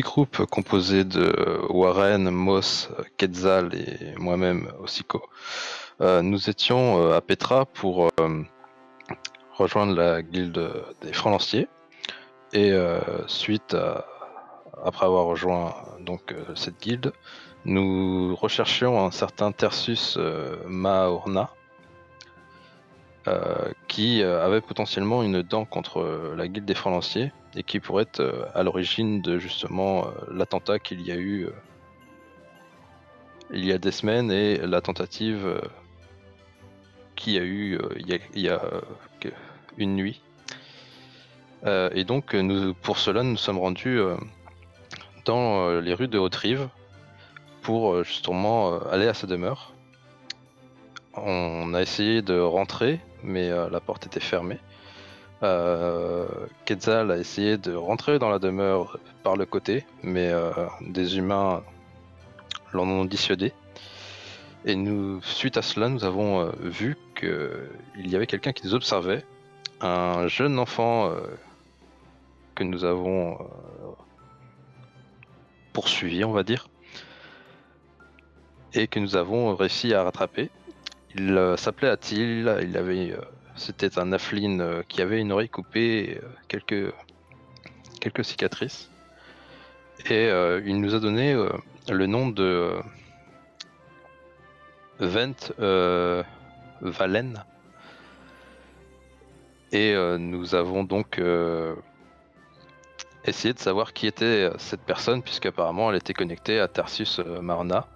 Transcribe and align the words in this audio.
Petit 0.00 0.12
groupe 0.12 0.46
composé 0.46 1.04
de 1.04 1.60
Warren, 1.68 2.30
Moss, 2.30 2.88
Quetzal 3.18 3.74
et 3.74 4.14
moi-même, 4.16 4.72
Osiko, 4.82 5.20
euh, 6.00 6.22
nous 6.22 6.48
étions 6.48 7.02
euh, 7.02 7.16
à 7.18 7.20
Petra 7.20 7.66
pour 7.66 8.06
euh, 8.06 8.42
rejoindre 9.52 9.94
la 9.94 10.22
guilde 10.22 10.72
des 11.02 11.12
francs 11.12 11.32
lanciers. 11.32 11.68
Et 12.54 12.72
suite 13.26 13.74
à, 13.74 14.06
après 14.82 15.04
avoir 15.04 15.26
rejoint 15.26 15.74
donc 16.00 16.34
cette 16.54 16.80
guilde, 16.80 17.12
nous 17.66 18.34
recherchions 18.36 19.04
un 19.04 19.10
certain 19.10 19.52
Tersus 19.52 20.16
euh, 20.16 20.56
Maorna 20.66 21.50
qui 23.86 24.22
euh, 24.22 24.44
avait 24.44 24.60
potentiellement 24.60 25.22
une 25.22 25.42
dent 25.42 25.64
contre 25.64 26.00
euh, 26.00 26.34
la 26.36 26.48
guilde 26.48 26.64
des 26.64 26.74
francs 26.74 26.92
lanciers 26.92 27.32
et 27.54 27.62
qui 27.62 27.80
pourrait 27.80 28.04
être 28.04 28.20
euh, 28.20 28.46
à 28.54 28.62
l'origine 28.62 29.20
de 29.20 29.38
justement 29.38 30.06
euh, 30.06 30.10
l'attentat 30.32 30.78
qu'il 30.78 31.02
y 31.02 31.12
a 31.12 31.16
eu 31.16 31.44
euh, 31.44 31.50
il 33.52 33.64
y 33.64 33.72
a 33.72 33.78
des 33.78 33.90
semaines 33.90 34.30
et 34.30 34.58
la 34.58 34.80
tentative 34.80 35.44
euh, 35.44 35.60
qu'il 37.16 37.34
y 37.34 37.38
a 37.38 37.42
eu 37.42 37.76
euh, 37.76 37.88
il 38.34 38.40
y 38.40 38.48
a, 38.48 38.62
euh, 38.64 38.80
une 39.76 39.96
nuit. 39.96 40.22
Euh, 41.66 41.90
et 41.92 42.04
donc 42.04 42.34
euh, 42.34 42.40
nous, 42.40 42.72
pour 42.72 42.98
cela 42.98 43.22
nous 43.22 43.36
sommes 43.36 43.58
rendus 43.58 43.98
euh, 43.98 44.16
dans 45.26 45.68
euh, 45.68 45.80
les 45.80 45.92
rues 45.92 46.08
de 46.08 46.18
Haute-Rive 46.18 46.68
pour 47.60 47.92
euh, 47.92 48.04
justement 48.04 48.72
euh, 48.72 48.78
aller 48.90 49.08
à 49.08 49.14
sa 49.14 49.26
demeure. 49.26 49.74
On 51.22 51.74
a 51.74 51.82
essayé 51.82 52.22
de 52.22 52.38
rentrer, 52.38 52.98
mais 53.22 53.50
euh, 53.50 53.68
la 53.68 53.80
porte 53.80 54.06
était 54.06 54.20
fermée. 54.20 54.58
Euh, 55.42 56.26
Quetzal 56.64 57.10
a 57.10 57.18
essayé 57.18 57.58
de 57.58 57.74
rentrer 57.74 58.18
dans 58.18 58.30
la 58.30 58.38
demeure 58.38 58.98
par 59.22 59.36
le 59.36 59.44
côté, 59.44 59.84
mais 60.02 60.30
euh, 60.30 60.50
des 60.80 61.18
humains 61.18 61.62
l'en 62.72 62.88
ont 62.88 63.04
dissuadé. 63.04 63.52
Et 64.64 64.76
nous, 64.76 65.20
suite 65.22 65.56
à 65.56 65.62
cela, 65.62 65.88
nous 65.88 66.04
avons 66.04 66.50
vu 66.60 66.96
qu'il 67.18 68.06
y 68.06 68.16
avait 68.16 68.26
quelqu'un 68.26 68.52
qui 68.52 68.66
nous 68.66 68.74
observait, 68.74 69.24
un 69.80 70.28
jeune 70.28 70.58
enfant 70.58 71.10
que 72.54 72.64
nous 72.64 72.84
avons 72.84 73.38
poursuivi, 75.72 76.24
on 76.24 76.32
va 76.32 76.42
dire, 76.42 76.68
et 78.74 78.86
que 78.86 79.00
nous 79.00 79.16
avons 79.16 79.56
réussi 79.56 79.94
à 79.94 80.02
rattraper. 80.02 80.50
Il 81.16 81.36
euh, 81.36 81.56
s'appelait 81.56 81.88
Atil, 81.88 82.56
il 82.62 82.76
avait, 82.76 83.12
euh, 83.12 83.20
c'était 83.56 83.98
un 83.98 84.12
Aflin 84.12 84.60
euh, 84.60 84.82
qui 84.88 85.02
avait 85.02 85.20
une 85.20 85.32
oreille 85.32 85.48
coupée, 85.48 86.12
et, 86.12 86.20
quelques, 86.46 86.92
quelques 88.00 88.24
cicatrices, 88.24 88.90
et 90.08 90.28
il 90.64 90.80
nous 90.80 90.94
a 90.94 90.98
donné 90.98 91.36
le 91.90 92.06
nom 92.06 92.30
de 92.30 92.80
Vent 94.98 95.52
Valen. 96.80 97.44
Et 99.72 99.94
nous 100.18 100.54
avons 100.54 100.84
donc 100.84 101.20
essayé 103.26 103.52
de 103.52 103.58
savoir 103.58 103.92
qui 103.92 104.06
était 104.06 104.50
cette 104.56 104.80
personne, 104.80 105.22
puisqu'apparemment 105.22 105.90
elle 105.90 105.98
était 105.98 106.14
connectée 106.14 106.60
à 106.60 106.66
Tarsus 106.66 107.18
Marna, 107.42 107.86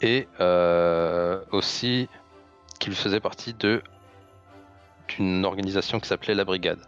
et 0.00 0.26
aussi 1.52 2.08
qu'il 2.78 2.94
faisait 2.94 3.20
partie 3.20 3.54
de 3.54 3.82
d'une 5.08 5.44
organisation 5.46 6.00
qui 6.00 6.08
s'appelait 6.08 6.34
la 6.34 6.44
Brigade. 6.44 6.80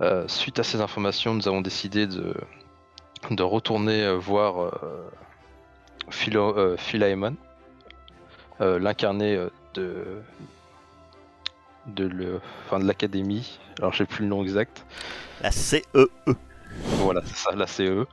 Euh, 0.00 0.28
suite 0.28 0.58
à 0.58 0.62
ces 0.62 0.80
informations, 0.80 1.34
nous 1.34 1.48
avons 1.48 1.62
décidé 1.62 2.06
de, 2.06 2.34
de 3.30 3.42
retourner 3.42 4.04
euh, 4.04 4.16
voir 4.16 4.60
euh, 4.60 4.70
Philo, 6.10 6.56
euh, 6.58 6.76
Philaemon, 6.76 7.36
l'incarné 8.60 9.36
de 9.74 10.04
de 11.86 12.04
le, 12.06 12.40
enfin 12.64 12.78
de 12.78 12.86
l'académie. 12.86 13.58
Alors 13.78 13.92
j'ai 13.92 14.06
plus 14.06 14.22
le 14.22 14.28
nom 14.28 14.42
exact. 14.42 14.84
La 15.42 15.48
E 15.48 15.52
CEE. 15.52 15.82
Voilà, 16.98 17.20
c'est 17.26 17.36
ça, 17.36 17.54
la 17.54 17.66
CE. 17.66 18.06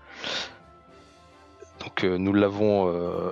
Donc 1.84 2.04
euh, 2.04 2.18
nous 2.18 2.34
l'avons 2.34 2.88
euh, 2.90 3.32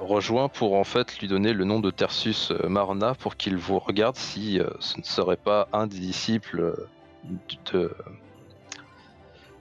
rejoint 0.00 0.48
pour 0.48 0.74
en 0.74 0.84
fait 0.84 1.18
lui 1.18 1.26
donner 1.26 1.52
le 1.52 1.64
nom 1.64 1.80
de 1.80 1.90
Tersus 1.90 2.52
euh, 2.52 2.68
Marna 2.68 3.14
pour 3.14 3.36
qu'il 3.36 3.56
vous 3.56 3.78
regarde 3.80 4.16
si 4.16 4.60
ce 4.78 4.98
ne 4.98 5.04
serait 5.04 5.36
pas 5.36 5.68
un 5.72 5.86
des 5.88 5.98
disciples 5.98 6.86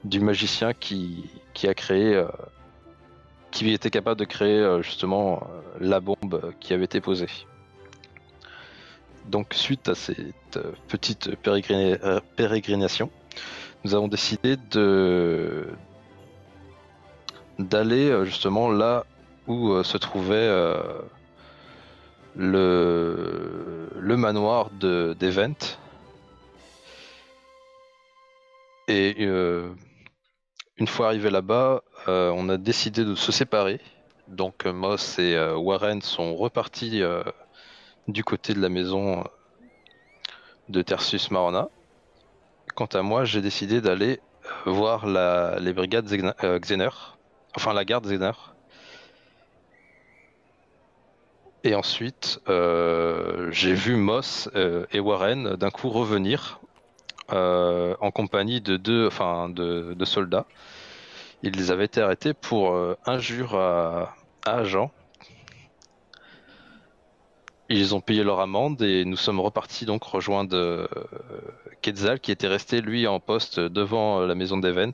du 0.04 0.20
magicien 0.20 0.74
qui, 0.74 1.30
qui 1.54 1.68
a 1.68 1.74
créé, 1.74 2.24
qui 3.52 3.72
était 3.72 3.90
capable 3.90 4.20
de 4.20 4.26
créer 4.26 4.80
justement 4.82 5.48
la 5.80 6.00
bombe 6.00 6.54
qui 6.60 6.74
avait 6.74 6.86
été 6.86 7.02
posée. 7.02 7.28
Donc 9.28 9.54
suite 9.54 9.90
à 9.90 9.96
cette 9.96 10.60
petite 10.88 11.36
pérégrina- 11.44 12.22
pérégrination, 12.36 13.12
nous 13.84 13.94
avons 13.94 14.08
décidé 14.08 14.58
de 14.72 15.68
d'aller 17.68 18.10
euh, 18.10 18.26
justement 18.26 18.70
là 18.72 19.06
où 19.48 19.72
euh, 19.72 19.84
se 19.84 19.98
trouvait 19.98 20.36
euh, 20.36 20.82
le, 22.36 23.90
le 24.00 24.18
manoir 24.18 24.70
de 24.72 25.16
d'Event. 25.20 25.56
Et 28.88 29.24
une 29.24 30.88
fois 30.88 31.08
arrivé 31.08 31.30
là-bas, 31.30 31.82
on 32.08 32.50
a 32.50 32.58
décidé 32.58 33.06
de 33.06 33.16
se 33.16 33.32
séparer. 33.32 33.80
Donc 34.28 34.66
Moss 34.66 35.18
et 35.18 35.38
Warren 35.56 36.02
sont 36.02 36.36
repartis 36.36 37.02
du 38.10 38.24
côté 38.26 38.54
de 38.54 38.60
la 38.60 38.68
maison 38.68 39.24
de 40.68 40.82
Tersus 40.82 41.32
Marona. 41.32 41.70
Quant 42.76 42.88
à 42.88 43.02
moi, 43.02 43.24
j'ai 43.24 43.40
décidé 43.40 43.80
d'aller 43.80 44.20
voir 44.66 45.06
les 45.08 45.72
brigades 45.72 46.10
Xener, 46.60 46.90
enfin 47.56 47.74
la 47.74 47.86
garde 47.86 48.06
Xener. 48.06 48.32
Et 51.64 51.76
ensuite, 51.76 52.42
euh, 52.50 53.50
j'ai 53.52 53.74
vu 53.74 53.96
Moss 53.96 54.50
euh, 54.56 54.86
et 54.92 55.00
Warren 55.00 55.56
d'un 55.58 55.70
coup 55.70 55.90
revenir 55.90 56.60
euh, 57.32 57.96
en 58.02 58.10
compagnie 58.10 58.62
de 58.62 58.78
deux, 58.78 59.06
enfin 59.06 59.48
de, 59.48 59.96
soldats. 60.06 60.48
Ils 61.44 61.72
avaient 61.72 61.86
été 61.86 62.02
arrêtés 62.02 62.34
pour 62.34 62.76
injure 63.06 63.56
à, 63.56 64.16
à 64.46 64.58
agent. 64.58 64.92
Ils 67.70 67.96
ont 67.96 68.02
payé 68.02 68.24
leur 68.24 68.40
amende 68.40 68.82
et 68.82 69.06
nous 69.06 69.16
sommes 69.16 69.40
repartis 69.40 69.86
donc 69.86 70.04
rejoindre 70.04 70.88
Quetzal 71.82 72.20
qui 72.20 72.32
était 72.32 72.48
resté 72.48 72.82
lui 72.82 73.08
en 73.08 73.20
poste 73.20 73.60
devant 73.60 74.20
la 74.20 74.36
maison 74.36 74.58
d'Event. 74.58 74.92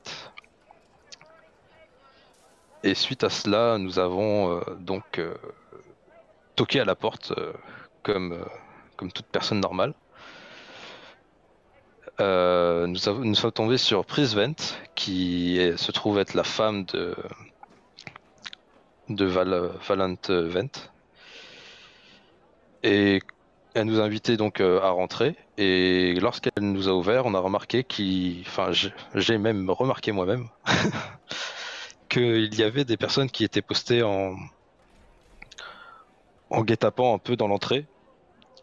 Et 2.84 2.94
suite 2.94 3.24
à 3.24 3.30
cela, 3.30 3.76
nous 3.78 3.98
avons 3.98 4.56
euh, 4.56 4.60
donc 4.78 5.18
euh, 5.18 5.34
toqué 6.54 6.78
à 6.80 6.84
la 6.84 6.94
porte 6.94 7.32
euh, 7.36 7.52
comme, 8.04 8.38
comme 8.96 9.10
toute 9.10 9.26
personne 9.26 9.60
normale. 9.60 9.94
Nous, 12.20 12.86
nous 12.86 13.34
sommes 13.34 13.52
tombés 13.52 13.78
sur 13.78 14.04
Prisvent 14.04 14.54
qui 14.96 15.60
se 15.76 15.92
trouve 15.92 16.18
être 16.18 16.34
la 16.34 16.42
femme 16.42 16.84
de, 16.86 17.14
de 19.08 19.24
Val, 19.24 19.70
Valant 19.86 20.16
Vent. 20.28 20.90
Et 22.82 23.20
elle 23.74 23.86
nous 23.86 24.00
a 24.00 24.02
invités 24.02 24.36
donc 24.36 24.60
à 24.60 24.90
rentrer. 24.90 25.36
Et 25.58 26.14
lorsqu'elle 26.14 26.72
nous 26.72 26.88
a 26.88 26.92
ouvert, 26.92 27.24
on 27.26 27.34
a 27.34 27.38
remarqué 27.38 27.84
qu'il, 27.84 28.40
enfin, 28.40 28.72
j'ai 29.14 29.38
même 29.38 29.70
remarqué 29.70 30.10
moi-même 30.10 30.48
qu'il 32.08 32.54
y 32.54 32.62
avait 32.62 32.84
des 32.84 32.96
personnes 32.96 33.30
qui 33.30 33.44
étaient 33.44 33.62
postées 33.62 34.02
en 34.02 34.36
en 36.50 36.62
guet-apens 36.62 37.14
un 37.14 37.18
peu 37.18 37.36
dans 37.36 37.48
l'entrée. 37.48 37.86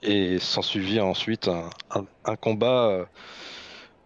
Et 0.02 0.40
s'ensuivit 0.40 1.00
ensuite 1.00 1.48
un, 1.48 2.36
combat 2.36 2.88
euh, 2.88 3.06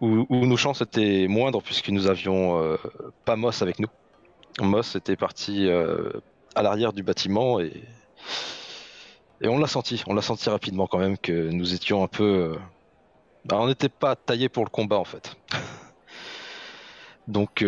où, 0.02 0.26
nos 0.46 0.58
chances 0.58 0.82
étaient 0.82 1.28
moindres 1.28 1.62
puisque 1.62 1.90
nous 1.90 2.08
avions 2.08 2.62
euh, 2.62 2.78
pas 3.26 3.36
Moss 3.36 3.62
avec 3.62 3.80
nous. 3.80 3.90
Moss 4.62 4.96
était 4.96 5.16
parti 5.16 5.68
euh, 5.68 6.12
à 6.56 6.64
l'arrière 6.64 6.94
du 6.94 7.04
bâtiment 7.04 7.60
et, 7.60 7.84
on 9.44 9.58
l'a 9.58 9.68
senti, 9.68 10.04
on 10.08 10.14
l'a 10.14 10.22
senti 10.22 10.50
rapidement 10.50 10.88
quand 10.88 11.00
même 11.00 11.18
que 11.18 11.50
nous 11.50 11.74
étions 11.74 12.04
un 12.04 12.08
peu... 12.08 12.24
euh, 12.24 12.56
bah, 13.46 13.58
on 13.60 13.68
n'était 13.68 13.90
pas 13.90 14.16
taillé 14.16 14.50
pour 14.50 14.66
le 14.66 14.70
combat 14.70 14.98
en 14.98 15.06
fait. 15.06 15.38
Donc 17.28 17.64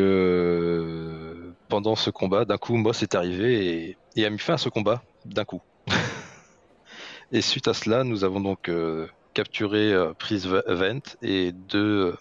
pendant 1.72 1.96
ce 1.96 2.10
combat, 2.10 2.44
d'un 2.44 2.58
coup, 2.58 2.76
Moss 2.76 3.02
est 3.02 3.16
arrivé 3.16 3.98
et, 4.18 4.26
a 4.26 4.30
mis 4.30 4.40
fin 4.40 4.56
à 4.56 4.58
ce 4.58 4.68
combat 4.68 5.02
d'un 5.24 5.46
coup. 5.46 5.62
et 7.32 7.42
suite 7.42 7.70
à 7.70 7.74
cela, 7.74 8.04
nous 8.04 8.26
avons 8.26 8.42
donc 8.42 8.68
euh, 8.68 9.08
capturé 9.34 9.94
euh, 9.94 10.12
Prise 10.14 10.48
Vent 10.48 11.00
et 11.22 11.54
deux, 11.54 12.14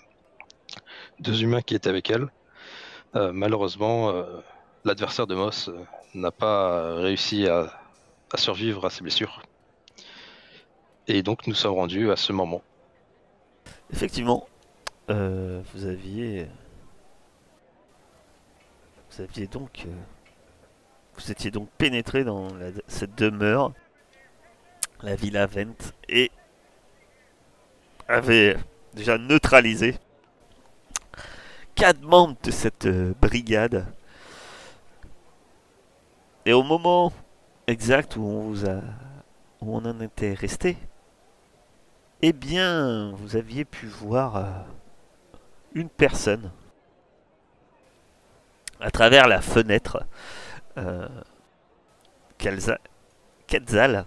deux 1.19 1.43
humains 1.43 1.63
qui 1.63 1.75
étaient 1.75 1.89
avec 1.89 2.11
elle. 2.11 2.29
Euh, 3.17 3.33
malheureusement, 3.33 4.11
euh, 4.11 4.23
l'adversaire 4.85 5.27
de 5.27 5.35
Moss 5.35 5.67
euh, 5.67 5.85
n'a 6.15 6.31
pas 6.31 6.95
réussi 6.95 7.49
à, 7.49 7.73
survivre 8.37 8.87
à 8.87 8.91
ses 8.91 9.03
blessures. 9.03 9.43
Et 11.09 11.25
donc 11.25 11.49
nous 11.49 11.55
sommes 11.55 11.75
rendus 11.75 12.13
à 12.13 12.17
ce 12.17 12.33
moment. 12.33 12.63
Effectivement, 13.93 14.47
euh, 15.11 15.61
vous 15.75 15.87
aviez. 15.87 16.47
Vous 19.21 19.27
aviez 19.27 19.47
donc. 19.49 19.85
euh, 19.87 19.91
vous 21.15 21.31
étiez 21.31 21.51
donc 21.51 21.69
pénétré 21.77 22.25
dans 22.25 22.49
cette 22.89 23.15
demeure, 23.17 23.75
la 25.03 25.15
Villa 25.15 25.45
Vent, 25.45 25.77
et 26.09 26.31
avez 28.09 28.57
déjà 28.95 29.19
neutralisé 29.19 29.99
quatre 31.75 32.01
membres 32.01 32.39
de 32.43 32.51
cette 32.51 32.87
euh, 32.87 33.13
brigade. 33.21 33.85
Et 36.47 36.55
au 36.55 36.63
moment 36.63 37.13
exact 37.67 38.17
où 38.17 38.23
on 38.23 38.41
vous 38.49 38.67
a. 38.67 38.81
où 39.61 39.77
on 39.77 39.85
en 39.85 40.01
était 40.01 40.33
resté, 40.33 40.79
eh 42.23 42.33
bien, 42.33 43.11
vous 43.17 43.37
aviez 43.37 43.67
pu 43.67 43.85
voir 43.85 44.37
euh, 44.37 44.45
une 45.75 45.91
personne 45.91 46.51
à 48.81 48.91
travers 48.91 49.29
la 49.29 49.41
fenêtre. 49.41 50.05
Euh, 50.79 51.09
Quetzal 53.47 54.07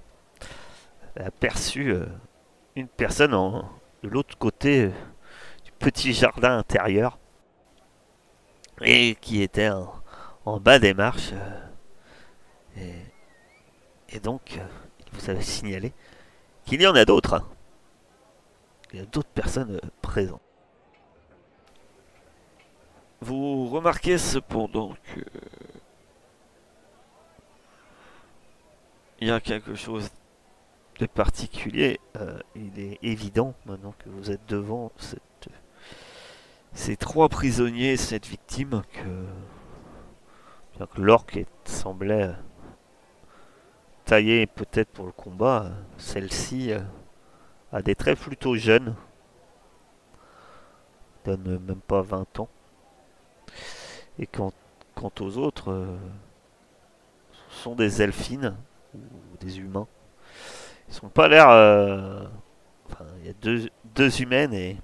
a 1.19 1.23
aperçu 1.25 1.91
euh, 1.91 2.05
une 2.75 2.87
personne 2.87 3.31
de 3.31 4.09
l'autre 4.09 4.37
côté 4.37 4.85
euh, 4.85 4.91
du 5.63 5.71
petit 5.73 6.13
jardin 6.13 6.57
intérieur 6.57 7.19
et 8.81 9.15
qui 9.21 9.41
était 9.43 9.69
en, 10.45 10.59
bas 10.59 10.79
des 10.79 10.93
marches. 10.93 11.33
euh, 12.77 13.03
et, 14.09 14.19
donc, 14.19 14.59
il 14.99 15.19
vous 15.19 15.29
avait 15.29 15.41
signalé 15.41 15.93
qu'il 16.65 16.81
y 16.81 16.87
en 16.87 16.95
a 16.95 17.05
d'autres. 17.05 17.35
hein. 17.35 17.47
Il 18.91 18.99
y 18.99 19.01
a 19.01 19.05
d'autres 19.05 19.29
personnes 19.29 19.79
présentes. 20.01 20.42
Vous 23.23 23.69
remarquez 23.69 24.17
cependant 24.17 24.95
que 25.15 25.21
il 29.21 29.29
y 29.29 29.31
a 29.31 29.39
quelque 29.39 29.75
chose 29.75 30.09
de 30.99 31.05
particulier. 31.05 32.01
Euh, 32.17 32.37
il 32.55 32.77
est 32.77 32.99
évident 33.01 33.53
maintenant 33.65 33.93
que 33.97 34.09
vous 34.09 34.29
êtes 34.29 34.45
devant 34.49 34.91
ces 36.73 36.97
trois 36.97 37.29
prisonniers, 37.29 37.95
cette 37.95 38.25
victime, 38.27 38.81
que, 38.91 40.85
que 40.85 41.01
l'orque 41.01 41.45
semblait 41.63 42.23
euh, 42.23 42.33
taillée 44.03 44.47
peut-être 44.47 44.89
pour 44.89 45.05
le 45.05 45.13
combat. 45.13 45.67
euh, 45.67 45.71
Celle-ci 45.97 46.73
euh, 46.73 46.81
a 47.71 47.81
des 47.81 47.95
traits 47.95 48.19
plutôt 48.19 48.55
jeunes. 48.55 48.95
Donne 51.23 51.57
même 51.59 51.79
pas 51.87 52.01
20 52.01 52.39
ans. 52.41 52.49
Et 54.19 54.27
quant, 54.27 54.53
quant 54.95 55.11
aux 55.19 55.37
autres, 55.37 55.71
euh, 55.71 55.97
ce 57.49 57.63
sont 57.63 57.75
des 57.75 58.01
elfines 58.01 58.55
ou 58.95 59.37
des 59.39 59.59
humains. 59.59 59.87
Ils 60.89 60.93
sont 60.93 61.09
pas 61.09 61.27
l'air. 61.27 61.49
euh, 61.49 62.25
Enfin, 62.91 63.05
il 63.21 63.27
y 63.27 63.29
a 63.29 63.33
deux, 63.41 63.69
deux 63.95 64.21
humaines 64.21 64.53
et 64.53 64.77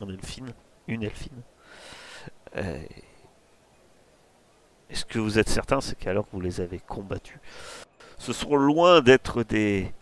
une 0.00 0.10
elfine. 0.10 0.52
Une 0.86 1.02
elfine. 1.02 1.40
Euh, 2.56 2.82
Et 4.90 4.94
ce 4.94 5.04
que 5.04 5.18
vous 5.18 5.38
êtes 5.38 5.48
certain, 5.48 5.80
c'est 5.80 5.96
qu'alors 5.98 6.26
vous 6.32 6.40
les 6.40 6.60
avez 6.60 6.78
combattus, 6.78 7.38
ce 8.18 8.32
sont 8.32 8.54
loin 8.54 9.00
d'être 9.00 9.42
des 9.42 9.92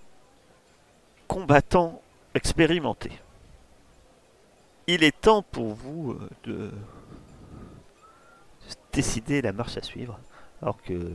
combattants 1.28 2.02
expérimentés. 2.34 3.18
Il 4.86 5.04
est 5.04 5.18
temps 5.18 5.42
pour 5.42 5.72
vous 5.72 6.12
euh, 6.12 6.28
de 6.44 6.70
décider 8.92 9.42
la 9.42 9.52
marche 9.52 9.76
à 9.76 9.82
suivre, 9.82 10.18
alors 10.60 10.80
que 10.82 11.12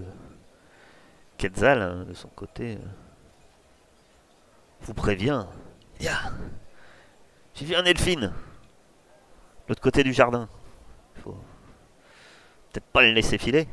Quetzal, 1.38 1.82
hein, 1.82 2.06
de 2.06 2.14
son 2.14 2.30
côté, 2.30 2.76
euh, 2.76 2.86
vous 4.82 4.94
prévient. 4.94 5.46
Ya 6.00 6.32
J'ai 7.56 7.66
vu 7.66 7.76
un 7.76 7.86
elfine 7.86 8.22
de 8.22 9.70
l'autre 9.70 9.82
côté 9.82 10.04
du 10.04 10.14
jardin. 10.14 10.50
Faut 11.24 11.38
peut-être 12.72 12.86
pas 12.86 13.02
le 13.02 13.12
laisser 13.12 13.38
filer. 13.38 13.68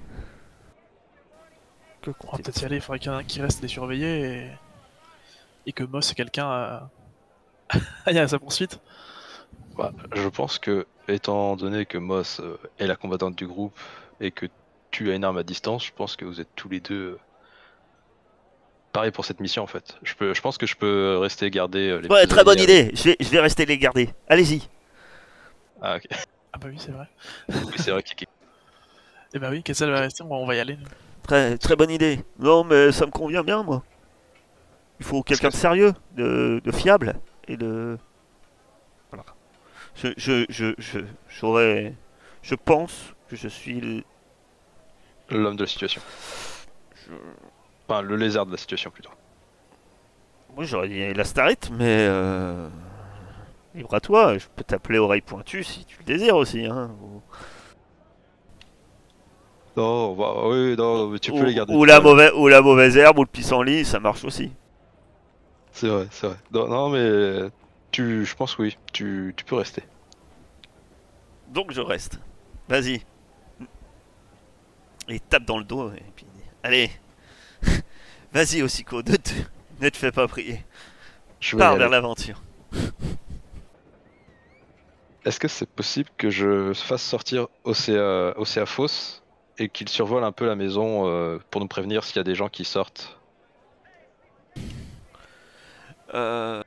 Que 2.02 2.10
On 2.10 2.12
va 2.12 2.18
comptez 2.18 2.42
peut-être 2.42 2.62
y 2.62 2.64
aller, 2.66 2.76
il 2.76 2.82
faudrait 2.82 2.98
qu'il 2.98 3.10
y 3.10 3.14
en 3.14 3.18
ait 3.18 3.22
un 3.22 3.24
qui 3.24 3.40
reste 3.40 3.62
les 3.62 3.68
surveiller 3.68 4.46
et, 4.46 4.50
et 5.66 5.72
que 5.72 5.84
Moss 5.84 6.12
et 6.12 6.14
quelqu'un 6.14 6.46
à... 6.50 6.90
aille 8.06 8.18
à 8.18 8.28
sa 8.28 8.38
poursuite. 8.38 8.80
Bah, 9.76 9.92
je 10.14 10.28
pense 10.28 10.58
que, 10.58 10.86
étant 11.08 11.56
donné 11.56 11.86
que 11.86 11.98
Moss 11.98 12.40
euh, 12.40 12.56
est 12.78 12.86
la 12.86 12.96
combattante 12.96 13.36
du 13.36 13.46
groupe 13.46 13.78
et 14.20 14.30
que 14.30 14.46
tu 14.90 15.10
as 15.10 15.14
une 15.14 15.24
arme 15.24 15.38
à 15.38 15.42
distance, 15.42 15.84
je 15.86 15.92
pense 15.92 16.16
que 16.16 16.24
vous 16.24 16.40
êtes 16.40 16.54
tous 16.54 16.68
les 16.68 16.80
deux 16.80 16.94
euh, 16.94 17.18
pareil 18.92 19.10
pour 19.10 19.24
cette 19.24 19.40
mission 19.40 19.62
en 19.62 19.66
fait. 19.66 19.96
Je, 20.02 20.14
peux, 20.14 20.34
je 20.34 20.40
pense 20.40 20.56
que 20.58 20.66
je 20.66 20.76
peux 20.76 21.18
rester 21.18 21.50
garder 21.50 21.88
euh, 21.90 22.00
les 22.00 22.08
Ouais, 22.08 22.26
très 22.26 22.44
bonne 22.44 22.60
idée. 22.60 22.90
Je 22.94 23.04
vais, 23.04 23.16
je 23.20 23.28
vais 23.28 23.40
rester 23.40 23.66
les 23.66 23.76
garder. 23.78 24.08
Allez-y. 24.28 24.68
Ah, 25.82 25.96
ok. 25.96 26.06
Ah 26.52 26.58
bah 26.58 26.68
oui, 26.70 26.76
c'est 26.78 26.92
vrai. 26.92 27.08
Oui, 27.48 27.74
c'est 27.76 27.90
vrai 27.90 28.02
qu'il 28.02 28.28
Et 29.34 29.38
bah 29.38 29.48
oui, 29.50 29.62
Kessel 29.62 29.90
va 29.90 30.00
rester, 30.00 30.22
on 30.22 30.28
va- 30.28 30.36
on 30.36 30.46
va 30.46 30.54
y 30.54 30.60
aller. 30.60 30.76
nous. 30.76 30.86
Très, 31.24 31.58
très 31.58 31.74
bonne 31.74 31.90
idée. 31.90 32.20
Non, 32.38 32.62
mais 32.64 32.92
ça 32.92 33.06
me 33.06 33.10
convient 33.10 33.42
bien, 33.42 33.62
moi. 33.62 33.82
Il 35.00 35.04
faut 35.06 35.22
quelqu'un 35.22 35.48
de 35.48 35.54
sérieux, 35.54 35.92
de, 36.12 36.60
de 36.64 36.70
fiable 36.72 37.14
et 37.48 37.56
de. 37.56 37.98
Je, 39.96 40.08
je, 40.16 40.44
je, 40.48 40.74
je, 40.78 41.00
j'aurais. 41.28 41.94
Je 42.42 42.54
pense 42.54 43.14
que 43.28 43.36
je 43.36 43.48
suis. 43.48 44.04
l'homme 45.30 45.56
de 45.56 45.62
la 45.62 45.66
situation. 45.68 46.02
je- 47.06 47.12
Enfin, 47.88 48.00
le 48.02 48.16
lézard 48.16 48.46
de 48.46 48.52
la 48.52 48.56
situation 48.56 48.90
plutôt. 48.90 49.10
Moi, 50.56 50.64
j'aurais 50.64 50.88
dit 50.88 51.12
la 51.14 51.24
starite, 51.24 51.70
mais. 51.72 52.06
Euh... 52.08 52.68
Libre 53.74 53.94
à 53.94 54.00
toi. 54.00 54.38
Je 54.38 54.46
peux 54.54 54.62
t'appeler 54.64 54.98
oreille 54.98 55.20
pointue 55.20 55.64
si 55.64 55.84
tu 55.84 55.98
le 55.98 56.04
désires 56.04 56.36
aussi. 56.36 56.64
Hein. 56.64 56.90
Ou, 57.02 57.20
Non, 59.76 60.14
bah, 60.14 60.34
oui, 60.46 60.76
non, 60.76 61.08
mais 61.08 61.18
tu 61.18 61.32
peux 61.32 61.38
ou- 61.38 61.44
les 61.44 61.54
garder. 61.54 61.74
ou 61.74 61.84
la 61.84 62.00
mauvaise, 62.00 62.30
ou 62.36 62.46
la 62.46 62.60
mauvaise 62.62 62.96
herbe 62.96 63.18
ou 63.18 63.22
le 63.22 63.26
pissenlit, 63.28 63.84
ça 63.84 63.98
marche 63.98 64.24
aussi. 64.24 64.52
C'est 65.72 65.88
vrai, 65.88 66.06
c'est 66.12 66.28
vrai. 66.28 66.36
Non, 66.52 66.68
non, 66.68 66.88
mais 66.90 67.50
tu, 67.94 68.26
je 68.26 68.34
pense 68.34 68.56
que 68.56 68.62
oui, 68.62 68.76
tu, 68.92 69.32
tu 69.36 69.44
peux 69.44 69.54
rester. 69.54 69.84
Donc 71.50 71.70
je 71.70 71.80
reste. 71.80 72.18
Vas-y. 72.68 72.94
Et 72.94 73.04
il 75.06 75.20
tape 75.20 75.44
dans 75.44 75.58
le 75.58 75.64
dos 75.64 75.92
et 75.92 76.02
puis 76.16 76.26
il 76.28 76.40
dit, 76.40 76.48
Allez. 76.64 76.90
Vas-y 78.32 78.62
Osiko, 78.62 78.96
ne 78.96 79.14
te, 79.14 79.30
ne 79.80 79.88
te 79.88 79.96
fais 79.96 80.10
pas 80.10 80.26
prier. 80.26 80.64
Je 81.38 81.56
Pars 81.56 81.76
vers 81.76 81.88
l'aventure. 81.88 82.42
Est-ce 85.24 85.38
que 85.38 85.46
c'est 85.46 85.70
possible 85.70 86.10
que 86.18 86.30
je 86.30 86.72
fasse 86.74 87.02
sortir 87.02 87.46
Océa, 87.62 88.34
Océa 88.36 88.66
Foss 88.66 89.22
et 89.56 89.68
qu'il 89.68 89.88
survole 89.88 90.24
un 90.24 90.32
peu 90.32 90.46
la 90.46 90.56
maison 90.56 91.06
euh, 91.06 91.38
pour 91.52 91.60
nous 91.60 91.68
prévenir 91.68 92.02
s'il 92.02 92.16
y 92.16 92.18
a 92.18 92.24
des 92.24 92.34
gens 92.34 92.48
qui 92.48 92.64
sortent? 92.64 93.20
Euh, 96.12 96.63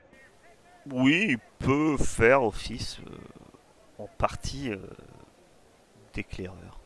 oui, 0.92 1.26
il 1.30 1.38
peut 1.60 1.98
faire 1.98 2.44
office 2.44 3.00
euh, 3.00 4.04
en 4.04 4.08
partie 4.08 4.72
euh, 4.72 4.78
d'éclaireur. 6.14 6.80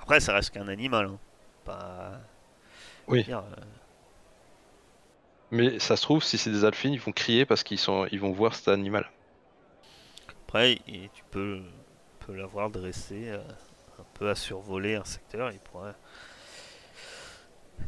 Après, 0.00 0.20
ça 0.20 0.34
reste 0.34 0.50
qu'un 0.50 0.68
animal. 0.68 1.06
Hein. 1.06 1.18
Pas... 1.64 2.20
Oui. 3.06 3.24
dire, 3.24 3.38
euh, 3.38 3.64
Mais 5.50 5.78
ça 5.78 5.96
se 5.96 6.02
trouve, 6.02 6.22
si 6.22 6.38
c'est 6.38 6.50
des 6.50 6.64
alphines, 6.64 6.92
ils 6.92 7.00
vont 7.00 7.12
crier 7.12 7.46
parce 7.46 7.62
qu'ils 7.62 7.78
sont, 7.78 8.06
ils 8.10 8.20
vont 8.20 8.32
voir 8.32 8.54
cet 8.54 8.68
animal. 8.68 9.10
Après, 10.46 10.72
et 10.86 11.10
tu 11.14 11.22
peux, 11.30 11.62
peux 12.20 12.34
l'avoir 12.34 12.70
dressé 12.70 13.30
un 13.30 14.04
peu 14.14 14.30
à 14.30 14.34
survoler 14.34 14.94
un 14.94 15.04
secteur. 15.04 15.50
Il 15.52 15.58
pourrait. 15.58 15.94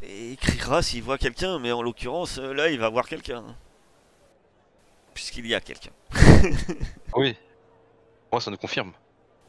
Et 0.03 0.31
il 0.31 0.37
criera 0.37 0.81
s'il 0.81 1.03
voit 1.03 1.17
quelqu'un, 1.17 1.59
mais 1.59 1.71
en 1.71 1.81
l'occurrence, 1.81 2.37
là, 2.37 2.69
il 2.69 2.79
va 2.79 2.89
voir 2.89 3.07
quelqu'un. 3.07 3.43
Puisqu'il 5.13 5.47
y 5.47 5.55
a 5.55 5.59
quelqu'un. 5.61 5.91
Oui. 7.15 7.35
Moi, 8.31 8.39
ça 8.39 8.49
nous 8.51 8.57
confirme. 8.57 8.93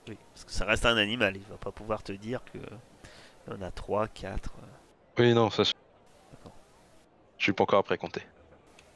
Oui, 0.08 0.18
parce 0.34 0.44
que 0.44 0.50
ça 0.50 0.64
reste 0.64 0.84
un 0.84 0.96
animal. 0.96 1.36
Il 1.36 1.42
va 1.44 1.56
pas 1.56 1.70
pouvoir 1.70 2.02
te 2.02 2.10
dire 2.12 2.42
que 2.52 2.58
il 3.46 3.52
y 3.52 3.56
en 3.56 3.62
a 3.62 3.70
3, 3.70 4.08
4. 4.08 4.52
Oui, 5.18 5.32
non, 5.32 5.48
ça. 5.50 5.64
se- 5.64 5.72
D'accord. 6.32 6.52
Je 7.38 7.44
suis 7.44 7.52
pas 7.52 7.62
encore 7.62 7.78
après 7.78 7.96
compter. 7.98 8.22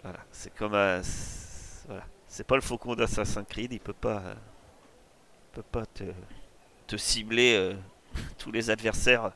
Voilà. 0.03 0.19
C'est 0.33 0.53
comme. 0.55 0.73
c'est- 1.03 1.87
Voilà. 1.87 2.03
C'est 2.27 2.45
pas 2.45 2.57
le 2.57 2.61
faucon 2.63 2.95
d'Assassin's 2.97 3.47
Creed. 3.49 3.73
Il 3.73 3.81
peut 3.81 3.93
pas. 3.93 4.19
euh, 4.19 4.35
peut 5.53 5.63
pas 5.63 5.87
te, 5.87 6.05
te 6.89 6.97
cibler 6.97 7.55
euh, 7.57 7.75
tous 8.39 8.51
les 8.51 8.69
adversaires 8.71 9.31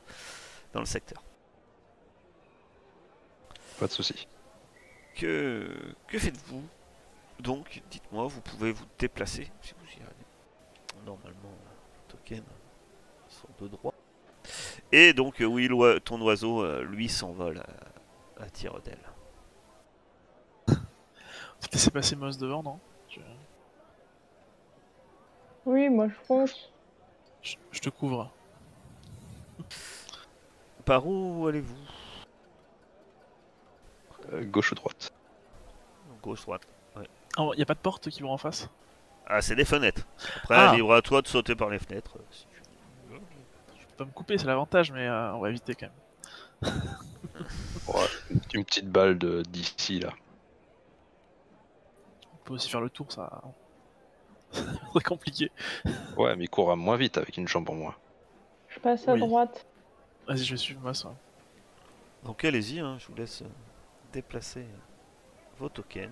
dans 0.73 0.81
le 0.81 0.87
secteur. 0.87 1.23
Pas 3.79 3.87
de 3.87 3.93
souci. 3.93 4.27
Que, 5.15 5.95
que 6.09 6.19
faites-vous? 6.19 6.63
Donc, 7.41 7.83
dites-moi, 7.91 8.27
vous 8.27 8.41
pouvez 8.41 8.73
vous 8.73 8.85
déplacer 8.99 9.51
si 9.63 9.73
vous 9.79 9.87
y 9.99 10.03
allez. 10.03 11.05
Normalement, 11.07 11.55
les 11.95 12.09
tokens 12.09 12.45
sont 13.29 13.49
de 13.65 13.69
droit. 13.69 13.95
Et 14.93 15.13
donc, 15.13 15.41
euh, 15.41 15.45
oui, 15.47 15.69
ton 16.05 16.21
oiseau, 16.23 16.63
euh, 16.65 16.83
lui, 16.85 17.09
s'envole 17.09 17.59
à, 18.39 18.43
à 18.43 18.51
tire 18.51 18.81
d'aile. 18.81 18.99
Faut 20.69 21.69
laisser 21.73 21.91
passer 21.91 22.17
Moss 22.17 22.39
devant, 22.39 22.63
non? 22.63 22.79
Je... 23.09 23.21
Oui, 25.67 25.89
moi 25.91 26.09
je 26.09 26.15
fonce. 26.15 26.73
je- 27.43 27.57
je 27.71 27.81
te 27.81 27.91
couvre. 27.91 28.31
Par 30.85 31.07
où 31.07 31.47
allez-vous? 31.47 31.77
Euh, 34.33 34.45
gauche 34.45 34.73
ou 34.73 34.75
droite? 34.75 35.13
Gauche, 36.23 36.47
Oh, 37.39 37.53
y 37.57 37.63
a 37.63 37.67
pas 37.67 37.75
de 37.75 37.79
porte 37.81 38.11
qui 38.11 38.23
vont 38.23 38.33
en 38.33 38.39
face? 38.39 38.69
Ah, 39.27 39.41
c'est 39.41 39.55
des 39.55 39.65
fenêtres. 39.65 40.07
Après, 40.43 40.57
Ah. 40.57 40.75
libre 40.75 40.93
à 40.95 41.03
toi 41.03 41.23
de 41.23 41.29
sauter 41.29 41.55
par 41.55 41.71
les 41.71 41.79
fenêtres. 41.79 42.17
euh, 42.19 42.23
si 42.31 42.47
tu 42.47 43.13
veux. 43.13 43.21
Je 43.79 43.87
peux 43.87 43.95
pas 43.99 44.05
me 44.05 44.11
couper, 44.11 44.37
c'est 44.39 44.47
l'avantage, 44.47 44.91
mais 44.93 45.07
euh, 45.07 45.33
on 45.35 45.39
va 45.41 45.51
éviter 45.51 45.75
quand 45.75 45.87
même. 46.63 46.73
Ouais, 47.89 48.07
Une 48.55 48.65
petite 48.65 48.89
balle 48.91 49.19
de- 49.19 49.43
d'ici 49.43 50.01
là. 50.01 50.13
On 52.35 52.37
peut 52.45 52.55
aussi 52.55 52.69
faire 52.69 52.81
le 52.81 52.91
tour, 52.91 53.11
ça. 53.13 53.43
C'est 54.53 54.65
très 54.91 55.01
compliqué. 55.05 55.51
Ouais, 56.17 56.35
mais 56.37 56.45
il 56.45 56.49
courra 56.51 56.75
moins 56.75 56.97
vite 56.97 57.17
avec 57.19 57.37
une 57.37 57.47
jambe 57.47 57.71
en 57.71 57.75
moins. 57.75 57.95
Je 58.69 58.81
passe 58.81 59.07
à 59.09 59.13
Oui. 59.15 59.21
droite. 59.21 59.65
Vas-y, 60.27 60.39
je 60.45 60.51
vais 60.53 60.57
suivre 60.57 60.81
Moss. 60.81 61.05
ouais. 61.05 61.11
Donc 62.25 62.45
allez-y, 62.45 62.81
hein, 62.81 62.97
je 62.99 63.07
vous 63.07 63.15
laisse 63.15 63.43
euh, 63.43 63.47
déplacer 64.13 64.67
vos 65.59 65.69
tokens. 65.69 66.11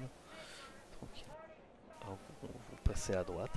Passez 2.88 3.14
à 3.14 3.22
droite. 3.22 3.50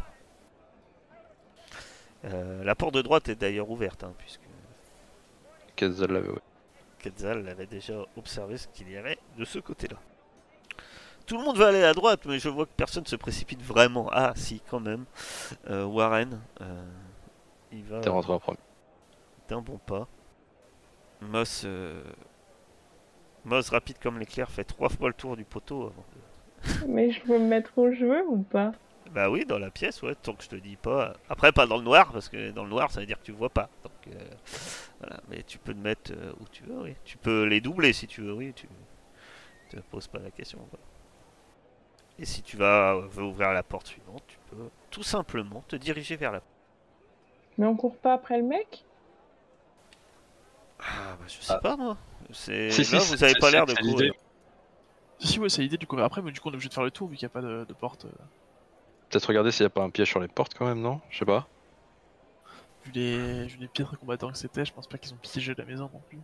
Euh, 2.26 2.64
la 2.64 2.76
porte 2.76 2.94
de 2.94 3.02
droite 3.02 3.30
est 3.30 3.36
d'ailleurs 3.36 3.70
ouverte, 3.70 4.04
hein, 4.04 4.14
puisque 4.18 4.42
Quetzal 5.76 6.12
l'avait, 6.12 6.30
ouais. 6.30 6.40
Quetzal 7.00 7.48
avait 7.48 7.66
déjà 7.66 8.06
observé 8.18 8.58
ce 8.58 8.68
qu'il 8.68 8.92
y 8.92 8.98
avait 8.98 9.18
de 9.38 9.46
ce 9.46 9.58
côté-là. 9.60 9.98
Tout 11.26 11.38
le 11.38 11.44
monde 11.44 11.58
va 11.58 11.70
aller 11.70 11.84
à 11.84 11.94
droite, 11.94 12.26
mais 12.26 12.38
je 12.40 12.50
vois 12.50 12.66
que 12.66 12.72
personne 12.76 13.06
se 13.06 13.16
précipite 13.16 13.62
vraiment. 13.64 14.10
Ah, 14.12 14.34
si, 14.36 14.62
quand 14.70 14.80
même. 14.80 15.06
Euh, 15.70 15.86
Warren, 15.86 16.40
euh, 16.62 16.84
il 17.72 17.84
va 17.86 18.02
T'es 18.02 18.10
rentré 18.10 18.34
en 18.34 18.40
premier. 18.40 18.60
d'un 19.48 19.62
bon 19.62 19.78
pas. 19.80 20.08
Moss, 21.22 21.64
euh, 21.66 22.04
Moss 23.46 23.70
rapide 23.70 23.98
comme 24.00 24.20
l'éclair, 24.20 24.50
fait 24.52 24.64
trois 24.64 24.90
fois 24.90 25.08
le 25.08 25.14
tour 25.14 25.36
du 25.38 25.46
poteau 25.46 25.84
avant 25.88 26.06
de- 26.14 26.88
Mais 26.88 27.10
je 27.12 27.22
peux 27.22 27.40
me 27.40 27.48
mettre 27.48 27.72
où 27.78 27.92
je 27.92 28.06
veux 28.06 28.26
ou 28.28 28.44
pas? 28.44 28.74
Bah 29.12 29.30
oui, 29.30 29.46
dans 29.46 29.60
la 29.60 29.70
pièce, 29.72 30.02
ouais, 30.04 30.16
tant 30.16 30.34
que 30.34 30.44
je 30.44 30.50
te 30.50 30.56
dis 30.56 30.78
pas. 30.78 31.14
Après, 31.30 31.52
pas 31.52 31.66
dans 31.68 31.78
le 31.78 31.84
noir, 31.84 32.12
parce 32.14 32.30
que 32.30 32.52
dans 32.52 32.64
le 32.64 32.70
noir, 32.70 32.92
ça 32.92 33.02
veut 33.02 33.06
dire 33.06 33.20
que 33.20 33.26
tu 33.26 33.34
vois 33.34 33.50
pas. 33.50 33.70
Donc, 33.84 33.92
euh, 34.08 34.20
voilà, 35.00 35.20
mais 35.30 35.44
tu 35.44 35.58
peux 35.58 35.74
te 35.74 35.80
mettre 35.80 36.12
euh, 36.14 36.32
où 36.40 36.46
tu 36.52 36.64
veux, 36.64 36.80
oui. 36.82 36.96
Tu 37.04 37.18
peux 37.18 37.44
les 37.44 37.60
doubler 37.60 37.92
si 37.92 38.08
tu 38.08 38.22
veux, 38.22 38.34
oui. 38.34 38.54
Tu 38.56 38.68
te 39.70 39.78
poses 39.92 40.08
pas 40.08 40.20
la 40.20 40.32
question. 40.32 40.60
quoi. 40.70 40.80
Et 42.20 42.26
si 42.26 42.42
tu 42.42 42.56
vas 42.56 42.96
veux 43.10 43.24
ouvrir 43.24 43.52
la 43.52 43.64
porte 43.64 43.88
suivante, 43.88 44.24
tu 44.28 44.38
peux 44.50 44.70
tout 44.92 45.04
simplement 45.04 45.64
te 45.68 45.76
diriger 45.76 46.16
vers 46.16 46.32
la 46.32 46.40
porte. 46.40 46.52
Mais 47.58 47.66
on 47.66 47.76
court 47.76 47.98
pas 47.98 48.14
après 48.14 48.38
le 48.38 48.44
mec? 48.44 48.86
Ah, 50.80 51.18
bah, 51.20 51.26
je 51.28 51.34
sais 51.42 51.54
Ah. 51.54 51.60
pas 51.60 51.76
moi. 51.76 51.98
C'est 52.32 52.72
Si, 52.72 52.86
si, 52.86 52.94
là, 52.94 53.02
c'est- 53.02 53.16
vous 53.16 53.24
avez 53.24 53.36
pas 53.36 53.52
l'air 53.52 53.66
de 53.66 53.74
courir. 53.74 54.14
Si, 55.20 55.28
si, 55.28 55.40
ouais, 55.40 55.50
c'est 55.50 55.62
l'idée 55.62 55.78
du 55.78 55.86
courir 55.86 56.06
après, 56.06 56.22
mais 56.22 56.32
du 56.32 56.40
coup, 56.40 56.48
on 56.50 56.52
est 56.52 56.56
obligé 56.56 56.70
de 56.70 56.74
faire 56.74 56.84
le 56.84 56.92
tour 56.92 57.08
vu 57.10 57.18
qu'il 57.18 57.26
n'y 57.26 57.32
a 57.32 57.34
pas 57.34 57.42
de, 57.42 57.66
de 57.66 57.74
porte. 57.74 58.06
euh, 58.06 58.10
Peut-être 59.12 59.26
regarder 59.26 59.52
s'il 59.52 59.66
n'y 59.66 59.68
a 59.68 59.72
pas 59.72 59.84
un 59.84 59.90
piège 59.90 60.10
sur 60.10 60.22
les 60.22 60.30
portes 60.30 60.54
quand 60.54 60.66
même, 60.66 60.80
non? 60.80 61.02
Je 61.10 61.20
sais 61.20 61.26
pas. 61.26 61.46
Vu 62.86 62.92
les, 62.94 63.46
vu 63.46 63.58
les 63.58 63.68
piètres 63.68 64.00
combattants 64.00 64.32
que 64.32 64.38
c'était, 64.38 64.64
je 64.64 64.72
pense 64.72 64.88
pas 64.88 64.98
qu'ils 64.98 65.14
ont 65.14 65.18
piégé 65.18 65.54
la 65.58 65.66
maison 65.66 65.90
non 65.94 66.02
plus. 66.08 66.20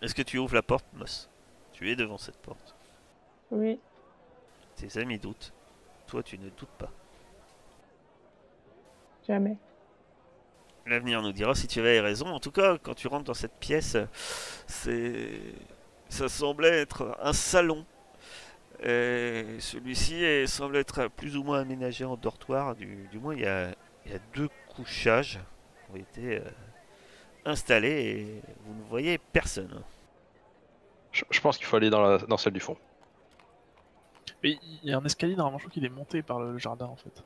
Est-ce 0.00 0.14
que 0.14 0.22
tu 0.22 0.38
ouvres 0.38 0.54
la 0.54 0.62
porte, 0.62 0.86
Moss? 0.94 1.28
Tu 1.72 1.90
es 1.90 1.96
devant 1.96 2.16
cette 2.16 2.38
porte. 2.38 2.76
Oui. 3.50 3.80
Tes 4.76 5.00
amis 5.00 5.18
doutent. 5.18 5.52
Toi, 6.06 6.22
tu 6.22 6.38
ne 6.38 6.48
doutes 6.50 6.68
pas. 6.78 6.92
Jamais. 9.26 9.56
L'avenir 10.86 11.20
nous 11.22 11.32
dira 11.32 11.56
si 11.56 11.66
tu 11.66 11.80
avais 11.80 11.98
raison. 11.98 12.28
En 12.28 12.40
tout 12.40 12.52
cas, 12.52 12.78
quand 12.78 12.94
tu 12.94 13.08
rentres 13.08 13.24
dans 13.24 13.34
cette 13.34 13.58
pièce, 13.58 13.96
c'est, 14.68 15.40
ça 16.08 16.28
semblait 16.28 16.82
être 16.82 17.18
un 17.20 17.32
salon. 17.32 17.84
Et 18.82 19.44
celui-ci 19.58 20.46
semble 20.48 20.76
être 20.76 21.08
plus 21.08 21.36
ou 21.36 21.42
moins 21.42 21.60
aménagé 21.60 22.04
en 22.04 22.16
dortoir. 22.16 22.74
Du, 22.74 23.08
du 23.10 23.18
moins, 23.18 23.34
il 23.34 23.40
y, 23.42 23.46
a, 23.46 23.70
il 24.06 24.12
y 24.12 24.14
a 24.14 24.18
deux 24.34 24.48
couchages 24.74 25.38
qui 25.86 25.92
ont 25.92 25.96
été 25.96 26.38
euh, 26.38 26.50
installés 27.44 27.90
et 27.90 28.42
vous 28.64 28.74
ne 28.74 28.82
voyez 28.88 29.18
personne. 29.18 29.82
Je, 31.12 31.24
je 31.30 31.40
pense 31.40 31.58
qu'il 31.58 31.66
faut 31.66 31.76
aller 31.76 31.90
dans, 31.90 32.00
la, 32.00 32.18
dans 32.18 32.36
celle 32.38 32.52
du 32.54 32.60
fond. 32.60 32.76
Mais 34.42 34.58
il 34.82 34.88
y 34.88 34.92
a 34.94 34.96
un 34.96 35.04
escalier, 35.04 35.36
normalement, 35.36 35.58
je 35.58 35.64
crois 35.64 35.74
qu'il 35.74 35.84
est 35.84 35.90
monté 35.90 36.22
par 36.22 36.40
le 36.40 36.56
jardin 36.56 36.86
en 36.86 36.96
fait. 36.96 37.22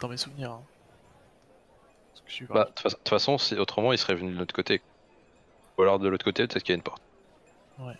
Dans 0.00 0.08
mes 0.08 0.16
souvenirs. 0.16 0.50
Hein. 0.52 0.62
Parce 2.10 2.20
que 2.22 2.28
je 2.30 2.34
suis 2.34 2.46
Bah, 2.46 2.64
de 2.64 2.70
toute 2.88 3.08
façon, 3.08 3.38
c'est- 3.38 3.58
autrement, 3.58 3.92
il 3.92 3.98
serait 3.98 4.14
venu 4.16 4.32
de 4.32 4.38
l'autre 4.38 4.54
côté. 4.54 4.82
Ou 5.78 5.82
alors 5.82 6.00
de 6.00 6.08
l'autre 6.08 6.24
côté, 6.24 6.44
peut-être 6.48 6.64
qu'il 6.64 6.72
y 6.72 6.74
a 6.74 6.76
une 6.76 6.82
porte. 6.82 7.02
Une 7.78 7.94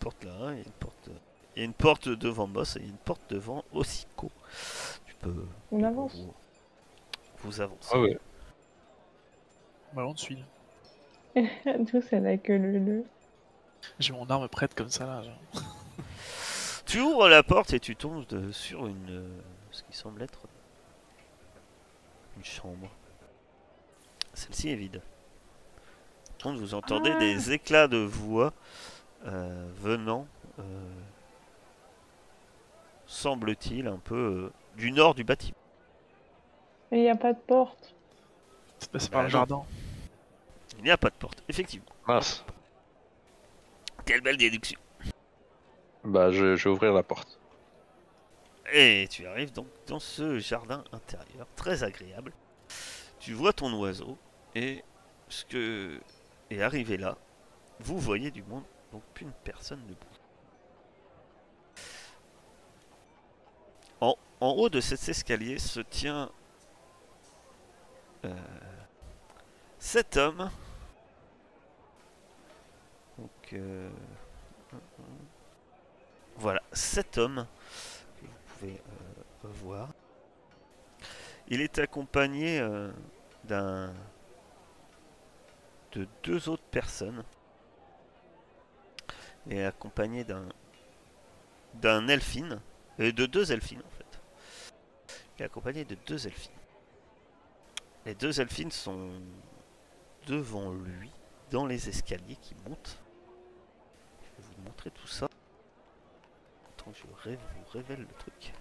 porte 0.00 0.24
là, 0.24 0.52
il 0.52 0.58
y 0.58 0.62
a 0.62 0.64
une 0.64 0.72
porte, 0.72 1.10
il 1.56 1.58
y 1.60 1.62
a 1.62 1.64
une 1.64 1.72
porte 1.74 2.08
devant 2.08 2.46
Moss 2.46 2.76
et 2.76 2.80
il 2.80 2.84
y 2.84 2.88
a 2.88 2.90
une 2.90 2.96
porte 2.98 3.22
devant 3.30 3.64
Ossico. 3.72 4.30
Tu 5.06 5.14
peux 5.16 5.46
On 5.70 5.82
avance. 5.84 6.14
vous, 6.16 6.34
vous 7.44 7.60
avancer. 7.60 7.90
Ah 7.92 8.00
ouais. 8.00 8.18
Bah, 9.92 10.04
on 10.06 10.14
te 10.14 10.20
suit. 10.20 10.44
N'a 11.36 12.36
que 12.38 12.52
le 12.52 12.78
le. 12.78 13.04
J'ai 13.98 14.12
mon 14.12 14.26
arme 14.28 14.48
prête 14.48 14.74
comme 14.74 14.90
ça 14.90 15.06
là. 15.06 15.22
genre. 15.22 15.38
Tu 16.86 16.98
ouvres 17.00 17.28
la 17.28 17.44
porte 17.44 17.72
et 17.72 17.78
tu 17.78 17.94
tombes 17.94 18.26
de- 18.26 18.50
sur 18.50 18.86
une. 18.88 19.10
euh, 19.10 19.40
ce 19.70 19.84
qui 19.84 19.96
semble 19.96 20.22
être. 20.22 20.40
une 22.36 22.44
chambre. 22.44 22.88
Celle-ci 24.34 24.70
est 24.70 24.74
vide. 24.76 25.00
Par 26.38 26.50
contre, 26.52 26.60
vous 26.60 26.74
entendez 26.74 27.12
Ah. 27.14 27.18
des 27.18 27.52
éclats 27.52 27.86
de 27.86 27.98
voix 27.98 28.52
euh, 29.26 29.70
venant. 29.76 30.26
euh, 30.58 30.62
semble-t-il, 33.06 33.86
un 33.86 33.98
peu 33.98 34.14
euh, 34.14 34.52
du 34.76 34.92
nord 34.92 35.14
du 35.14 35.24
bâtiment. 35.24 35.56
Mais 36.90 36.98
il 36.98 37.02
n'y 37.02 37.10
a 37.10 37.16
pas 37.16 37.32
de 37.32 37.38
porte. 37.38 37.94
C'est 38.78 38.90
passé 38.90 39.08
par 39.10 39.20
Bah, 39.20 39.22
le 39.22 39.28
non. 39.28 39.32
jardin. 39.32 39.62
Il 40.78 40.84
n'y 40.84 40.90
a 40.90 40.96
pas 40.96 41.10
de 41.10 41.14
porte, 41.14 41.42
effectivement. 41.48 41.86
Mince. 42.06 42.44
Quelle 44.06 44.20
belle 44.20 44.36
déduction. 44.36 44.78
Bah, 46.04 46.30
je, 46.30 46.56
je 46.56 46.64
vais 46.68 46.70
ouvrir 46.74 46.92
la 46.92 47.02
porte. 47.02 47.38
Et 48.72 49.08
tu 49.10 49.26
arrives 49.26 49.52
donc 49.52 49.66
dans 49.88 49.98
ce 49.98 50.38
jardin 50.38 50.84
intérieur 50.92 51.46
très 51.56 51.82
agréable. 51.82 52.32
Tu 53.18 53.32
vois 53.34 53.52
ton 53.52 53.72
oiseau 53.80 54.16
et 54.54 54.84
ce 55.28 55.44
que 55.44 56.00
est 56.50 56.62
arrivé 56.62 56.96
là, 56.96 57.16
vous 57.80 57.98
voyez 57.98 58.30
du 58.30 58.42
monde, 58.44 58.64
donc 58.92 59.02
plus 59.14 59.24
une 59.24 59.32
personne 59.32 59.80
ne 59.86 59.94
bouge. 59.94 60.20
En, 64.42 64.52
haut 64.52 64.70
de 64.70 64.80
cet 64.80 65.06
escalier 65.06 65.58
se 65.58 65.80
tient 65.80 66.30
euh, 68.24 68.34
cet 69.78 70.16
homme. 70.16 70.50
Donc 73.18 73.52
euh, 73.52 73.90
voilà, 76.36 76.62
cet 76.72 77.18
homme 77.18 77.46
que 78.18 78.24
vous 78.24 78.32
pouvez 78.46 78.72
euh, 78.72 79.48
voir. 79.62 79.90
Il 81.48 81.60
est 81.60 81.78
accompagné 81.78 82.66
d'un 83.44 83.92
de 85.92 86.08
deux 86.22 86.48
autres 86.48 86.62
personnes 86.70 87.24
et 89.50 89.64
accompagné 89.64 90.24
d'un 90.24 90.48
d'un 91.74 92.08
elfine 92.08 92.60
et 92.98 93.12
de 93.12 93.26
deux 93.26 93.52
elfines 93.52 93.82
en 93.86 93.96
fait. 93.96 94.20
Il 95.36 95.42
est 95.42 95.44
accompagné 95.44 95.84
de 95.84 95.96
deux 96.06 96.26
elfines. 96.26 96.52
Les 98.06 98.14
deux 98.14 98.40
elfines 98.40 98.70
sont 98.70 99.10
devant 100.26 100.72
lui 100.72 101.10
dans 101.50 101.66
les 101.66 101.88
escaliers 101.88 102.36
qui 102.36 102.54
montent. 102.66 102.98
Je 104.22 104.42
vais 104.42 104.48
vous 104.48 104.62
montrer 104.64 104.90
tout 104.90 105.06
ça. 105.06 105.28
Attends 106.70 106.92
je 106.92 107.02
vous 107.02 107.70
révèle 107.72 108.00
le 108.00 108.14
truc. 108.18 108.52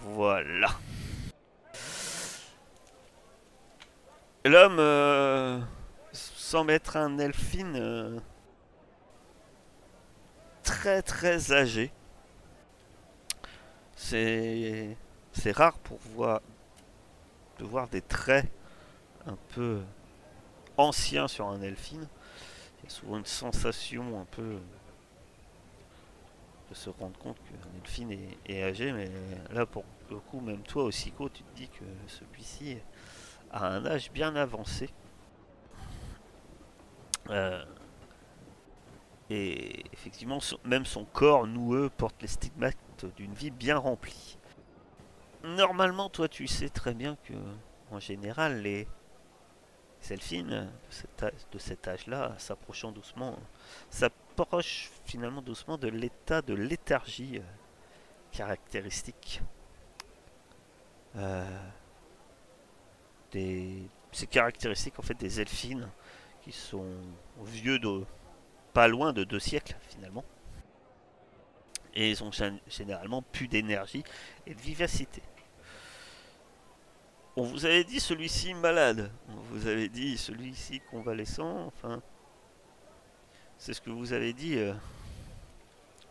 Voilà. 0.00 0.70
L'homme 4.44 4.78
euh, 4.80 5.60
semble 6.12 6.72
être 6.72 6.96
un 6.96 7.18
elfine 7.18 7.76
euh, 7.76 8.18
très 10.72 11.02
très 11.02 11.52
âgé. 11.52 11.92
C'est 13.94 14.96
rare 15.52 15.78
pour 15.78 15.98
voir 16.14 16.40
de 17.58 17.64
voir 17.64 17.88
des 17.88 18.00
traits 18.00 18.50
un 19.26 19.36
peu 19.54 19.82
anciens 20.78 21.28
sur 21.28 21.48
un 21.48 21.60
elfine. 21.60 22.08
Il 22.78 22.84
y 22.84 22.86
a 22.86 22.90
souvent 22.90 23.18
une 23.18 23.26
sensation 23.26 24.18
un 24.18 24.24
peu 24.24 24.58
de 26.70 26.74
se 26.74 26.88
rendre 26.88 27.18
compte 27.18 27.36
qu'un 27.44 27.78
elfine 27.84 28.18
est, 28.46 28.62
âgé, 28.62 28.92
mais 28.92 29.10
là 29.52 29.66
pour 29.66 29.84
le 30.10 30.16
coup, 30.16 30.40
même 30.40 30.62
toi 30.62 30.84
aussi, 30.84 31.12
tu 31.12 31.42
te 31.42 31.54
dis 31.54 31.68
que 31.68 31.84
celui-ci 32.08 32.78
à 33.50 33.66
un 33.66 33.84
âge 33.84 34.10
bien 34.10 34.34
avancé. 34.36 34.88
Euh, 37.28 37.62
et 39.30 39.84
effectivement, 39.92 40.38
même 40.64 40.84
son 40.84 41.04
corps 41.04 41.46
noueux 41.46 41.90
porte 41.96 42.20
les 42.22 42.28
stigmates 42.28 43.04
d'une 43.16 43.32
vie 43.32 43.50
bien 43.50 43.78
remplie. 43.78 44.38
Normalement, 45.42 46.08
toi, 46.08 46.28
tu 46.28 46.46
sais 46.46 46.68
très 46.68 46.94
bien 46.94 47.16
que, 47.24 47.34
en 47.90 47.98
général, 47.98 48.62
les 48.62 48.86
elfines 50.10 50.70
de 51.52 51.58
cet 51.58 51.88
âge-là, 51.88 52.34
s'approchant 52.38 52.92
doucement, 52.92 53.38
s'approchent 53.90 54.90
finalement 55.04 55.42
doucement 55.42 55.78
de 55.78 55.88
l'état 55.88 56.42
de 56.42 56.54
léthargie 56.54 57.38
euh, 57.38 57.42
caractéristique. 58.32 59.40
Euh, 61.16 61.44
des 63.30 63.88
ces 64.12 64.26
caractéristiques 64.26 64.98
en 64.98 65.02
fait 65.02 65.14
des 65.14 65.40
elfines 65.40 65.88
qui 66.42 66.52
sont 66.52 66.94
vieux 67.44 67.78
de 67.78 68.04
pas 68.72 68.88
loin 68.88 69.12
de 69.12 69.24
deux 69.24 69.40
siècles 69.40 69.76
finalement. 69.88 70.24
Et 71.94 72.10
ils 72.10 72.24
ont 72.24 72.30
gén- 72.30 72.60
généralement 72.68 73.22
plus 73.22 73.48
d'énergie 73.48 74.02
et 74.46 74.54
de 74.54 74.60
vivacité. 74.60 75.22
On 77.36 77.42
vous 77.44 77.64
avait 77.64 77.84
dit 77.84 78.00
celui-ci 78.00 78.54
malade, 78.54 79.10
on 79.28 79.40
vous 79.50 79.66
avait 79.66 79.88
dit 79.88 80.18
celui-ci 80.18 80.80
convalescent, 80.90 81.66
enfin. 81.66 82.02
C'est 83.58 83.74
ce 83.74 83.80
que 83.80 83.90
vous 83.90 84.12
avez 84.12 84.32
dit 84.32 84.58
euh, 84.58 84.74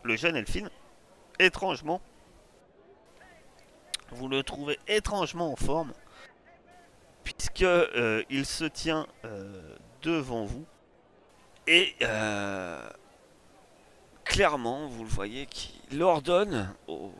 le 0.02 0.16
jeune 0.16 0.36
elfine 0.36 0.70
étrangement 1.38 2.00
vous 4.10 4.28
le 4.28 4.42
trouvez 4.42 4.78
étrangement 4.88 5.52
en 5.52 5.56
forme 5.56 5.92
puisque 7.24 7.62
euh, 7.62 8.22
il 8.30 8.46
se 8.46 8.64
tient 8.64 9.06
euh, 9.24 9.76
devant 10.02 10.44
vous 10.44 10.66
et 11.66 11.94
euh, 12.02 12.88
clairement 14.24 14.88
vous 14.88 15.04
le 15.04 15.10
voyez 15.10 15.46
qu'il 15.46 16.02
ordonne 16.02 16.74
aux, 16.86 17.12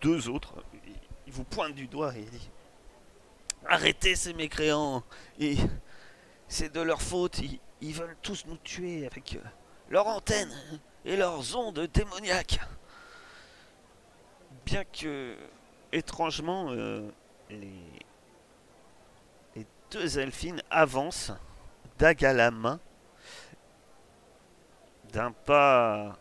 deux 0.00 0.28
autres. 0.28 0.54
Il, 1.26 1.32
vous 1.32 1.44
pointe 1.44 1.74
du 1.74 1.86
doigt 1.86 2.14
et 2.16 2.20
il 2.20 2.30
dit 2.30 2.50
arrêtez 3.66 4.14
ces 4.14 4.34
mécréants. 4.34 5.02
Et 5.38 5.56
c'est 6.48 6.72
de 6.72 6.80
leur 6.80 7.02
faute. 7.02 7.38
Ils, 7.38 7.58
ils 7.80 7.94
veulent 7.94 8.16
tous 8.22 8.44
nous 8.46 8.56
tuer 8.58 9.06
avec 9.06 9.34
euh, 9.36 9.48
leur 9.88 10.06
antenne 10.06 10.52
et 11.04 11.16
leurs 11.16 11.56
ondes 11.56 11.88
démoniaques. 11.92 12.60
Bien 14.64 14.84
que 14.84 15.36
étrangement 15.92 16.70
euh, 16.70 17.08
les 17.50 17.72
les 19.54 19.66
deux 19.90 20.18
elfines 20.18 20.62
avancent, 20.70 21.32
dague 21.98 22.24
à 22.24 22.32
la 22.32 22.50
main, 22.50 22.80
d'un 25.14 25.30
pas. 25.32 26.18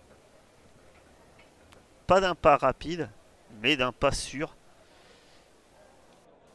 Pas 2.07 2.21
d'un 2.21 2.35
pas 2.35 2.57
rapide, 2.57 3.09
mais 3.61 3.75
d'un 3.75 3.91
pas 3.91 4.11
sûr. 4.11 4.55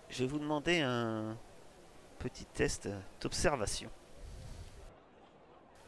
Je 0.09 0.20
vais 0.24 0.27
vous 0.31 0.38
demander 0.38 0.81
un 0.81 1.37
petit 2.18 2.44
test 2.46 2.88
d'observation. 3.20 3.90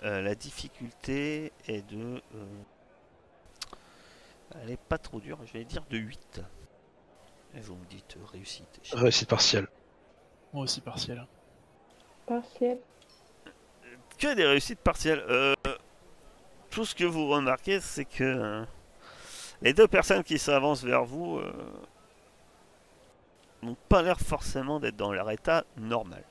Euh, 0.02 0.20
la 0.22 0.34
difficulté 0.34 1.52
est 1.66 1.82
de. 1.82 2.20
euh, 2.34 2.46
Elle 4.62 4.70
est 4.70 4.80
pas 4.80 4.98
trop 4.98 5.20
dure, 5.20 5.38
je 5.46 5.52
vais 5.52 5.64
dire 5.64 5.84
de 5.88 5.98
8. 5.98 6.40
Et 7.54 7.60
vous 7.60 7.76
me 7.76 7.84
dites 7.86 8.16
euh, 8.16 8.24
réussite. 8.32 8.80
Réussite 8.92 9.28
partielle. 9.28 9.68
Moi 10.52 10.64
aussi 10.64 10.80
partiel. 10.80 11.24
Partiel. 12.26 12.78
que 14.18 14.34
des 14.34 14.46
réussites 14.46 14.80
partielles. 14.80 15.22
Euh, 15.28 15.54
tout 16.70 16.84
ce 16.84 16.94
que 16.94 17.04
vous 17.04 17.28
remarquez, 17.28 17.80
c'est 17.80 18.04
que 18.04 18.24
euh, 18.24 18.64
les 19.62 19.72
deux 19.72 19.88
personnes 19.88 20.22
qui 20.24 20.38
s'avancent 20.38 20.84
vers 20.84 21.04
vous 21.04 21.38
euh, 21.38 21.52
n'ont 23.62 23.76
pas 23.88 24.02
l'air 24.02 24.18
forcément 24.20 24.80
d'être 24.80 24.96
dans 24.96 25.12
leur 25.12 25.30
état 25.30 25.64
normal. 25.76 26.24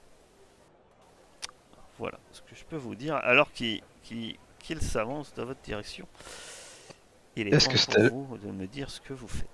Voilà 1.97 2.17
ce 2.31 2.41
que 2.41 2.55
je 2.55 2.63
peux 2.63 2.77
vous 2.77 2.95
dire. 2.95 3.15
Alors 3.15 3.51
qu'ils 3.51 3.81
qu'ils- 4.03 4.37
qu'ils 4.59 4.81
s'avancent 4.81 5.33
dans 5.33 5.45
votre 5.45 5.61
direction, 5.61 6.07
il 7.35 7.47
est, 7.47 7.51
Est-ce 7.53 7.67
temps 7.87 7.93
que 8.01 8.07
pour 8.09 8.21
vous 8.23 8.37
de 8.37 8.47
me 8.47 8.65
dire 8.67 8.89
ce 8.89 8.99
que 9.01 9.13
vous 9.13 9.27
faites. 9.27 9.47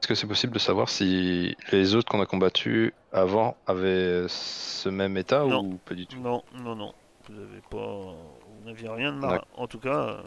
Est-ce 0.00 0.08
que 0.08 0.14
c'est 0.14 0.26
possible 0.26 0.54
de 0.54 0.58
savoir 0.58 0.88
si 0.88 1.56
les 1.72 1.94
autres 1.94 2.10
qu'on 2.10 2.22
a 2.22 2.26
combattus 2.26 2.92
avant 3.12 3.56
avaient 3.66 4.24
ce 4.28 4.88
même 4.88 5.16
état 5.18 5.44
Non. 5.44 5.62
ou 5.64 5.76
pas 5.76 5.94
du 5.94 6.06
tout? 6.06 6.18
Non, 6.18 6.42
non, 6.54 6.74
non. 6.74 6.94
Vous 7.30 7.38
avez 7.40 7.60
pas, 7.60 7.76
vous 7.76 8.64
n'aviez 8.64 8.88
rien 8.88 9.12
de. 9.12 9.20
D'accord. 9.20 9.46
En 9.54 9.66
tout 9.68 9.78
cas, 9.78 9.94
euh, 9.94 10.22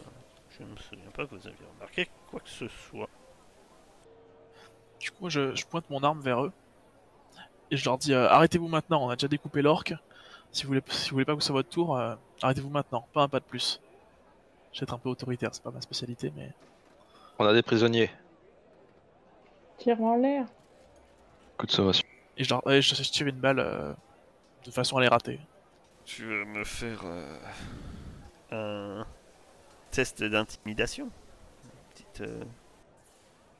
je 0.50 0.62
ne 0.62 0.68
me 0.70 0.76
souviens 0.76 1.10
pas 1.14 1.26
que 1.26 1.34
vous 1.34 1.46
aviez 1.46 1.66
remarqué 1.74 2.08
quoi 2.30 2.40
que 2.40 2.48
ce 2.48 2.66
soit. 2.68 3.08
Du 5.00 5.10
coup, 5.10 5.28
je, 5.28 5.54
je 5.54 5.66
pointe 5.66 5.88
mon 5.90 6.02
arme 6.02 6.20
vers 6.20 6.42
eux. 6.44 6.52
Et 7.70 7.76
je 7.76 7.84
leur 7.84 7.98
dis 7.98 8.14
euh, 8.14 8.28
arrêtez-vous 8.28 8.68
maintenant, 8.68 9.04
on 9.04 9.10
a 9.10 9.16
déjà 9.16 9.28
découpé 9.28 9.60
l'orque. 9.62 9.94
Si 10.52 10.62
vous 10.62 10.68
voulez, 10.68 10.82
si 10.88 11.10
vous 11.10 11.16
voulez 11.16 11.24
pas 11.24 11.34
que 11.34 11.40
ce 11.40 11.48
soit 11.48 11.54
votre 11.54 11.68
tour, 11.68 11.96
euh, 11.98 12.14
arrêtez-vous 12.42 12.70
maintenant, 12.70 13.06
pas 13.12 13.22
un 13.22 13.28
pas 13.28 13.40
de 13.40 13.44
plus. 13.44 13.80
Je 14.72 14.80
vais 14.80 14.84
être 14.84 14.94
un 14.94 14.98
peu 14.98 15.08
autoritaire, 15.08 15.50
c'est 15.52 15.62
pas 15.62 15.70
ma 15.70 15.80
spécialité, 15.80 16.32
mais. 16.36 16.52
On 17.38 17.44
a 17.44 17.52
des 17.52 17.62
prisonniers. 17.62 18.10
Tire 19.78 20.00
en 20.00 20.16
l'air. 20.16 20.46
Coup 21.58 21.66
de 21.66 21.70
sommation. 21.72 22.06
Et 22.36 22.44
je, 22.44 22.50
leur- 22.50 22.62
je 22.66 23.02
tire 23.10 23.26
une 23.26 23.38
balle 23.40 23.58
euh, 23.58 23.92
de 24.64 24.70
façon 24.70 24.96
à 24.96 25.00
les 25.00 25.08
rater. 25.08 25.40
Tu 26.04 26.24
veux 26.24 26.44
me 26.44 26.64
faire 26.64 27.02
euh, 27.04 27.38
un 28.50 29.06
test 29.90 30.22
d'intimidation 30.22 31.10
Petite, 31.94 32.20
euh, 32.20 32.44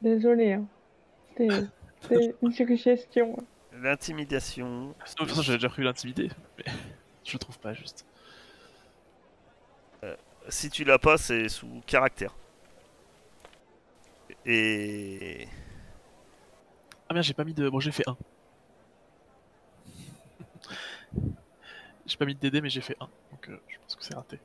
Désolé. 0.01 0.53
Hein. 0.53 0.65
C'était 1.29 1.49
c'était 2.01 2.35
une 2.41 2.51
suggestion. 2.51 3.35
L'intimidation. 3.73 4.93
Façon, 4.99 5.41
j'avais 5.41 5.57
déjà 5.57 5.69
prévu 5.69 5.83
l'intimité, 5.83 6.29
mais 6.57 6.65
je 7.23 7.33
le 7.33 7.39
trouve 7.39 7.59
pas 7.59 7.73
juste. 7.73 8.05
Si 10.49 10.69
tu 10.69 10.83
l'as 10.83 10.99
pas, 10.99 11.17
c'est 11.17 11.49
sous 11.49 11.81
caractère. 11.87 12.35
Et 14.45 15.47
Ah 17.09 17.13
merde, 17.13 17.25
j'ai 17.25 17.33
pas 17.33 17.43
mis 17.43 17.53
de. 17.53 17.67
Bon, 17.69 17.79
j'ai 17.79 17.91
fait 17.91 18.07
1. 18.07 18.15
J'ai 22.05 22.17
pas 22.17 22.25
mis 22.25 22.35
de 22.35 22.39
DD, 22.39 22.61
mais 22.61 22.69
j'ai 22.69 22.81
fait 22.81 22.95
1. 22.99 23.05
Donc 23.31 23.49
euh, 23.49 23.57
je 23.67 23.77
pense 23.79 23.95
que 23.95 24.03
c'est 24.03 24.15
raté. 24.15 24.39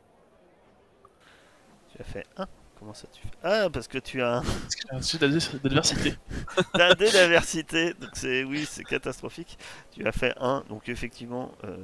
tu 1.95 2.01
as 2.01 2.05
fait 2.05 2.27
1 2.37 2.47
Comment 2.79 2.95
ça 2.95 3.07
tu 3.13 3.21
fais? 3.21 3.29
Ah, 3.43 3.69
parce 3.71 3.87
que 3.89 3.99
tu 3.99 4.23
as 4.23 4.37
un, 4.39 4.43
Parce 4.43 4.75
que 4.75 4.83
j'ai 4.91 4.97
un 4.97 5.03
sujet 5.03 5.19
d'advers- 5.19 5.61
d'adversité. 5.63 6.15
t'as 6.73 6.91
un 6.93 6.95
dé 6.95 7.11
d'aversité. 7.11 7.93
Donc 7.95 8.11
c'est 8.15 8.43
oui, 8.45 8.67
c'est 8.69 8.85
catastrophique. 8.85 9.59
Tu 9.93 10.07
as 10.07 10.13
fait 10.13 10.35
1, 10.41 10.65
donc 10.69 10.89
effectivement, 10.89 11.53
euh, 11.65 11.77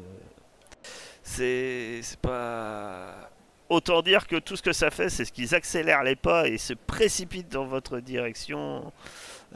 c'est 1.22 2.00
c'est 2.02 2.18
pas. 2.20 3.30
Autant 3.68 4.00
dire 4.00 4.28
que 4.28 4.36
tout 4.36 4.54
ce 4.56 4.62
que 4.62 4.72
ça 4.72 4.90
fait, 4.90 5.10
c'est 5.10 5.24
ce 5.24 5.32
qu'ils 5.32 5.52
accélèrent 5.54 6.04
les 6.04 6.14
pas 6.16 6.46
et 6.46 6.56
se 6.56 6.72
précipitent 6.72 7.50
dans 7.50 7.66
votre 7.66 7.98
direction, 7.98 8.92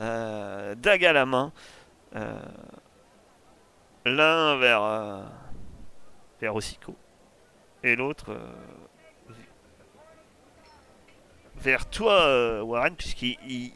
euh, 0.00 0.74
dague 0.74 1.04
à 1.04 1.12
la 1.12 1.26
main. 1.26 1.52
Euh, 2.16 2.34
L'un 4.04 4.56
vers, 4.56 4.82
euh, 4.82 5.22
vers 6.40 6.54
Ossico 6.54 6.94
et 7.82 7.96
l'autre 7.96 8.30
euh, 8.32 8.52
vers 11.56 11.86
toi, 11.88 12.20
euh, 12.22 12.62
Warren, 12.62 12.94
puisqu'il 12.96 13.36
il- 13.46 13.72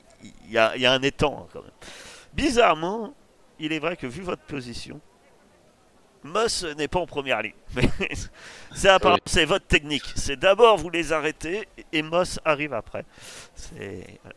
il 0.46 0.52
y, 0.52 0.56
a, 0.58 0.74
il 0.74 0.80
y 0.80 0.86
a 0.86 0.92
un 0.92 1.02
étang 1.02 1.42
hein, 1.42 1.48
quand 1.52 1.60
même. 1.62 1.70
Bizarrement, 2.32 3.12
il 3.58 3.74
est 3.74 3.78
vrai 3.78 3.94
que 3.96 4.06
vu 4.06 4.22
votre 4.22 4.42
position, 4.42 4.98
Moss 6.22 6.64
n'est 6.78 6.88
pas 6.88 6.98
en 7.00 7.06
première 7.06 7.42
ligne. 7.42 7.52
Mais 7.76 7.86
c'est 9.26 9.44
votre 9.44 9.66
technique. 9.66 10.04
C'est 10.16 10.36
d'abord 10.36 10.78
vous 10.78 10.88
les 10.88 11.12
arrêtez 11.12 11.68
et 11.92 12.00
Moss 12.00 12.40
arrive 12.46 12.72
après. 12.72 13.04
C'est 13.54 14.18
voilà. 14.22 14.36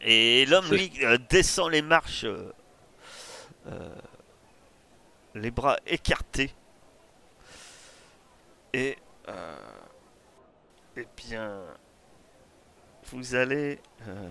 Et 0.00 0.44
l'homme, 0.46 0.68
lui, 0.72 0.90
euh, 1.04 1.16
descend 1.30 1.70
les 1.70 1.80
marches, 1.82 2.24
euh, 2.24 2.52
euh, 3.68 3.94
les 5.36 5.52
bras 5.52 5.78
écartés. 5.86 6.50
Et, 8.74 8.98
euh, 9.28 9.56
eh 10.96 11.06
bien, 11.16 11.62
vous 13.04 13.36
allez, 13.36 13.78
euh, 14.08 14.28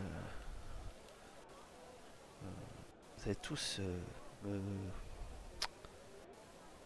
euh, 2.44 2.48
vous 3.16 3.24
allez 3.24 3.36
tous 3.38 3.80
me... 4.44 4.60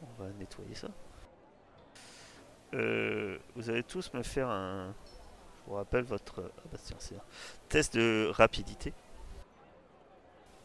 On 0.04 0.22
va 0.22 0.30
nettoyer 0.34 0.76
ça. 0.76 0.89
Vous 2.74 3.70
allez 3.72 3.82
tous 3.82 4.13
me 4.13 4.22
faire 4.22 4.50
un... 4.50 4.93
Je 5.58 5.72
vous 5.72 5.78
rappelle 5.78 6.04
votre... 6.04 6.52
Ah 6.60 6.62
bah 6.72 6.78
tiens, 6.78 6.98
c'est 7.00 7.15
un 7.15 7.24
test 7.70 7.96
de 7.96 8.30
rapidité. 8.36 8.93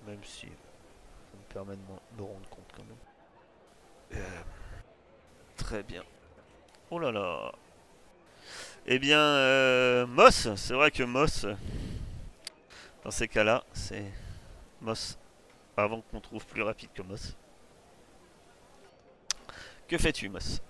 Même 0.06 0.22
si 0.24 0.46
ça 0.46 1.38
me 1.38 1.54
permet 1.54 1.74
de 1.74 1.82
me 2.18 2.22
rendre 2.22 2.48
compte 2.50 2.70
quand 2.76 2.84
même. 2.84 4.22
Très 5.56 5.82
bien. 5.82 6.04
Oh 6.94 6.98
là 6.98 7.10
là. 7.10 7.52
Eh 8.86 8.98
bien, 8.98 9.18
euh, 9.18 10.06
Moss, 10.06 10.54
c'est 10.56 10.74
vrai 10.74 10.90
que 10.90 11.02
Moss, 11.02 11.46
dans 13.02 13.10
ces 13.10 13.28
cas-là, 13.28 13.64
c'est 13.72 14.04
Moss. 14.82 15.18
Avant 15.74 16.02
qu'on 16.02 16.20
trouve 16.20 16.44
plus 16.46 16.60
rapide 16.60 16.90
que 16.92 17.00
Moss. 17.00 17.34
Que 19.88 19.96
fais-tu, 19.96 20.28
Moss? 20.28 20.60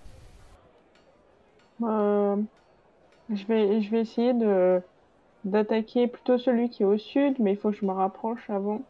Euh, 1.81 2.37
je 3.29 3.45
vais, 3.45 3.81
je 3.81 3.91
vais 3.91 3.99
essayer 3.99 4.33
de 4.33 4.81
d'attaquer 5.43 6.07
plutôt 6.07 6.37
celui 6.37 6.69
qui 6.69 6.83
est 6.83 6.85
au 6.85 6.97
sud, 6.97 7.35
mais 7.39 7.51
il 7.51 7.57
faut 7.57 7.71
que 7.71 7.75
je 7.75 7.85
me 7.85 7.91
rapproche 7.91 8.49
avant. 8.49 8.81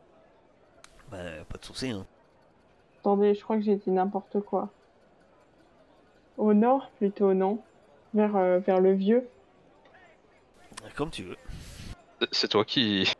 Bah, 1.09 1.17
pas 1.49 1.57
de 1.57 1.65
soucis, 1.65 1.89
hein. 1.89 2.05
Attendez, 2.99 3.33
je 3.33 3.41
crois 3.41 3.55
que 3.55 3.63
j'ai 3.63 3.77
dit 3.77 3.89
n'importe 3.89 4.39
quoi. 4.41 4.69
Au 6.37 6.53
nord, 6.53 6.89
plutôt, 6.97 7.33
non? 7.33 7.59
Vers, 8.13 8.35
euh, 8.35 8.59
vers 8.59 8.79
le 8.79 8.93
vieux? 8.93 9.27
Comme 10.95 11.09
tu 11.09 11.23
veux. 11.23 11.37
C'est 12.31 12.47
toi 12.49 12.65
qui. 12.65 13.11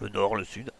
Le 0.00 0.08
nord, 0.08 0.36
le 0.36 0.44
sud. 0.44 0.70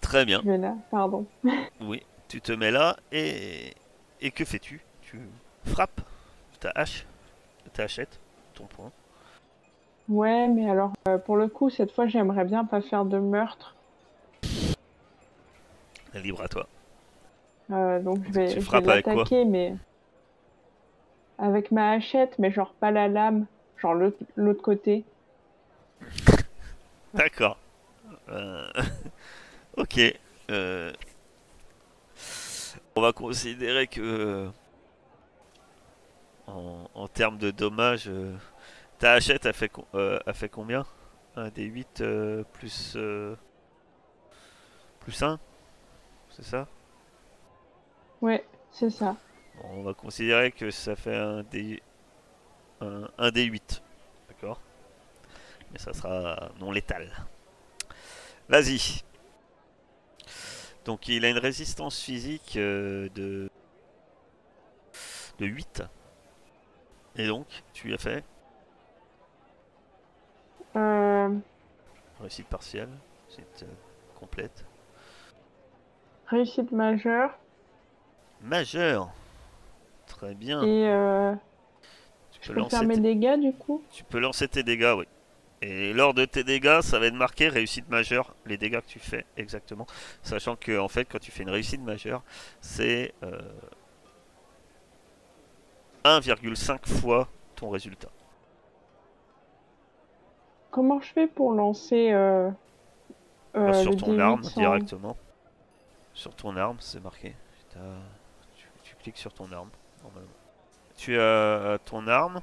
Très 0.00 0.24
bien. 0.24 0.40
Je 0.44 0.50
vais 0.50 0.58
là, 0.58 0.74
pardon. 0.90 1.26
Oui, 1.80 2.02
tu 2.28 2.40
te 2.40 2.52
mets 2.52 2.70
là 2.70 2.96
et, 3.12 3.74
et 4.20 4.30
que 4.30 4.44
fais-tu? 4.44 4.80
Tu 5.02 5.20
frappes 5.64 6.00
ta 6.60 6.70
hache, 6.74 7.06
ta 7.72 7.84
hachette, 7.84 8.18
ton 8.54 8.64
poing. 8.64 8.90
Ouais, 10.08 10.48
mais 10.48 10.70
alors, 10.70 10.92
euh, 11.08 11.18
pour 11.18 11.36
le 11.36 11.48
coup, 11.48 11.68
cette 11.70 11.92
fois, 11.92 12.06
j'aimerais 12.06 12.44
bien 12.44 12.64
pas 12.64 12.80
faire 12.80 13.04
de 13.04 13.18
meurtre. 13.18 13.74
Libre 16.14 16.42
à 16.42 16.48
toi. 16.48 16.66
Euh, 17.72 18.00
donc, 18.00 18.18
je 18.26 18.32
vais, 18.32 18.46
Tu 18.46 18.50
je 18.52 18.56
vais 18.56 18.60
frappes 18.62 18.88
avec 18.88 19.04
quoi? 19.04 19.14
l'attaquer, 19.16 19.44
mais 19.44 19.74
avec 21.38 21.70
ma 21.72 21.92
hachette, 21.92 22.38
mais 22.38 22.50
genre 22.50 22.74
pas 22.74 22.90
la 22.90 23.08
lame, 23.08 23.46
genre 23.76 23.94
l'autre 23.94 24.62
côté. 24.62 25.04
D'accord. 27.14 27.58
Euh, 28.28 28.68
ok. 29.76 30.00
euh, 30.50 30.92
On 32.96 33.00
va 33.00 33.12
considérer 33.12 33.86
que 33.86 34.50
en, 36.46 36.88
en 36.94 37.08
termes 37.08 37.38
de 37.38 37.50
dommages, 37.50 38.08
euh, 38.08 38.34
ta 38.98 39.12
hachette 39.12 39.46
a 39.46 39.52
fait, 39.52 39.68
co- 39.68 39.86
a 39.94 40.32
fait 40.32 40.48
combien? 40.48 40.86
Un 41.36 41.50
des 41.50 41.64
8 41.64 42.00
euh, 42.00 42.44
plus 42.54 42.96
plus 45.00 45.22
1 45.22 45.38
C'est 46.30 46.44
ça? 46.44 46.66
Ouais, 48.20 48.46
c'est 48.70 48.90
ça. 48.90 49.16
On 49.64 49.82
va 49.82 49.94
considérer 49.94 50.52
que 50.52 50.70
ça 50.70 50.96
fait 50.96 51.16
un 51.16 51.42
des 51.42 51.82
un, 52.80 53.08
un 53.18 53.30
des 53.30 53.44
8. 53.44 53.82
D'accord? 54.28 54.60
Mais 55.72 55.78
ça 55.78 55.92
sera 55.92 56.50
non 56.60 56.70
létal. 56.72 57.10
Vas-y. 58.48 59.02
Donc 60.84 61.08
il 61.08 61.24
a 61.24 61.30
une 61.30 61.38
résistance 61.38 62.00
physique 62.00 62.56
euh, 62.56 63.08
de 63.14 63.50
de 65.38 65.46
8. 65.46 65.82
Et 67.16 67.26
donc, 67.26 67.46
tu 67.72 67.94
as 67.94 67.98
fait? 67.98 68.24
Euh, 70.76 71.34
réussite 72.20 72.46
partielle, 72.48 72.90
réussite 73.28 73.62
euh, 73.62 73.74
complète. 74.18 74.64
réussite 76.26 76.72
majeure. 76.72 77.38
Majeur. 78.42 79.10
Très 80.16 80.34
bien. 80.34 80.62
Et 80.62 80.88
euh, 80.88 81.34
tu 82.32 82.38
je 82.42 82.52
peux 82.52 82.62
peux 82.62 82.68
faire 82.68 82.84
mes 82.84 82.94
tes- 82.94 83.00
dégâts, 83.00 83.38
du 83.38 83.52
coup. 83.52 83.82
Tu 83.90 84.02
peux 84.04 84.18
lancer 84.18 84.48
tes 84.48 84.62
dégâts, 84.62 84.94
oui. 84.96 85.04
Et 85.62 85.92
lors 85.94 86.12
de 86.14 86.24
tes 86.26 86.44
dégâts, 86.44 86.80
ça 86.82 86.98
va 86.98 87.06
être 87.06 87.14
marqué 87.14 87.48
réussite 87.48 87.88
majeure, 87.88 88.34
les 88.44 88.56
dégâts 88.58 88.80
que 88.80 88.86
tu 88.86 88.98
fais 88.98 89.24
exactement. 89.36 89.86
Sachant 90.22 90.54
que, 90.56 90.78
en 90.78 90.88
fait, 90.88 91.06
quand 91.06 91.18
tu 91.18 91.30
fais 91.30 91.42
une 91.44 91.50
réussite 91.50 91.80
majeure, 91.82 92.22
c'est 92.60 93.14
euh, 93.22 93.40
1,5 96.04 96.86
fois 96.86 97.28
ton 97.54 97.70
résultat. 97.70 98.08
Comment 100.70 101.00
je 101.00 101.12
fais 101.12 101.26
pour 101.26 101.52
lancer 101.52 102.12
euh, 102.12 102.50
euh, 103.56 103.66
Bah, 103.68 103.72
sur 103.74 103.92
le 103.92 103.96
ton 103.96 104.12
D8 104.14 104.20
arme 104.20 104.42
sans- 104.44 104.60
directement. 104.60 105.16
Sur 106.12 106.34
ton 106.34 106.56
arme, 106.56 106.76
c'est 106.80 107.02
marqué. 107.02 107.34
Tu 108.82 108.94
cliques 108.96 109.18
sur 109.18 109.32
ton 109.32 109.50
arme, 109.52 109.70
normalement. 110.06 110.32
Tu 110.96 111.18
as 111.18 111.78
ton 111.84 112.06
arme 112.08 112.40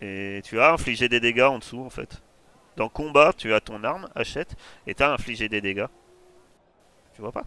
et 0.00 0.40
tu 0.44 0.60
as 0.60 0.72
infligé 0.72 1.08
des 1.08 1.20
dégâts 1.20 1.42
en 1.42 1.58
dessous, 1.58 1.80
en 1.84 1.90
fait. 1.90 2.22
Dans 2.76 2.88
combat, 2.88 3.32
tu 3.36 3.52
as 3.54 3.60
ton 3.60 3.84
arme, 3.84 4.08
achète, 4.14 4.56
et 4.86 4.94
tu 4.94 5.02
as 5.02 5.12
infligé 5.12 5.48
des 5.48 5.60
dégâts. 5.60 5.86
Tu 7.14 7.20
vois 7.22 7.32
pas? 7.32 7.44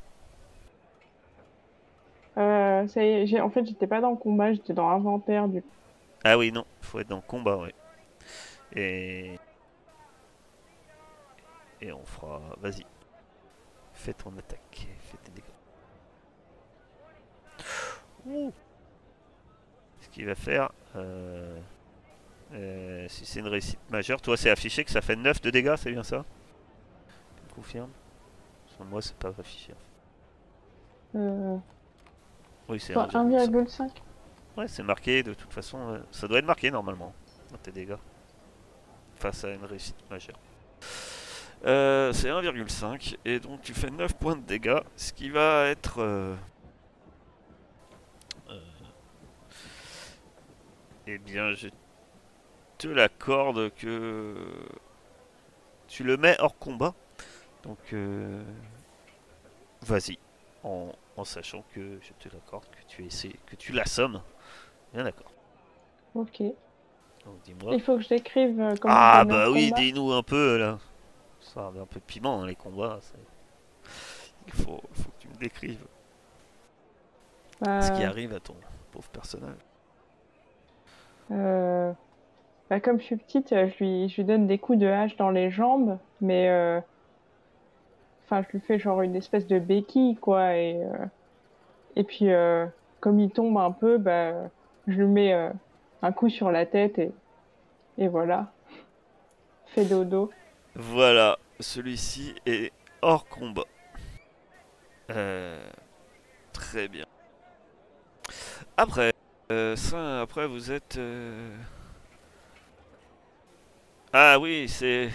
Euh, 2.38 2.88
ça 2.88 3.04
y 3.04 3.08
est, 3.08 3.28
j'ai- 3.28 3.42
en 3.42 3.50
fait, 3.50 3.66
j'étais 3.66 3.88
pas 3.88 4.00
dans 4.02 4.12
le 4.12 4.18
combat, 4.18 4.54
j'étais 4.54 4.74
dans 4.74 4.90
inventaire, 4.90 5.48
du 5.48 5.62
coup. 5.62 5.68
Ah 6.24 6.38
oui, 6.38 6.52
non, 6.52 6.66
faut 6.82 7.00
être 7.00 7.08
dans 7.10 7.22
combat, 7.22 7.58
ouais. 7.58 7.74
Et. 8.76 9.40
Et 11.82 11.92
on 11.92 12.06
fera. 12.06 12.42
Vas-y. 12.62 12.86
Fais 13.94 14.14
ton 14.14 14.36
attaque. 14.38 14.88
Fais 15.00 15.18
tes 15.24 15.32
dégâts. 15.32 15.46
Ouh. 18.26 18.52
Va 20.26 20.36
faire. 20.36 20.72
euh, 20.96 21.60
euh, 22.54 23.06
si 23.10 23.26
c'est 23.26 23.40
une 23.42 23.48
réussite 23.48 23.80
majeure, 23.90 24.22
toi 24.22 24.38
c'est 24.38 24.50
affiché 24.50 24.84
que 24.86 24.92
ça 24.92 25.02
fait 25.02 25.16
9 25.16 25.42
de 25.42 25.50
dégâts, 25.50 25.76
c'est 25.78 25.92
bien 25.92 26.04
ça? 26.04 26.24
Tu 27.38 27.44
me 27.50 27.56
confirmes? 27.56 27.90
Parce 28.66 28.78
que 28.78 28.84
moi 28.84 29.02
c'est 29.02 29.16
pas 29.18 29.30
affiché. 29.38 29.74
Euh, 31.16 31.58
Oui, 32.70 32.80
c'est 32.80 32.94
soit 32.94 33.08
1,5. 33.14 33.50
1,5. 33.52 33.90
Ouais, 34.58 34.68
c'est 34.68 34.84
marqué 34.84 35.24
de 35.24 35.34
toute 35.34 35.54
façon. 35.54 36.02
ça 36.12 36.28
doit 36.28 36.40
être 36.40 36.46
marqué 36.46 36.72
normalement 36.72 37.14
dans 37.52 37.58
tes 37.58 37.72
dégâts. 37.72 37.98
Face 39.16 39.44
à 39.44 39.50
une 39.54 39.66
réussite 39.66 39.96
majeure. 40.10 40.40
Euh, 41.66 42.14
c'est 42.14 42.30
1,5 42.30 43.18
et 43.26 43.40
donc 43.40 43.62
tu 43.62 43.74
fais 43.74 43.90
9 43.90 44.14
points 44.16 44.36
de 44.36 44.42
dégâts, 44.42 44.80
ce 44.96 45.12
qui 45.12 45.30
va 45.30 45.66
être. 45.68 46.00
euh, 46.02 46.36
euh, 48.50 48.60
eh 51.08 51.18
bien, 51.18 51.54
je 51.54 51.70
te 52.78 52.88
l'accorde 52.88 53.74
que 53.76 54.36
tu 55.88 56.04
le 56.04 56.18
mets 56.18 56.36
hors 56.40 56.58
combat. 56.58 56.94
Donc, 57.64 57.78
euh, 57.94 58.44
vas-y, 59.82 60.20
en, 60.64 60.92
en 61.16 61.24
sachant 61.24 61.64
que 61.74 62.00
je 62.02 62.14
te 62.20 62.34
l'accorde 62.34 62.66
que 62.66 62.88
tu 62.88 63.06
essaies, 63.06 63.36
que 63.46 63.56
tu 63.56 63.72
l'assommes. 63.72 64.22
Bien 64.94 65.04
d'accord. 65.04 65.32
Ok. 66.16 66.42
Donc 67.26 67.42
dis-moi. 67.44 67.74
Il 67.74 67.82
faut 67.82 67.98
que 67.98 68.04
je 68.04 68.10
décrive 68.10 68.60
euh, 68.60 68.76
comment 68.80 68.94
Ah 68.96 69.26
bah 69.26 69.50
oui, 69.50 69.72
dis-nous 69.76 70.12
un 70.14 70.24
peu 70.24 70.58
là. 70.58 70.80
Ça 71.42 71.62
a 71.62 71.68
un 71.68 71.86
peu 71.86 72.00
de 72.00 72.06
piment 72.06 72.42
hein, 72.42 72.48
les 72.48 72.56
combats. 72.56 73.00
Il 74.48 74.54
faut, 74.54 74.78
que 74.78 75.20
tu 75.20 75.28
me 75.28 75.36
décrives 75.36 75.86
ce 77.60 77.92
qui 77.92 78.02
Bah, 78.02 78.08
arrive 78.08 78.34
à 78.34 78.40
ton 78.40 78.56
pauvre 78.92 79.10
personnage. 79.10 79.58
Euh, 81.32 81.92
bah, 82.70 82.80
comme 82.80 83.00
je 83.00 83.06
suis 83.06 83.18
petite, 83.18 83.54
euh, 83.54 83.70
je 83.80 83.84
lui, 83.84 84.24
donne 84.24 84.48
des 84.48 84.58
coups 84.58 84.80
de 84.80 84.88
hache 84.88 85.16
dans 85.18 85.30
les 85.30 85.50
jambes, 85.50 85.98
mais 86.22 86.50
euh, 86.50 86.80
enfin, 88.26 88.44
je 88.44 88.58
lui 88.58 88.64
fais 88.66 88.80
genre 88.80 89.02
une 89.02 89.16
espèce 89.16 89.48
de 89.48 89.60
béquille, 89.60 90.16
quoi, 90.16 90.56
et, 90.56 90.76
euh, 90.76 91.06
et 91.96 92.04
puis 92.04 92.32
euh, 92.32 92.66
comme 93.00 93.20
il 93.20 93.32
tombe 93.32 93.58
un 93.58 93.72
peu, 93.72 93.98
bah, 93.98 94.34
je 94.88 95.02
lui 95.02 95.08
mets 95.08 95.34
un 96.02 96.12
coup 96.12 96.30
sur 96.30 96.52
la 96.52 96.66
tête 96.66 97.00
et, 97.00 97.12
et 97.98 98.08
voilà. 98.08 98.52
Fait 99.68 99.86
dodo. 99.86 100.32
Voilà. 100.76 101.38
celui-ci 101.60 102.36
est 102.46 102.72
hors 103.02 103.28
combat. 103.28 103.66
Euh, 105.10 105.70
très 106.54 106.88
bien. 106.88 107.06
Après, 108.76 109.14
euh, 109.52 109.76
ça, 109.76 110.22
après 110.22 110.48
vous 110.48 110.72
êtes. 110.72 110.98
euh, 110.98 111.56
Ah 114.14 114.38
oui, 114.40 114.68
c'est. 114.68 115.10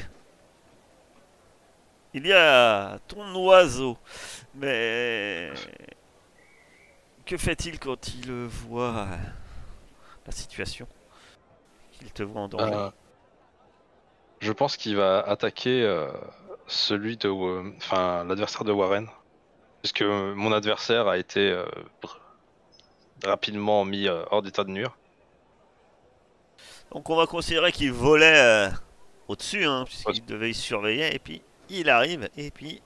Il 2.14 2.26
y 2.26 2.32
a 2.32 2.98
ton 3.08 3.34
oiseau, 3.36 3.96
mais 4.54 5.50
que 7.26 7.36
fait-il 7.36 7.78
quand 7.78 8.14
il 8.14 8.30
voit 8.46 9.08
la 10.26 10.32
situation 10.32 10.86
Qu'il 11.92 12.12
te 12.12 12.22
voit 12.24 12.42
en 12.42 12.48
danger 12.48 12.74
Euh, 12.74 12.90
je 14.40 14.52
pense 14.52 14.76
qu'il 14.76 14.96
va 14.96 15.20
attaquer 15.20 15.82
euh, 15.82 16.10
celui 16.66 17.16
de, 17.16 17.28
enfin 17.76 18.24
l'adversaire 18.24 18.64
de 18.64 18.72
Warren, 18.72 19.08
puisque 19.82 20.02
mon 20.02 20.52
adversaire 20.52 21.08
a 21.08 21.18
été 21.18 21.62
rapidement 23.24 23.84
mis 23.84 24.08
euh, 24.08 24.24
hors 24.30 24.42
d'état 24.42 24.64
de 24.64 24.70
nuire. 24.70 24.96
Donc 26.90 27.08
on 27.10 27.16
va 27.16 27.26
considérer 27.26 27.72
qu'il 27.72 27.92
volait 27.92 28.38
euh, 28.38 28.70
au-dessus, 29.28 29.64
hein, 29.64 29.84
puisqu'il 29.86 30.20
Ouais. 30.22 30.26
devait 30.26 30.50
y 30.50 30.54
surveiller, 30.54 31.14
et 31.14 31.18
puis 31.18 31.42
il 31.68 31.88
arrive, 31.88 32.28
et 32.36 32.50
puis 32.50 32.82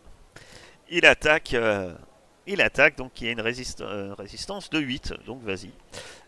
il 0.89 1.05
attaque, 1.07 1.55
euh, 1.55 1.93
il 2.47 2.61
attaque, 2.61 2.97
donc 2.97 3.21
il 3.21 3.27
y 3.27 3.29
a 3.29 3.33
une 3.33 3.41
résist- 3.41 3.83
résistance 4.17 4.71
de 4.71 4.79
8, 4.79 5.15
donc 5.27 5.43
vas-y, 5.43 5.73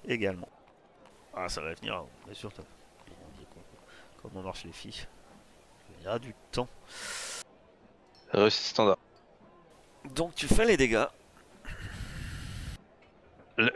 également. 0.08 0.48
Ah 1.34 1.48
ça 1.48 1.60
va 1.60 1.72
venir, 1.74 2.02
bien 2.26 2.34
sûr, 2.34 2.50
comment 4.22 4.42
marchent 4.42 4.64
les 4.64 4.72
filles. 4.72 5.06
Il 6.00 6.04
y 6.04 6.08
a 6.08 6.18
du 6.18 6.34
temps. 6.50 6.68
Réussite 8.32 8.66
standard. 8.66 8.98
Donc 10.14 10.34
tu 10.34 10.48
fais 10.48 10.64
les 10.64 10.76
dégâts. 10.76 11.06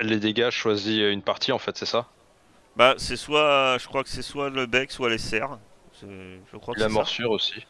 Les 0.00 0.18
dégâts 0.18 0.48
choisis 0.50 0.98
une 1.00 1.22
partie 1.22 1.52
en 1.52 1.58
fait, 1.58 1.76
c'est 1.76 1.84
ça? 1.86 2.08
Bah 2.76 2.94
c'est 2.96 3.16
soit, 3.16 3.76
je 3.78 3.86
crois 3.86 4.02
que 4.02 4.08
c'est 4.08 4.22
soit 4.22 4.48
le 4.50 4.66
bec, 4.66 4.90
soit 4.90 5.10
les 5.10 5.18
serres. 5.18 5.58
Je 6.00 6.56
crois 6.56 6.74
que 6.74 6.80
La 6.80 6.88
ça. 6.88 6.92
morsure 6.92 7.30
aussi. 7.30 7.66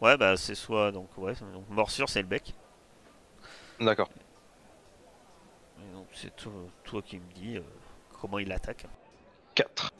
Ouais 0.00 0.16
bah 0.16 0.36
c'est 0.36 0.54
soit, 0.54 0.92
donc 0.92 1.08
ouais, 1.18 1.34
donc 1.52 1.68
morsure 1.70 2.08
c'est 2.08 2.22
le 2.22 2.28
bec. 2.28 2.54
D'accord. 3.80 4.08
Donc 5.92 6.06
c'est 6.12 6.34
toi, 6.36 6.52
toi 6.84 7.02
qui 7.02 7.18
me 7.18 7.32
dis 7.34 7.56
euh, 7.56 7.62
comment 8.20 8.38
il 8.38 8.50
attaque. 8.52 8.86
4. 9.54 9.90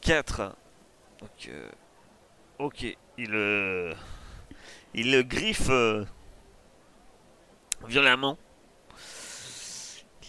4. 0.00 0.56
Donc, 1.20 1.30
euh, 1.48 1.68
ok, 2.58 2.82
il, 3.18 3.34
euh, 3.34 3.94
il 4.94 5.12
le 5.12 5.22
griffe 5.22 5.68
euh, 5.70 6.04
violemment. 7.86 8.38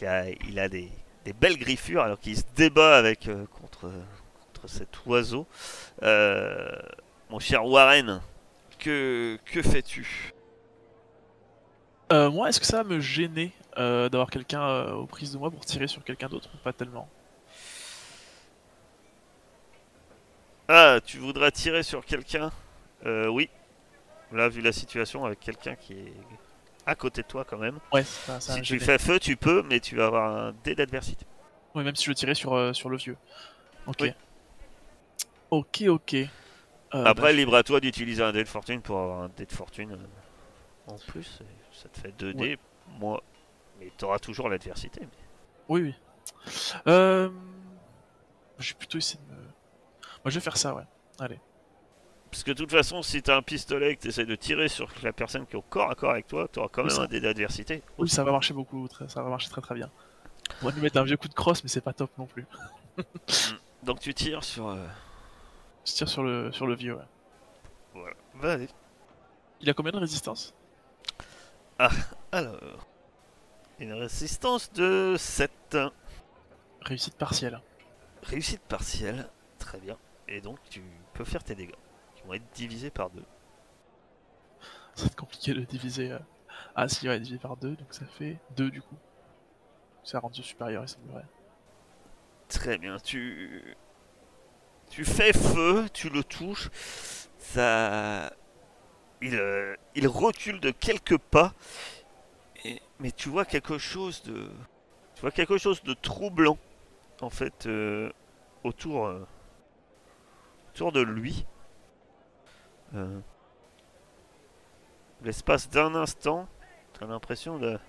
Il 0.04 0.08
a, 0.08 0.30
il 0.50 0.60
a 0.60 0.68
des, 0.68 0.92
des 1.24 1.32
belles 1.32 1.58
griffures 1.58 2.02
alors 2.02 2.20
qu'il 2.20 2.36
se 2.36 2.44
débat 2.58 2.98
avec 2.98 3.30
euh, 3.30 3.46
contre, 3.46 3.89
contre 4.48 4.68
cet 4.68 5.06
oiseau. 5.06 5.48
Euh, 6.02 6.70
mon 7.30 7.39
cher 7.39 7.66
Warren, 7.66 8.22
que, 8.80 9.39
que 9.46 9.62
fais-tu? 9.62 10.34
Euh, 12.12 12.30
moi, 12.30 12.50
est-ce 12.50 12.60
que 12.60 12.66
ça 12.66 12.84
va 12.84 12.89
me 12.89 13.00
gêner 13.00 13.54
d'avoir 13.78 14.30
quelqu'un 14.30 14.92
aux 14.92 15.06
prises 15.06 15.32
de 15.32 15.38
moi 15.38 15.50
pour 15.50 15.63
tirer 15.66 15.88
sur 15.88 16.04
quelqu'un 16.04 16.28
d'autre 16.28 16.50
ou 16.54 16.58
Pas 16.58 16.74
tellement? 16.74 17.08
Ah, 20.68 21.00
tu 21.06 21.18
voudrais 21.18 21.52
tirer 21.52 21.82
sur 21.84 22.04
quelqu'un? 22.04 22.52
Euh, 23.06 23.28
Oui. 23.28 23.50
Là, 24.34 24.50
vu 24.50 24.60
la 24.60 24.74
situation, 24.74 25.24
avec 25.24 25.39
quelqu'un 25.39 25.76
qui 25.76 25.94
est 25.94 26.13
à 26.86 26.96
côté 26.96 27.22
de 27.22 27.28
toi 27.28 27.46
quand 27.46 27.58
même. 27.58 27.80
Ouais, 27.91 28.04
ça, 28.04 28.39
ça 28.39 28.54
Si 28.54 28.62
tu 28.62 28.80
fais 28.80 28.98
feu, 28.98 29.19
tu 29.19 29.36
peux, 29.38 29.63
mais 29.63 29.80
tu 29.80 29.96
vas 29.96 30.06
avoir 30.08 30.36
un 30.36 30.54
dé 30.63 30.76
d'adversité. 30.76 31.26
Ouais, 31.76 31.84
même 31.84 31.96
si 31.96 32.06
je 32.06 32.12
tirais 32.13 32.36
sur, 32.36 32.54
euh, 32.54 32.74
sur 32.74 32.89
le 32.89 32.98
vieux. 32.98 33.17
Ok. 33.88 33.98
Oui. 34.02 34.12
Ok, 35.52 35.84
ok. 35.88 36.13
Euh, 36.15 37.04
Après, 37.06 37.24
bah, 37.30 37.32
libre 37.32 37.56
à 37.56 37.63
toi 37.63 37.80
d'utiliser 37.80 38.22
un 38.24 38.32
dé 38.32 38.43
de 38.43 38.50
fortune 38.50 38.82
pour 38.82 39.00
avoir 39.00 39.22
un 39.24 39.30
dé 39.30 39.46
de 39.46 39.52
fortune 39.52 39.91
euh, 39.93 40.91
en 40.91 40.98
plus. 40.98 41.39
Ça 41.72 41.89
te 41.89 42.00
fait 42.00 42.12
2 42.17 42.34
dés. 42.34 42.58
Moi, 43.00 43.22
mais 43.80 43.91
tu 43.98 44.06
auras 44.06 44.19
toujours 44.19 44.50
l'adversité. 44.50 45.00
mais- 45.02 45.08
Oui, 45.69 45.82
oui. 45.82 45.96
Euh... 46.88 47.30
Je 48.60 48.69
vais 48.74 48.78
plutôt 48.78 48.98
essayer 49.00 49.19
de 49.28 49.32
me... 49.34 49.38
Moi, 49.41 49.52
je 50.28 50.36
vais 50.36 50.39
faire 50.43 50.58
ça, 50.58 50.76
ouais. 50.76 50.84
Allez. 51.19 51.39
Parce 52.34 52.43
que 52.43 52.50
de 52.50 52.58
toute 52.58 52.72
façon, 52.72 53.04
si 53.04 53.22
t'as 53.22 53.38
un 53.38 53.43
pistolet 53.43 53.91
et 53.91 53.96
que 53.96 54.02
t'essayes 54.02 54.26
de 54.26 54.34
tirer 54.34 54.67
sur 54.67 54.89
la 55.04 55.13
personne 55.13 55.46
qui 55.46 55.54
est 55.54 55.56
au 55.56 55.62
corps 55.62 55.91
à 55.91 55.93
corps 55.93 56.10
avec 56.10 56.26
toi, 56.26 56.48
t'auras 56.48 56.67
quand 56.67 56.82
Oui, 56.82 56.88
même 56.88 56.96
ça- 56.98 57.04
un 57.04 57.08
dé 57.08 57.22
d'adversité. 57.22 57.84
Oui, 58.00 58.10
ça 58.10 58.24
va 58.24 58.32
marcher 58.32 58.56
beaucoup, 58.56 58.88
ça 59.08 59.22
va 59.22 59.30
marcher 59.30 59.50
très 59.50 59.62
très 59.62 59.76
bien. 59.76 59.91
On 60.63 60.65
va 60.65 60.72
lui 60.72 60.82
mettre 60.82 60.98
un 60.98 61.04
vieux 61.04 61.15
coup 61.15 61.28
de 61.28 61.34
crosse, 61.36 61.63
mais 61.63 61.69
c'est 61.69 61.80
pas 61.82 61.93
top 61.93 62.10
non 62.17 62.26
plus. 62.26 62.48
Donc 63.84 64.00
tu 64.00 64.15
tires 64.15 64.43
sur. 64.43 64.67
euh, 64.67 64.84
Je 65.86 65.91
tire 65.93 66.10
sur 66.10 66.24
le, 66.24 66.52
sur 66.52 66.65
le 66.65 66.74
vieux, 66.74 66.96
ouais. 66.96 67.04
Voilà. 67.93 68.15
Vas-y. 68.34 68.67
Il 69.62 69.69
a 69.69 69.76
combien 69.76 69.91
de 69.91 69.98
résistance? 70.00 70.56
Alors. 72.32 72.88
Une 73.80 73.93
résistance 73.93 74.74
de 74.74 75.15
7. 75.19 75.78
Réussite 76.82 77.15
partielle. 77.15 77.62
Réussite 78.24 78.62
partielle. 78.63 79.30
Très 79.60 79.80
bien. 79.80 79.98
Et 80.28 80.41
donc 80.41 80.58
tu 80.72 80.82
peux 81.13 81.26
faire 81.26 81.43
tes 81.43 81.54
dégâts. 81.54 81.76
Vont 82.26 82.34
être 82.34 82.52
divisés 82.54 82.90
par 82.90 83.10
2. 83.10 83.24
Ça 84.96 85.04
va 85.04 85.08
être 85.08 85.16
compliqué 85.16 85.54
de 85.54 85.62
diviser. 85.62 86.12
euh. 86.12 86.20
Ah, 86.76 86.88
si, 86.88 87.08
ouais, 87.08 87.20
divisé 87.20 87.40
par 87.40 87.58
2, 87.58 87.76
donc 87.76 87.94
ça 87.94 88.06
fait 88.06 88.38
2 88.56 88.70
du 88.72 88.82
coup. 88.82 88.96
C'est 90.04 90.18
un 90.18 90.20
rendu 90.22 90.44
supérieur, 90.44 90.84
il 90.84 90.90
semblerait. 90.90 91.26
Très 92.48 92.78
bien, 92.78 92.98
tu 93.00 93.76
tu 94.90 95.06
fais 95.06 95.34
feu, 95.34 95.88
tu 95.94 96.10
le 96.10 96.24
touches, 96.24 96.70
ça 97.40 98.32
il 99.22 99.36
euh, 99.36 99.76
il 99.96 100.08
recule 100.08 100.60
de 100.60 100.72
quelques 100.72 101.18
pas 101.18 101.54
et- 102.66 102.82
mais 103.00 103.12
tu 103.12 103.30
vois 103.30 103.46
quelque 103.46 103.78
chose 103.78 104.24
de 104.24 104.50
tu 105.16 105.22
vois 105.22 105.32
quelque 105.32 105.58
chose 105.58 105.84
de 105.84 105.94
troublant 105.94 106.58
en 107.22 107.30
fait 107.30 107.66
euh, 107.68 108.12
autour 108.64 109.08
euh, 109.08 109.26
autour 110.74 110.92
de 110.92 111.02
lui. 111.02 111.46
Euh, 112.96 113.20
L'espace 115.24 115.70
d'un 115.70 115.96
instant, 115.96 116.48
t'as 117.00 117.06
l'impression 117.06 117.58
de 117.58 117.80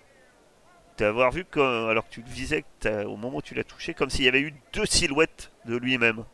d'avoir 0.99 1.33
vu 1.33 1.45
que, 1.45 1.89
alors 1.91 2.05
que 2.09 2.11
tu 2.15 2.23
le 2.23 2.29
visais 2.29 2.65
que 2.81 3.05
au 3.05 3.17
moment 3.17 3.39
où 3.39 3.43
tu 3.43 3.55
l'as 3.55 3.65
touché, 3.65 3.95
comme 3.95 4.11
s'il 4.11 4.25
y 4.25 4.29
avait 4.29 4.41
eu 4.43 4.55
deux 4.73 4.87
silhouettes 4.87 5.51
de 5.65 5.77
lui-même. 5.77 6.25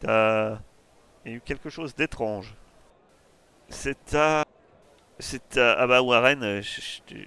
T'as- 0.00 0.58
Il 1.24 1.30
y 1.30 1.34
a 1.34 1.36
eu 1.36 1.40
quelque 1.40 1.70
chose 1.70 1.94
d'étrange. 1.94 2.54
C'est 3.68 4.14
à. 4.16 4.44
C'est 5.20 5.56
à. 5.56 5.76
Ah 5.78 5.86
bah 5.86 6.02
Warren, 6.02 6.42
euh, 6.42 6.62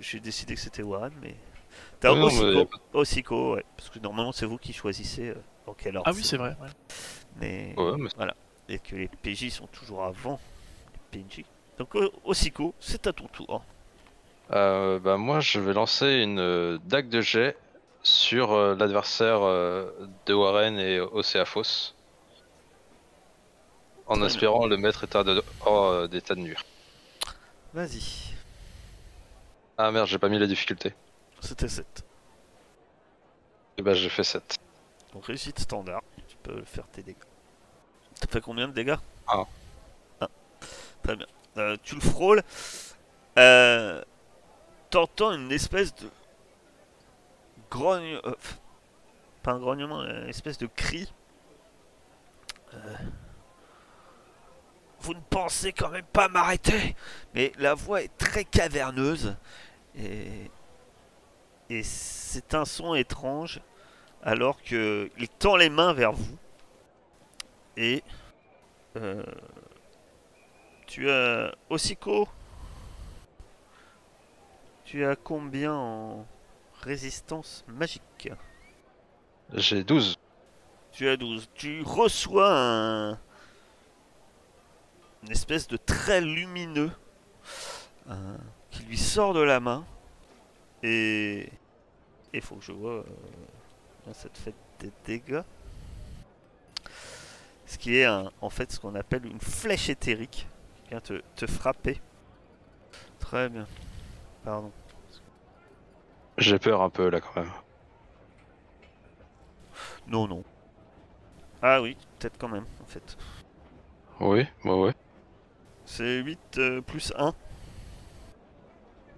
j'ai 0.02 0.20
décidé 0.20 0.56
que 0.56 0.60
c'était 0.60 0.84
Warren, 0.84 1.14
mais. 1.22 1.36
T'as 2.02 2.12
Oui, 2.12 2.20
non, 2.20 2.28
mais 2.28 2.34
y 2.56 2.62
a 2.62 2.66
Osiko, 2.94 3.56
ouais. 3.56 3.66
Parce 3.78 3.90
que 3.90 4.00
normalement 4.00 4.34
c'est 4.34 4.46
vous 4.46 4.58
qui 4.58 4.74
choisissez 4.74 5.30
euh, 5.30 5.36
dans 5.66 5.74
quel 5.74 5.96
ordre. 5.96 6.10
Ah 6.10 6.14
oui, 6.14 6.24
c'est 6.26 6.36
vrai, 6.38 6.58
ouais. 6.62 6.68
Mais. 7.38 7.74
Ouais, 7.78 7.94
mais 7.98 8.10
Et 8.68 8.80
que 8.80 8.98
les 8.98 9.08
PJ 9.08 9.50
sont 9.50 9.68
toujours 9.68 10.04
avant 10.04 10.42
PNJ. 11.20 11.44
Donc 11.78 11.96
O- 11.96 12.12
Osiko, 12.24 12.74
c'est 12.80 13.08
à 13.08 13.14
ton 13.14 13.28
tour. 13.28 13.64
Euh, 14.52 15.00
bah, 15.00 15.18
moi, 15.18 15.40
je 15.40 15.60
vais 15.60 15.74
lancer 15.74 16.08
une 16.22 16.40
euh, 16.40 16.78
dague 16.86 17.10
de 17.10 17.22
jet 17.22 17.58
sur 18.04 18.52
euh, 18.54 18.76
l'adversaire 18.76 19.40
euh, 19.42 19.92
de 20.26 20.34
Warren 20.34 20.78
et 20.80 21.00
Océaphos. 21.00 21.94
En 24.08 24.18
Très 24.18 24.28
espérant 24.28 24.68
le 24.68 24.78
mettre 24.78 25.04
état 25.04 25.24
de- 25.24 25.44
hors 25.66 25.86
euh, 25.88 26.08
d'état 26.08 26.36
de 26.36 26.42
nuire. 26.42 26.64
Vas-y. 27.74 28.36
Ah 29.78 29.92
merde, 29.92 30.08
j'ai 30.08 30.20
pas 30.20 30.30
mis 30.30 30.38
la 30.40 30.46
difficulté. 30.48 30.94
C'était 31.42 31.68
7. 31.68 32.04
Et 33.78 33.82
bah, 33.82 33.94
j'ai 33.96 34.10
fait 34.10 34.24
7. 34.24 34.58
Donc 35.14 35.26
réussite 35.26 35.60
standard, 35.60 36.02
tu 36.28 36.38
peux 36.44 36.62
faire 36.64 36.88
tes 36.88 37.02
dégâts. 37.02 37.18
T'as 38.20 38.28
fait 38.28 38.42
combien 38.42 38.68
de 38.68 38.74
dégâts? 38.74 38.96
Un. 39.28 39.46
Très 41.06 41.16
bien. 41.16 41.28
Euh, 41.58 41.78
tu 41.84 41.94
le 41.94 42.02
frôles. 42.02 42.42
Euh, 43.38 44.04
T'entends 44.90 45.34
une 45.34 45.52
espèce 45.52 45.94
de 45.94 46.10
grogne... 47.70 48.20
euh, 48.26 48.34
pas 49.44 49.52
un 49.52 49.60
grognement, 49.60 50.04
une 50.04 50.30
espèce 50.30 50.58
de 50.58 50.66
cri. 50.66 51.14
Vous 55.02 55.14
ne 55.14 55.22
pensez 55.30 55.72
quand 55.74 55.90
même 55.90 56.06
pas 56.06 56.28
m'arrêter 56.28 56.96
Mais 57.36 57.52
la 57.60 57.76
voix 57.76 58.02
est 58.02 58.18
très 58.18 58.44
caverneuse. 58.44 59.36
Et, 59.96 60.50
et 61.70 61.84
c'est 61.84 62.56
un 62.56 62.66
son 62.66 62.96
étrange 62.96 63.62
alors 64.24 64.62
que 64.64 65.12
il 65.20 65.30
tend 65.30 65.56
les 65.56 65.70
mains 65.70 65.94
vers 65.94 66.14
vous 66.14 66.38
et 67.78 68.04
Tu 70.96 71.10
as 71.10 71.54
Osiko. 71.70 72.26
Tu 74.86 75.04
as 75.04 75.18
combien 75.18 75.74
en 75.74 76.26
résistance 76.84 77.66
magique? 77.68 78.30
J'ai 79.56 79.84
12. 79.84 80.16
Tu 80.94 81.10
as 81.10 81.18
12. 81.18 81.50
Tu 81.54 81.82
reçois 81.82 82.50
un... 82.50 83.12
une 85.24 85.32
espèce 85.32 85.68
de 85.68 85.76
trait 85.76 86.22
lumineux 86.22 86.92
euh, 88.10 88.38
qui 88.72 88.84
lui 88.84 88.98
sort 88.98 89.34
de 89.34 89.42
la 89.42 89.60
main. 89.60 89.84
Et 90.82 91.50
il 92.32 92.42
faut 92.42 92.56
que 92.56 92.64
je 92.64 92.72
vois 92.72 92.92
euh, 93.00 93.04
combien 94.00 94.14
ça 94.14 94.30
te 94.30 94.38
fait 94.38 94.56
des 94.80 94.92
dégâts. 95.06 95.42
Ce 97.66 97.78
qui 97.78 97.98
est 97.98 98.06
un- 98.06 98.32
en 98.40 98.50
fait 98.50 98.72
ce 98.72 98.80
qu'on 98.80 98.96
appelle 98.96 99.26
une 99.26 99.42
flèche 99.42 99.90
éthérique 99.90 100.48
vient 100.90 101.00
te, 101.00 101.22
te 101.36 101.48
frapper. 101.48 102.02
Très 103.20 103.50
bien. 103.50 103.68
Pardon. 104.44 104.72
J'ai 106.38 106.60
peur 106.60 106.82
un 106.82 106.90
peu 106.90 107.10
là 107.10 107.22
quand 107.22 107.42
même. 107.42 107.52
Non, 110.08 110.28
non. 110.28 110.44
Ah 111.62 111.82
oui, 111.82 111.98
peut-être 112.20 112.38
quand 112.38 112.50
même, 112.50 112.66
en 112.84 112.86
fait. 112.86 113.18
Oui, 114.20 114.46
ouais, 114.64 114.74
ouais. 114.74 114.94
C'est 115.86 116.20
8 116.20 116.40
euh, 116.58 116.82
plus 116.82 117.14
1. 117.18 117.34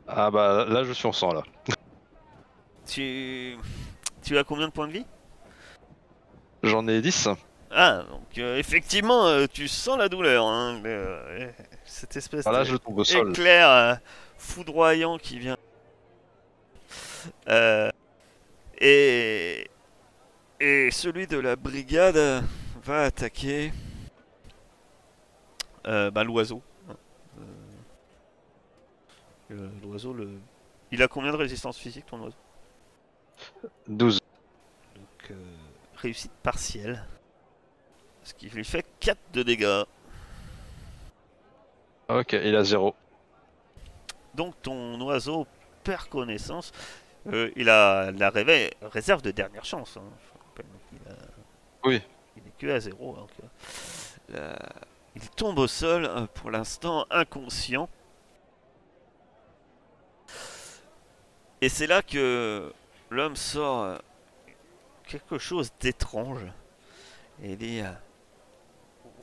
Ah 0.07 0.31
bah 0.31 0.65
là 0.65 0.85
je 0.85 0.93
suis 0.93 1.07
en 1.07 1.11
sang 1.11 1.33
là. 1.33 1.43
Tu... 2.85 3.57
tu 4.23 4.37
as 4.37 4.43
combien 4.45 4.67
de 4.67 4.71
points 4.71 4.87
de 4.87 4.93
vie? 4.93 5.05
J'en 6.63 6.87
ai 6.87 7.01
10. 7.01 7.29
Ah, 7.71 8.03
donc 8.09 8.37
euh, 8.37 8.57
effectivement, 8.57 9.25
euh, 9.27 9.45
tu 9.51 9.67
sens 9.67 9.97
la 9.97 10.09
douleur. 10.09 10.45
Hein, 10.45 10.79
mais, 10.81 10.89
euh, 10.89 11.51
cette 11.85 12.15
espèce 12.15 12.45
là 12.45 12.59
de 12.59 12.63
je 12.65 12.75
tombe 12.77 12.99
au 12.99 13.03
sol. 13.03 13.31
éclair 13.31 13.99
foudroyant 14.37 15.17
qui 15.17 15.39
vient. 15.39 15.57
Et... 18.79 19.69
et 20.59 20.91
celui 20.91 21.27
de 21.27 21.39
la 21.39 21.55
brigade 21.55 22.43
va 22.83 23.03
attaquer 23.03 23.73
bah, 25.83 26.23
l'oiseau. 26.23 26.61
L'oiseau, 29.49 30.13
le... 30.13 30.29
il 30.91 31.01
a 31.01 31.07
combien 31.07 31.31
de 31.31 31.37
résistance 31.37 31.77
physique 31.77 32.05
ton 32.05 32.21
oiseau? 32.21 32.37
12. 33.87 34.19
Donc, 34.95 35.37
réussite 35.95 36.31
partielle. 36.43 37.03
Ce 38.27 38.33
qui 38.33 38.49
lui 38.49 38.65
fait 38.65 38.85
4 38.99 39.17
de 39.31 39.41
dégâts. 39.41 39.83
Ok, 42.09 42.33
il 42.33 42.53
a 42.57 42.63
0. 42.65 42.93
Donc 44.35 44.61
ton 44.61 44.99
oiseau 44.99 45.47
perd 45.85 46.09
connaissance. 46.09 46.73
Euh, 47.27 47.49
il 47.55 47.69
a 47.69 48.11
la 48.11 48.29
réserve 48.81 49.21
de 49.21 49.31
dernière 49.31 49.63
chance. 49.63 49.95
hein. 49.95 50.03
Je 50.57 50.63
il, 50.91 51.09
a- 51.09 51.15
Oui. 51.85 52.01
il 52.35 52.43
est 52.45 52.57
que 52.57 52.67
à 52.69 52.81
0. 52.81 53.15
donc, 53.15 53.29
euh, 53.41 53.47
la- 54.55 54.69
Il 55.15 55.29
tombe 55.29 55.57
au 55.59 55.67
sol 55.67 56.03
euh, 56.03 56.27
pour 56.33 56.51
l'instant 56.51 57.05
inconscient. 57.09 57.87
Et 61.61 61.69
c'est 61.69 61.87
là 61.87 62.01
que 62.01 62.73
l'homme 63.09 63.37
sort 63.37 63.99
quelque 65.07 65.37
chose 65.37 65.71
d'étrange. 65.79 66.43
Et 67.41 67.51
il 67.51 67.57
dit 67.57 67.81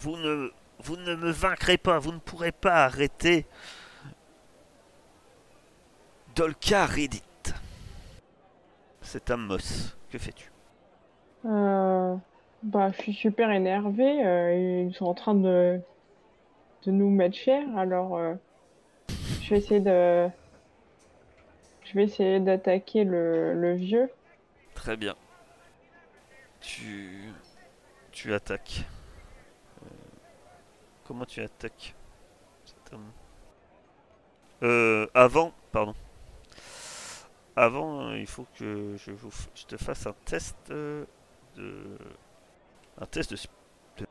vous 0.05 0.19
ne, 0.19 0.51
vous 0.81 0.97
ne 0.97 1.15
me 1.15 1.31
vaincrez 1.31 1.79
pas, 1.79 1.99
vous 1.99 2.13
ne 2.13 2.19
pourrez 2.19 2.53
pas 2.53 2.85
arrêter 2.85 3.47
Dolka 6.37 6.85
Reddit. 6.85 7.23
C'est 9.01 9.31
Amos. 9.31 9.95
Que 10.11 10.19
fais-tu? 10.19 10.53
Euh, 11.47 12.15
bah, 12.63 12.91
je 12.93 13.01
suis 13.01 13.15
super 13.15 13.51
énervée. 13.51 14.27
euh, 14.27 14.85
ils 14.87 14.95
sont 14.95 15.07
en 15.07 15.15
train 15.15 15.35
de, 15.35 15.81
de 16.85 16.91
nous 16.91 17.09
mettre 17.09 17.37
cher. 17.37 17.65
Alors, 17.75 18.19
euh, 18.19 18.35
je 19.41 19.51
vais 19.51 19.59
essayer 19.59 19.81
de, 19.81 20.29
je 21.85 21.95
vais 21.95 22.05
essayer 22.05 22.41
d'attaquer 22.41 23.05
le, 23.05 23.55
le 23.55 23.75
vieux. 23.75 24.11
Très 24.75 24.99
bien. 24.99 25.15
Tu. 26.61 27.33
Tu 28.13 28.35
attaques. 28.35 28.85
Comment 31.05 31.27
tu 31.27 31.43
attaques 31.43 31.95
cet 32.65 32.93
homme 32.93 33.11
Euh. 34.63 35.07
Avant, 35.15 35.53
pardon. 35.71 35.95
Avant, 37.57 38.09
euh, 38.09 38.19
il 38.19 38.27
faut 38.27 38.47
que 38.59 38.97
je, 38.97 39.13
te 39.67 39.77
fasse 39.77 40.07
un 40.07 40.15
test 40.25 40.57
euh, 40.71 41.05
de. 41.57 41.99
Un 42.99 43.07
test 43.07 43.33
de. 43.33 44.07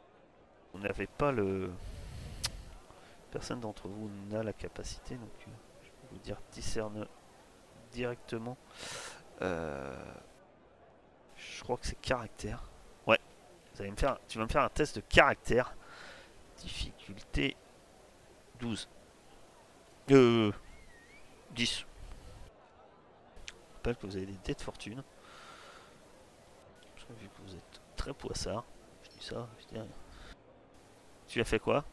Vous 0.73 0.79
n'avez 0.79 1.07
pas 1.07 1.31
le. 1.31 1.71
Personne 3.31 3.59
d'entre 3.59 3.87
vous 3.87 4.09
n'a 4.29 4.43
la 4.43 4.53
capacité, 4.53 5.15
donc 5.15 5.31
euh, 5.47 5.51
je 5.81 5.87
vais 5.87 6.07
vous 6.11 6.19
dire 6.19 6.37
discerne 6.53 7.07
directement. 7.91 8.57
Je 9.41 9.97
crois 11.63 11.77
que 11.77 11.87
c'est 11.87 11.99
caractère. 11.99 12.63
Ouais. 13.07 13.19
Tu 13.75 14.37
vas 14.37 14.43
me 14.43 14.47
faire 14.47 14.63
un 14.63 14.69
test 14.69 14.95
de 14.95 15.01
caractère. 15.01 15.75
Difficulté 16.63 17.55
12. 18.59 18.87
Euh, 20.11 20.51
10. 21.51 21.85
Je 23.47 23.53
rappelle 23.75 23.95
que 23.97 24.07
vous 24.07 24.15
avez 24.15 24.25
des 24.25 24.37
dés 24.45 24.53
de 24.53 24.61
fortune. 24.61 25.03
Parce 26.95 27.05
que 27.05 27.13
vu 27.13 27.27
que 27.27 27.41
vous 27.45 27.55
êtes 27.55 27.81
très 27.97 28.13
poissard, 28.13 28.63
je 29.03 29.09
dis 29.09 29.25
ça, 29.25 29.47
je 29.59 29.65
dis 29.67 29.75
rien. 29.75 29.87
Tu 31.27 31.41
as 31.41 31.45
fait 31.45 31.59
quoi? 31.59 31.83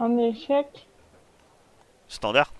Un 0.00 0.16
échec. 0.18 0.88
Standard? 2.08 2.52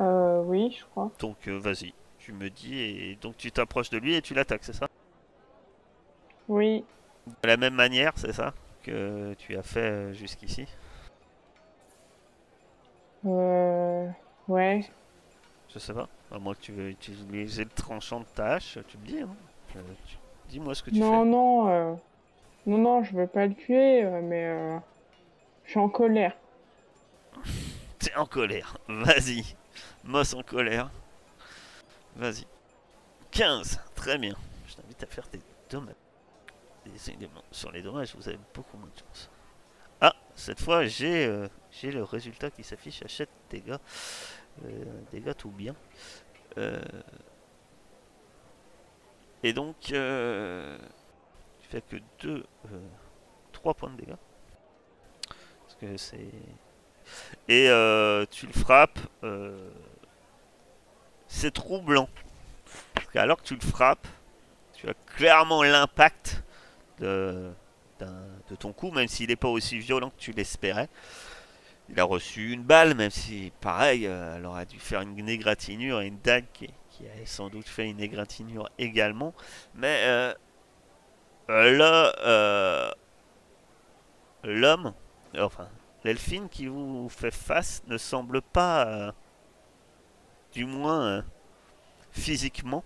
Euh, 0.00 0.40
oui, 0.42 0.74
je 0.78 0.84
crois. 0.86 1.10
Donc 1.18 1.46
euh, 1.48 1.58
vas-y, 1.58 1.92
tu 2.18 2.32
me 2.32 2.48
dis 2.48 2.78
et 2.78 3.16
donc 3.16 3.36
tu 3.36 3.52
t'approches 3.52 3.90
de 3.90 3.98
lui 3.98 4.14
et 4.14 4.22
tu 4.22 4.32
l'attaques, 4.32 4.64
c'est 4.64 4.72
ça? 4.72 4.88
Oui. 6.48 6.84
De 7.26 7.48
la 7.48 7.56
même 7.56 7.74
manière, 7.74 8.12
c'est 8.16 8.32
ça 8.32 8.52
que 8.82 9.34
tu 9.38 9.56
as 9.56 9.62
fait 9.62 9.80
euh, 9.80 10.12
jusqu'ici? 10.12 10.66
Euh, 13.26 14.08
ouais. 14.48 14.88
Je 15.72 15.78
sais 15.78 15.92
pas. 15.92 16.08
À 16.32 16.38
moins 16.38 16.54
que 16.54 16.60
tu 16.60 16.72
veux 16.72 16.88
utiliser 16.90 17.64
le 17.64 17.70
tranchant 17.70 18.20
de 18.20 18.26
ta 18.34 18.54
hache, 18.54 18.78
tu 18.88 18.98
me 18.98 19.06
dis. 19.06 19.20
Hein. 19.20 19.28
Euh, 19.76 19.80
tu- 20.06 20.16
Dis-moi 20.48 20.74
ce 20.74 20.82
que 20.82 20.90
tu 20.90 20.98
Non, 20.98 21.24
non, 21.24 21.68
euh, 21.68 21.94
non, 22.66 22.78
non, 22.78 23.04
je 23.04 23.14
veux 23.14 23.26
pas 23.28 23.46
le 23.46 23.54
tuer, 23.54 24.02
mais 24.22 24.46
euh, 24.46 24.78
je 25.64 25.70
suis 25.70 25.78
en 25.80 25.88
colère. 25.88 26.36
fais. 27.44 27.50
T'es 28.00 28.16
en 28.16 28.26
colère. 28.26 28.76
Vas-y. 28.88 29.44
Moss 30.04 30.34
en 30.34 30.42
colère. 30.42 30.90
Vas-y. 32.16 32.46
15. 33.30 33.78
Très 33.94 34.18
bien. 34.18 34.34
Je 34.66 34.74
t'invite 34.74 35.02
à 35.02 35.06
faire 35.06 35.28
tes 35.28 35.40
dommages. 35.70 35.94
Sur 37.50 37.70
les 37.72 37.82
dommages, 37.82 38.14
vous 38.16 38.28
avez 38.28 38.38
beaucoup 38.54 38.76
moins 38.76 38.88
de 38.88 38.98
chance. 38.98 39.30
Ah, 40.00 40.14
cette 40.34 40.60
fois, 40.60 40.84
j'ai 40.86 41.26
euh, 41.26 41.48
j'ai 41.70 41.90
le 41.92 42.02
résultat 42.04 42.50
qui 42.50 42.64
s'affiche 42.64 43.02
7 43.06 43.28
dégâts. 43.50 43.76
Euh, 44.64 44.84
dégâts 45.12 45.34
tout 45.36 45.50
bien. 45.50 45.74
Euh, 46.58 46.80
Et 49.42 49.52
donc, 49.52 49.92
euh, 49.92 50.78
tu 51.60 51.68
fais 51.68 51.80
que 51.80 51.96
2, 52.20 52.44
3 53.52 53.74
points 53.74 53.90
de 53.90 53.96
dégâts. 53.96 54.16
Parce 55.62 55.74
que 55.80 55.96
c'est. 55.96 56.30
Et 57.48 57.68
euh, 57.70 58.26
tu 58.30 58.46
le 58.46 58.52
frappes. 58.52 58.98
euh, 59.24 59.70
c'est 61.26 61.52
troublant. 61.52 62.08
Parce 62.94 63.06
qu'alors 63.08 63.38
que 63.38 63.44
tu 63.46 63.54
le 63.54 63.60
frappes, 63.60 64.06
tu 64.74 64.88
as 64.88 64.94
clairement 65.16 65.62
l'impact 65.62 66.42
de, 67.00 67.52
ton 68.58 68.72
coup, 68.72 68.90
même 68.90 69.08
s'il 69.08 69.28
n'est 69.28 69.36
pas 69.36 69.48
aussi 69.48 69.78
violent 69.78 70.10
que 70.10 70.18
tu 70.18 70.32
l'espérais. 70.32 70.88
Il 71.88 71.98
a 71.98 72.04
reçu 72.04 72.52
une 72.52 72.62
balle, 72.62 72.94
même 72.94 73.10
si, 73.10 73.52
pareil, 73.60 74.06
euh, 74.06 74.36
elle 74.36 74.46
aurait 74.46 74.66
dû 74.66 74.78
faire 74.78 75.00
une 75.00 75.28
égratignure 75.28 76.00
et 76.00 76.06
une 76.06 76.20
dague 76.20 76.44
qui, 76.52 76.70
qui 76.90 77.04
a 77.06 77.26
sans 77.26 77.48
doute 77.48 77.66
fait 77.66 77.88
une 77.88 78.00
égratignure 78.00 78.68
également. 78.78 79.34
Mais 79.74 80.04
euh, 80.04 80.34
là, 81.48 82.14
euh, 82.20 82.90
l'homme, 84.44 84.94
enfin, 85.36 85.68
l'elfine 86.04 86.48
qui 86.48 86.66
vous 86.66 87.08
fait 87.08 87.34
face 87.34 87.82
ne 87.88 87.98
semble 87.98 88.40
pas, 88.40 89.12
du 90.52 90.64
moins 90.66 91.24
physiquement, 92.12 92.84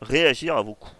réagir 0.00 0.56
à 0.56 0.62
vos 0.62 0.74
coups. 0.74 0.96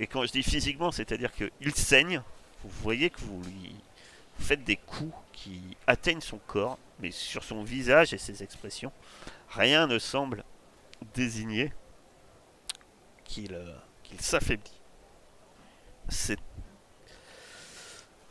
Et 0.00 0.06
quand 0.06 0.24
je 0.24 0.32
dis 0.32 0.42
physiquement, 0.42 0.90
c'est-à-dire 0.90 1.30
qu'il 1.30 1.74
saigne, 1.74 2.22
vous 2.64 2.70
voyez 2.82 3.10
que 3.10 3.20
vous 3.20 3.42
lui 3.42 3.74
faites 4.38 4.64
des 4.64 4.76
coups 4.76 5.14
qui 5.34 5.76
atteignent 5.86 6.22
son 6.22 6.38
corps, 6.38 6.78
mais 7.00 7.10
sur 7.10 7.44
son 7.44 7.62
visage 7.62 8.14
et 8.14 8.18
ses 8.18 8.42
expressions, 8.42 8.92
rien 9.50 9.86
ne 9.86 9.98
semble 9.98 10.42
désigner 11.14 11.74
qu'il 13.24 13.52
euh, 13.52 13.74
s'affaiblit. 14.18 14.80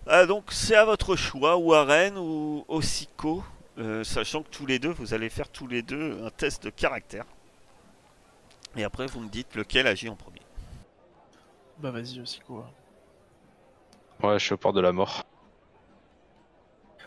Ah, 0.08 0.26
donc 0.26 0.52
c'est 0.52 0.76
à 0.76 0.86
votre 0.86 1.16
choix, 1.16 1.56
Warren 1.56 2.18
ou 2.18 2.66
Ossico, 2.68 3.44
euh, 3.78 4.04
sachant 4.04 4.42
que 4.42 4.50
tous 4.50 4.66
les 4.66 4.80
deux, 4.80 4.90
vous 4.90 5.14
allez 5.14 5.30
faire 5.30 5.50
tous 5.50 5.68
les 5.68 5.84
deux 5.84 6.20
un 6.26 6.32
test 6.32 6.64
de 6.64 6.72
caractère. 6.72 7.26
Et 8.76 8.84
après, 8.84 9.06
vous 9.06 9.20
me 9.20 9.30
dites 9.30 9.54
lequel 9.56 9.86
agit 9.86 10.10
en 10.10 10.16
premier. 10.16 10.42
Bah 11.80 11.92
vas-y 11.92 12.20
aussi 12.20 12.40
quoi. 12.42 12.70
Ouais, 14.22 14.38
je 14.38 14.44
suis 14.44 14.54
au 14.54 14.58
port 14.58 14.74
de 14.74 14.82
la 14.82 14.92
mort. 14.92 15.26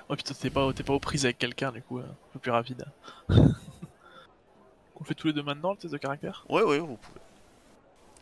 Oh 0.09 0.17
putain, 0.17 0.35
t'es 0.35 0.51
pas, 0.51 0.73
t'es 0.73 0.83
pas 0.83 0.95
aux 0.95 1.01
prises 1.01 1.25
avec 1.25 1.39
quelqu'un 1.39 1.73
du 1.73 1.83
coup, 1.83 1.99
euh, 1.99 2.05
un 2.05 2.33
peu 2.33 2.39
plus 2.39 2.51
rapide. 2.51 2.85
On 3.29 5.05
fait 5.05 5.15
tous 5.15 5.27
les 5.27 5.33
deux 5.33 5.43
maintenant 5.43 5.73
le 5.73 5.77
test 5.77 5.93
de 5.93 5.99
caractère? 5.99 6.47
Oui, 6.49 6.63
oui, 6.65 6.79
vous 6.79 6.97
pouvez. 6.97 7.21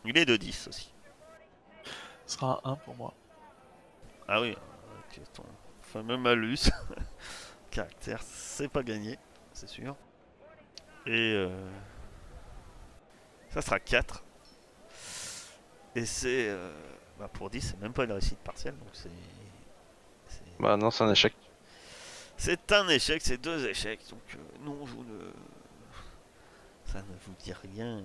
Il 0.04 0.16
est 0.16 0.24
de 0.24 0.36
10 0.36 0.68
aussi. 0.68 0.92
Ce 2.26 2.36
sera 2.36 2.60
un 2.64 2.72
1 2.72 2.76
pour 2.76 2.96
moi. 2.96 3.12
Ah 4.26 4.40
oui, 4.40 4.52
ok, 4.52 5.20
ton 5.32 5.44
fameux 5.82 6.16
malus. 6.16 6.70
caractère, 7.70 8.22
c'est 8.22 8.68
pas 8.68 8.82
gagné, 8.82 9.18
c'est 9.52 9.68
sûr. 9.68 9.94
Et 11.06 11.34
euh, 11.34 11.70
ça 13.50 13.62
sera 13.62 13.78
4. 13.78 14.24
Et 15.94 16.06
c'est. 16.06 16.48
euh, 16.48 16.72
bah 17.18 17.28
pour 17.32 17.50
10, 17.50 17.60
c'est 17.60 17.80
même 17.80 17.92
pas 17.92 18.04
une 18.04 18.12
réussite 18.12 18.38
partielle, 18.38 18.76
donc 18.78 18.88
c'est. 18.92 19.10
Bah 20.58 20.76
non, 20.76 20.90
c'est 20.90 21.04
un 21.04 21.10
échec. 21.12 21.34
C'est 22.36 22.72
un 22.72 22.88
échec, 22.88 23.20
c'est 23.22 23.38
deux 23.38 23.66
échecs, 23.68 24.00
donc 24.10 24.22
euh, 24.34 24.38
non, 24.64 24.86
je 24.86 24.92
vous 24.92 25.04
ne. 25.04 25.30
Ça 26.86 26.98
ne 26.98 27.14
vous 27.26 27.34
dit 27.38 27.52
rien 27.52 27.98
de 27.98 28.04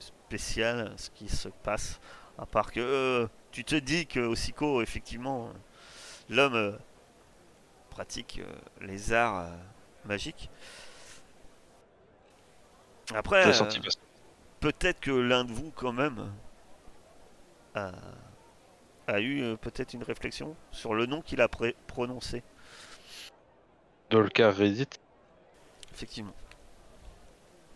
spécial 0.00 0.92
ce 0.96 1.10
qui 1.10 1.28
se 1.28 1.48
passe, 1.48 2.00
à 2.38 2.46
part 2.46 2.70
que 2.72 2.80
euh, 2.80 3.26
tu 3.50 3.64
te 3.64 3.74
dis 3.74 4.06
que 4.06 4.20
au 4.20 4.34
Sico, 4.34 4.82
effectivement, 4.82 5.50
l'homme 6.28 6.78
pratique 7.90 8.40
les 8.80 9.12
arts 9.12 9.48
magiques. 10.04 10.50
Après, 13.14 13.50
peut-être 14.60 15.00
que 15.00 15.10
l'un 15.10 15.44
de 15.44 15.52
vous, 15.52 15.72
quand 15.74 15.92
même, 15.92 16.30
a, 17.74 17.92
a 19.06 19.20
eu 19.20 19.42
euh, 19.42 19.56
peut-être 19.56 19.94
une 19.94 20.02
réflexion 20.02 20.56
sur 20.70 20.94
le 20.94 21.06
nom 21.06 21.20
qu'il 21.22 21.40
a 21.40 21.48
prononcé. 21.86 22.42
Dolcar 24.10 24.54
Reddit. 24.54 24.88
Effectivement. 25.92 26.34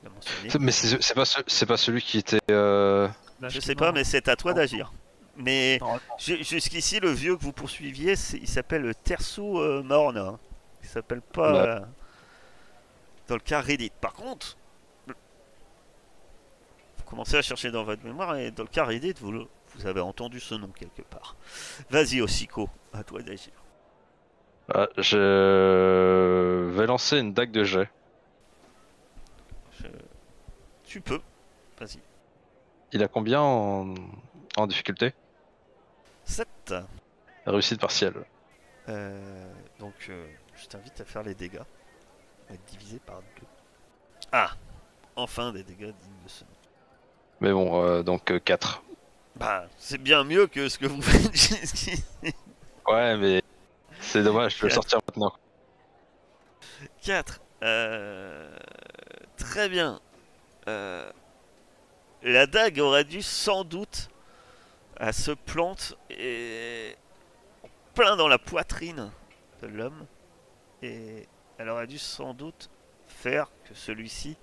Il 0.02 0.08
a 0.08 0.10
mentionné. 0.10 0.50
C'est- 0.50 0.58
Mais 0.58 0.72
c'est 0.72 1.14
pas, 1.14 1.24
ce- 1.24 1.40
c'est 1.46 1.66
pas 1.66 1.76
celui 1.76 2.02
qui 2.02 2.18
était. 2.18 2.40
euh, 2.50 3.08
Là, 3.40 3.48
Je 3.48 3.60
sais 3.60 3.74
pas, 3.74 3.92
mais 3.92 4.04
c'est 4.04 4.28
à 4.28 4.36
toi 4.36 4.52
d'agir. 4.54 4.92
Mais 5.36 5.80
jusqu'ici, 6.18 7.00
le 7.00 7.10
vieux 7.10 7.36
que 7.36 7.42
vous 7.42 7.52
poursuiviez, 7.52 8.14
il 8.34 8.48
s'appelle 8.48 8.94
Tersu 9.02 9.40
euh, 9.40 9.82
Maorna. 9.82 10.20
hein. 10.28 10.38
Il 10.82 10.88
s'appelle 10.88 11.22
pas 11.22 11.52
Ouais. 11.52 11.68
euh, 11.68 11.80
dans 13.28 13.34
le 13.34 13.40
cas 13.40 13.60
Reddit. 13.60 13.90
Par 14.00 14.12
contre, 14.12 14.56
vous 15.08 15.14
commencez 17.04 17.36
à 17.36 17.42
chercher 17.42 17.70
dans 17.70 17.84
votre 17.84 18.04
mémoire 18.04 18.36
et 18.36 18.50
dans 18.50 18.62
le 18.62 18.68
cas 18.68 18.84
Reddit, 18.84 19.14
vous, 19.20 19.32
le- 19.32 19.48
vous 19.76 19.86
avez 19.86 20.00
entendu 20.00 20.40
ce 20.40 20.54
nom 20.54 20.68
quelque 20.68 21.02
part. 21.02 21.36
Vas-y, 21.90 22.20
Ossico, 22.20 22.68
à 22.92 23.02
toi 23.04 23.22
d'agir. 23.22 23.52
ah, 24.72 24.88
je 24.96 26.70
vais 26.70 26.86
lancer 26.86 27.18
une 27.18 27.32
dague 27.32 27.50
de 27.50 27.64
jet. 27.64 27.90
Je- 29.80 29.86
Tu 30.84 31.00
peux. 31.00 31.20
Vas-y. 31.78 31.98
Il 32.92 33.02
a 33.02 33.08
combien 33.08 33.40
en, 33.40 33.94
en 34.56 34.66
difficulté? 34.66 35.12
7. 36.24 36.74
Réussite 37.46 37.80
partielle. 37.80 38.24
Euh, 38.88 39.52
donc, 39.80 39.94
euh, 40.08 40.26
je 40.56 40.66
t'invite 40.66 41.00
à 41.00 41.04
faire 41.04 41.22
les 41.22 41.34
dégâts. 41.34 41.60
Être 42.50 42.64
divisé 42.66 43.00
par 43.04 43.20
2. 43.20 43.24
Ah 44.32 44.50
Enfin 45.16 45.52
des 45.52 45.62
dégâts 45.64 45.92
dignes 45.92 46.22
de 46.24 46.28
ce 46.28 46.44
nom. 46.44 46.50
Mais 47.40 47.52
bon, 47.52 47.82
euh, 47.84 48.02
donc 48.02 48.32
4. 48.44 48.82
Bah, 49.36 49.66
c'est 49.78 49.98
bien 49.98 50.24
mieux 50.24 50.46
que 50.46 50.68
ce 50.68 50.78
que 50.78 50.86
vous 50.86 51.02
faites 51.02 51.32
jusqu'ici. 51.32 52.04
Ouais, 52.86 53.16
mais 53.16 53.42
c'est 54.00 54.22
dommage, 54.22 54.56
je 54.58 54.62
le 54.62 54.68
Quatre. 54.68 54.74
sortir 54.74 55.00
maintenant. 55.08 55.34
4. 57.02 57.40
Euh, 57.62 58.56
très 59.36 59.68
bien. 59.68 60.00
Euh, 60.68 61.10
la 62.22 62.46
dague 62.46 62.78
aurait 62.78 63.04
dû 63.04 63.22
sans 63.22 63.64
doute 63.64 64.08
à 64.96 65.12
se 65.12 65.32
plante 65.32 65.96
et 66.10 66.96
plein 67.94 68.16
dans 68.16 68.28
la 68.28 68.38
poitrine 68.38 69.10
de 69.62 69.66
l'homme 69.66 70.06
et 70.82 71.26
elle 71.58 71.68
aurait 71.68 71.86
dû 71.86 71.98
sans 71.98 72.34
doute 72.34 72.70
faire 73.06 73.48
que 73.64 73.74
celui-ci, 73.74 74.36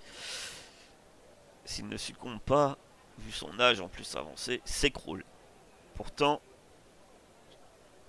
s'il 1.65 1.87
ne 1.87 1.97
succombe 1.97 2.39
pas, 2.39 2.77
vu 3.22 3.32
son 3.32 3.59
âge 3.59 3.80
en 3.82 3.88
plus 3.88 4.15
avancé, 4.15 4.61
s'écroule. 4.65 5.24
Pourtant, 5.95 6.41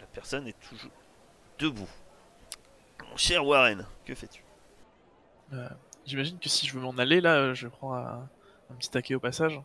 la 0.00 0.06
personne 0.06 0.46
est 0.46 0.58
toujours 0.68 0.92
debout. 1.58 1.88
Mon 3.10 3.16
cher 3.16 3.44
Warren, 3.46 3.86
que 4.04 4.14
fais-tu? 4.14 4.42
Euh, 5.52 5.68
J'imagine 6.06 6.38
que 6.38 6.48
si 6.48 6.66
je 6.66 6.74
veux 6.74 6.80
m'en 6.80 6.96
aller, 6.98 7.20
là, 7.20 7.54
je 7.54 7.68
prends 7.68 7.94
un, 7.94 8.28
un 8.70 8.74
petit 8.78 8.90
taquet 8.90 9.14
au 9.14 9.20
passage. 9.20 9.60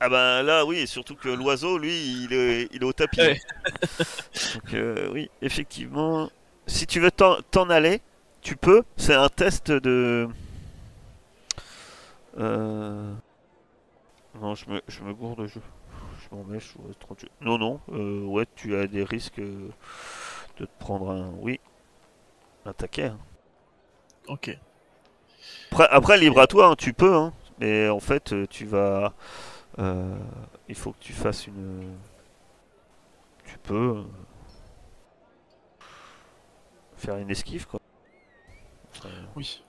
Ah 0.00 0.08
ben 0.08 0.42
là 0.42 0.66
oui, 0.66 0.78
et 0.78 0.86
surtout 0.86 1.14
que 1.14 1.28
l'oiseau, 1.28 1.78
lui, 1.78 2.24
il 2.24 2.32
est, 2.32 2.68
il 2.72 2.82
est 2.82 2.84
au 2.84 2.92
tapis. 2.92 3.20
Ouais. 3.20 3.40
Donc 4.54 4.74
euh, 4.74 5.08
oui, 5.12 5.30
effectivement, 5.40 6.30
si 6.66 6.86
tu 6.86 7.00
veux 7.00 7.10
t'en 7.10 7.40
t'en 7.50 7.70
aller, 7.70 8.00
tu 8.42 8.56
peux. 8.56 8.82
C'est 8.96 9.14
un 9.14 9.28
test 9.28 9.70
de... 9.72 10.28
Euh... 12.38 13.14
Non, 14.40 14.54
je 14.54 14.68
me, 14.68 14.82
je 14.88 15.02
me 15.02 15.12
gourde. 15.14 15.46
Je 15.46 15.58
m'en 16.34 16.44
mets, 16.44 16.58
je 16.60 16.66
suis 16.68 16.78
38. 17.00 17.30
Non, 17.40 17.58
non, 17.58 17.80
euh, 17.90 18.22
ouais, 18.24 18.46
tu 18.56 18.74
as 18.76 18.86
des 18.86 19.04
risques 19.04 19.38
euh, 19.38 19.68
de 20.58 20.64
te 20.64 20.70
prendre 20.78 21.10
un... 21.10 21.30
Oui, 21.40 21.60
un 22.64 22.72
taquet. 22.72 23.04
hein. 23.06 23.18
Ok. 24.28 24.56
Après, 25.70 25.88
après, 25.90 26.18
libre 26.18 26.40
à 26.40 26.46
toi, 26.46 26.68
hein, 26.68 26.74
tu 26.76 26.92
peux, 26.94 27.14
hein, 27.14 27.32
mais 27.60 27.88
en 27.88 28.00
fait, 28.00 28.32
euh, 28.32 28.46
tu 28.48 28.64
vas. 28.64 29.12
euh, 29.78 30.16
il 30.68 30.74
faut 30.74 30.92
que 30.92 31.00
tu 31.00 31.12
fasses 31.12 31.46
une. 31.46 31.96
Tu 33.46 33.58
peux. 33.58 34.04
faire 36.96 37.16
une 37.18 37.30
esquive, 37.30 37.66
quoi. 37.66 37.80
Oui. 39.36 39.62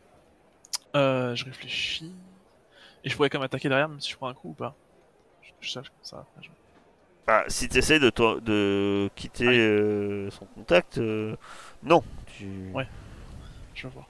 Euh, 0.95 1.35
je 1.35 1.43
réfléchis. 1.45 2.13
Et 3.05 3.09
je 3.09 3.15
pourrais 3.15 3.29
quand 3.29 3.39
même 3.39 3.45
attaquer 3.45 3.69
derrière, 3.69 3.87
même 3.87 4.01
si 4.01 4.11
je 4.11 4.17
prends 4.17 4.27
un 4.27 4.33
coup 4.33 4.49
ou 4.49 4.53
pas. 4.53 4.75
Je, 5.43 5.51
je 5.61 5.71
sache 5.71 5.87
comme 5.89 5.97
ça. 6.03 6.17
après, 6.17 6.41
je- 6.43 6.49
ah, 7.27 7.43
si 7.47 7.69
tu 7.69 7.77
essaies 7.77 7.99
de, 7.99 8.09
toi- 8.09 8.39
de 8.41 9.09
quitter 9.15 9.45
Ah 9.47 9.49
oui. 9.51 9.57
euh, 9.59 10.29
son 10.31 10.45
contact, 10.45 10.97
euh, 10.97 11.35
non. 11.83 12.03
Tu... 12.37 12.47
Ouais. 12.73 12.87
Je 13.73 13.87
voir. 13.87 14.07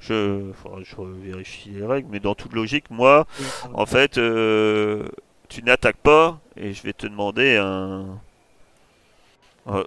Je, 0.00 0.52
que 0.52 0.84
je 0.84 0.96
vérifie 1.02 1.70
les 1.70 1.84
règles, 1.86 2.08
mais 2.10 2.20
dans 2.20 2.34
toute 2.34 2.54
logique, 2.54 2.90
moi, 2.90 3.26
Oui, 3.38 3.46
En 3.74 3.84
fait, 3.86 4.16
euh, 4.18 5.06
tu 5.48 5.62
n'attaques 5.62 5.98
pas 5.98 6.40
et 6.56 6.72
je 6.72 6.82
vais 6.82 6.94
te 6.94 7.06
demander 7.06 7.56
un, 7.56 8.18
un, 9.66 9.84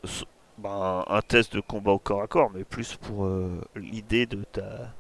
bah, 0.60 1.04
un 1.08 1.22
test 1.22 1.56
de 1.56 1.62
combat 1.62 1.92
au 1.92 2.00
corps 2.00 2.22
à 2.22 2.28
corps, 2.28 2.52
mais 2.54 2.64
plus 2.64 2.96
pour 2.96 3.26
euh, 3.26 3.60
l'idée 3.76 4.26
de 4.28 4.44
ta 4.52 4.94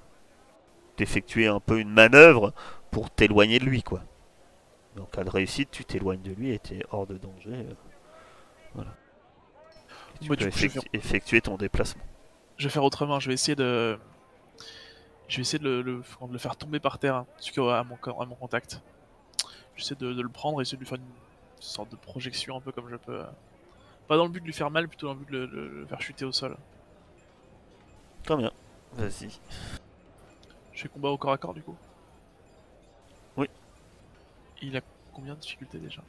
d'effectuer 0.97 1.47
un 1.47 1.59
peu 1.59 1.79
une 1.79 1.89
manœuvre 1.89 2.53
pour 2.91 3.09
t'éloigner 3.09 3.59
de 3.59 3.65
lui, 3.65 3.83
quoi. 3.83 4.01
Mais 4.95 5.01
En 5.01 5.05
cas 5.05 5.23
de 5.23 5.29
réussite, 5.29 5.69
tu 5.71 5.85
t'éloignes 5.85 6.21
de 6.21 6.31
lui 6.31 6.51
et 6.51 6.59
tu 6.59 6.75
es 6.75 6.83
hors 6.91 7.07
de 7.07 7.17
danger. 7.17 7.51
euh, 7.53 7.73
voilà. 8.75 8.91
Et 10.15 10.19
tu 10.19 10.29
peux 10.29 10.35
coup, 10.35 10.41
vais 10.41 10.97
effectuer 10.99 11.41
ton 11.41 11.57
déplacement. 11.57 12.03
Je 12.57 12.65
vais 12.67 12.69
faire 12.69 12.83
autrement. 12.83 13.19
Je 13.19 13.27
vais 13.29 13.33
essayer 13.33 13.55
de. 13.55 13.97
Je 15.27 15.37
vais 15.37 15.41
essayer 15.41 15.57
de 15.57 15.63
le, 15.67 15.81
le- 15.81 16.03
de 16.27 16.31
le 16.33 16.37
faire 16.37 16.55
tomber 16.55 16.79
par 16.79 16.99
terre, 16.99 17.15
hein, 17.15 17.25
à 17.69 17.83
mon, 17.83 17.95
à 18.19 18.25
mon 18.25 18.35
contact. 18.35 18.81
J'essaie 19.75 19.95
de, 19.95 20.13
de 20.13 20.21
le 20.21 20.29
prendre 20.29 20.59
et 20.59 20.61
essayer 20.61 20.77
de 20.77 20.83
lui 20.83 20.87
faire 20.87 20.99
une 20.99 21.03
sorte 21.59 21.89
de 21.89 21.95
projection 21.95 22.57
un 22.57 22.61
peu 22.61 22.71
comme 22.71 22.89
je 22.89 22.95
peux. 22.97 23.21
euh. 23.21 23.25
Pas 24.07 24.17
dans 24.17 24.25
le 24.25 24.29
but 24.29 24.41
de 24.41 24.45
lui 24.45 24.53
faire 24.53 24.69
mal, 24.69 24.87
plutôt 24.87 25.07
dans 25.07 25.13
le 25.13 25.19
but 25.19 25.31
de 25.31 25.37
le, 25.39 25.45
le- 25.47 25.79
le 25.81 25.85
faire 25.87 26.01
chuter 26.01 26.25
au 26.25 26.31
sol. 26.31 26.55
Très 28.23 28.35
bien. 28.37 28.51
Vas-y. 28.93 29.29
Je 30.73 30.81
fais 30.83 30.89
combat 30.89 31.09
au 31.09 31.17
corps 31.17 31.31
à 31.33 31.37
corps 31.37 31.53
du 31.53 31.61
coup. 31.61 31.75
Oui. 33.37 33.47
Il 34.61 34.75
a 34.77 34.81
combien 35.13 35.35
de 35.35 35.39
difficultés 35.39 35.77
déjà 35.77 36.01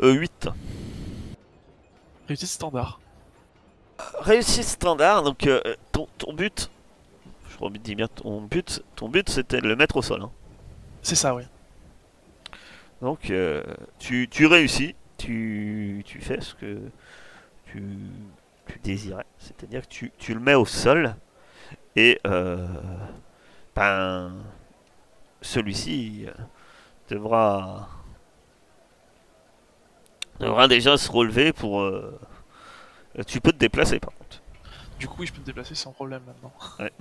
Euh, 0.00 0.12
8. 0.12 0.48
Réussite 2.28 2.48
standard. 2.48 3.00
Réussite 4.20 4.64
standard, 4.64 5.22
donc 5.22 5.46
euh, 5.46 5.60
ton, 5.92 6.06
ton 6.18 6.32
but, 6.32 6.70
je 7.50 7.58
redis 7.58 7.94
bien 7.96 8.06
ton 8.06 8.40
but, 8.42 8.82
ton 8.94 9.08
but 9.08 9.28
c'était 9.28 9.60
de 9.60 9.66
le 9.66 9.74
mettre 9.76 9.96
au 9.96 10.02
sol. 10.02 10.22
hein. 10.22 10.30
C'est 11.02 11.16
ça, 11.16 11.34
oui. 11.34 11.42
Donc 13.00 13.30
euh, 13.30 13.64
tu, 13.98 14.28
tu 14.30 14.46
réussis, 14.46 14.94
tu, 15.16 16.02
tu 16.06 16.20
fais 16.20 16.40
ce 16.40 16.54
que 16.54 16.80
tu, 17.66 17.82
tu 18.66 18.78
désirais, 18.80 19.24
c'est-à-dire 19.38 19.82
que 19.82 19.88
tu, 19.92 20.12
tu 20.18 20.34
le 20.34 20.40
mets 20.40 20.54
au 20.54 20.64
sol 20.66 21.16
et 21.96 22.20
euh, 22.26 22.66
ben, 23.78 24.32
celui-ci 25.40 26.26
euh, 26.26 26.32
devra, 27.08 27.88
devra 30.40 30.66
déjà 30.66 30.96
se 30.96 31.10
relever 31.10 31.52
pour... 31.52 31.82
euh, 31.82 32.18
tu 33.26 33.40
peux 33.40 33.52
te 33.52 33.58
déplacer 33.58 34.00
par 34.00 34.12
contre. 34.14 34.42
Du 34.98 35.06
coup, 35.06 35.20
oui, 35.20 35.26
je 35.26 35.32
peux 35.32 35.40
me 35.40 35.46
déplacer 35.46 35.76
sans 35.76 35.92
problème 35.92 36.22
maintenant. 36.26 36.52
Ouais. 36.80 36.92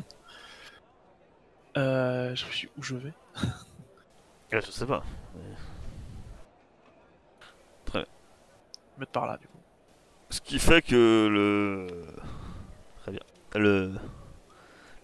euh, 1.77 2.35
je 2.35 2.45
suis 2.45 2.69
où 2.77 2.83
je 2.83 2.95
vais. 2.95 3.13
Ah, 3.35 3.47
je 4.51 4.71
sais 4.71 4.85
pas. 4.85 5.03
Mettre 8.99 9.11
par 9.11 9.27
là, 9.27 9.37
du 9.37 9.47
coup. 9.47 9.59
Ce 10.29 10.41
qui 10.41 10.57
fait 10.57 10.81
que 10.81 11.27
le. 11.27 11.87
Très 13.01 13.11
bien. 13.11 13.21
Le 13.55 13.93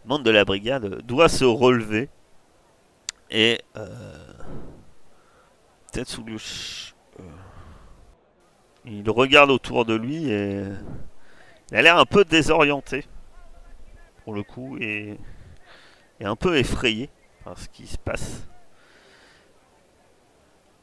membre 0.05 0.23
de 0.23 0.31
la 0.31 0.45
brigade 0.45 1.01
doit 1.03 1.29
se 1.29 1.45
relever 1.45 2.09
et. 3.29 3.61
Peut-être 5.91 6.09
sous 6.09 6.23
le. 6.23 6.37
euh, 7.19 7.23
Il 8.85 9.09
regarde 9.09 9.51
autour 9.51 9.85
de 9.85 9.93
lui 9.93 10.29
et. 10.29 10.63
Il 11.71 11.77
a 11.77 11.81
l'air 11.81 11.97
un 11.97 12.05
peu 12.05 12.25
désorienté. 12.25 13.05
Pour 14.23 14.33
le 14.33 14.43
coup, 14.43 14.77
et. 14.79 15.19
Et 16.19 16.25
un 16.25 16.35
peu 16.35 16.57
effrayé 16.57 17.09
par 17.43 17.57
ce 17.57 17.67
qui 17.69 17.87
se 17.87 17.97
passe. 17.97 18.47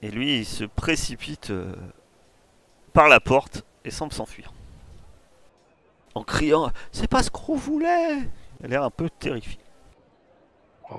Et 0.03 0.11
lui, 0.11 0.39
il 0.39 0.47
se 0.47 0.65
précipite 0.65 1.51
euh, 1.51 1.75
par 2.93 3.09
la 3.09 3.21
porte 3.21 3.65
et 3.85 3.91
semble 3.91 4.13
s'enfuir. 4.13 4.53
En 6.15 6.25
criant 6.25 6.71
C'est 6.93 7.09
pas 7.09 7.23
ce 7.23 7.31
qu'on 7.31 7.57
voulait 7.57 8.19
Il 8.61 8.67
a 8.67 8.69
l'air 8.69 8.83
un 8.85 8.91
peu 8.91 9.09
terrifié. 9.11 9.59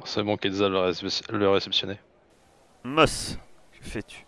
C'est 0.05 0.24
bon, 0.24 0.38
Quetzal 0.38 0.72
va 0.72 0.89
récep- 0.89 1.32
le 1.32 1.49
réceptionner. 1.49 1.99
Moss, 2.84 3.38
que 3.72 3.84
fais-tu? 3.88 4.26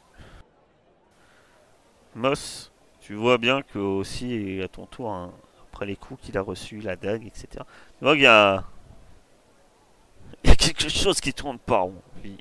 Moss, 2.16 2.72
tu 3.00 3.16
vois 3.16 3.38
bien 3.38 3.62
que 3.62 3.80
aussi 3.80 4.62
à 4.64 4.68
ton 4.68 4.86
tour, 4.86 5.12
hein, 5.12 5.32
après 5.72 5.86
les 5.86 5.96
coups 5.96 6.22
qu'il 6.22 6.38
a 6.38 6.42
reçus, 6.42 6.80
la 6.82 6.96
dague, 6.96 7.26
etc. 7.26 7.64
Tu 7.98 8.04
vois 8.04 8.14
qu'il 8.14 8.24
y 8.24 8.28
a... 8.28 8.64
il 10.44 10.50
y 10.50 10.54
a 10.54 10.56
quelque 10.56 10.90
chose 10.90 11.20
qui 11.22 11.34
tourne 11.34 11.58
pas 11.60 11.80
rond. 11.80 12.02
Puis 12.22 12.38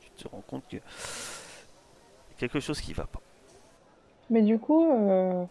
tu 0.00 0.10
te 0.24 0.28
rends 0.28 0.42
compte 0.46 0.64
que 0.68 0.76
il 0.76 0.80
y 0.80 2.34
a 2.36 2.38
quelque 2.38 2.60
chose 2.60 2.80
qui 2.80 2.92
va 2.92 3.04
pas. 3.06 3.20
Mais 4.30 4.42
du 4.42 4.58
coup, 4.58 4.90
euh, 4.92 5.44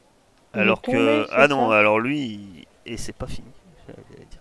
Alors 0.54 0.82
que 0.82 1.28
ah 1.32 1.48
non, 1.48 1.70
ça? 1.70 1.78
alors 1.80 2.00
lui 2.00 2.20
il- 2.26 2.68
et 2.86 2.98
c'est 2.98 3.14
pas 3.14 3.28
fini. 3.28 3.48
j'allais 3.88 4.26
dire. 4.26 4.41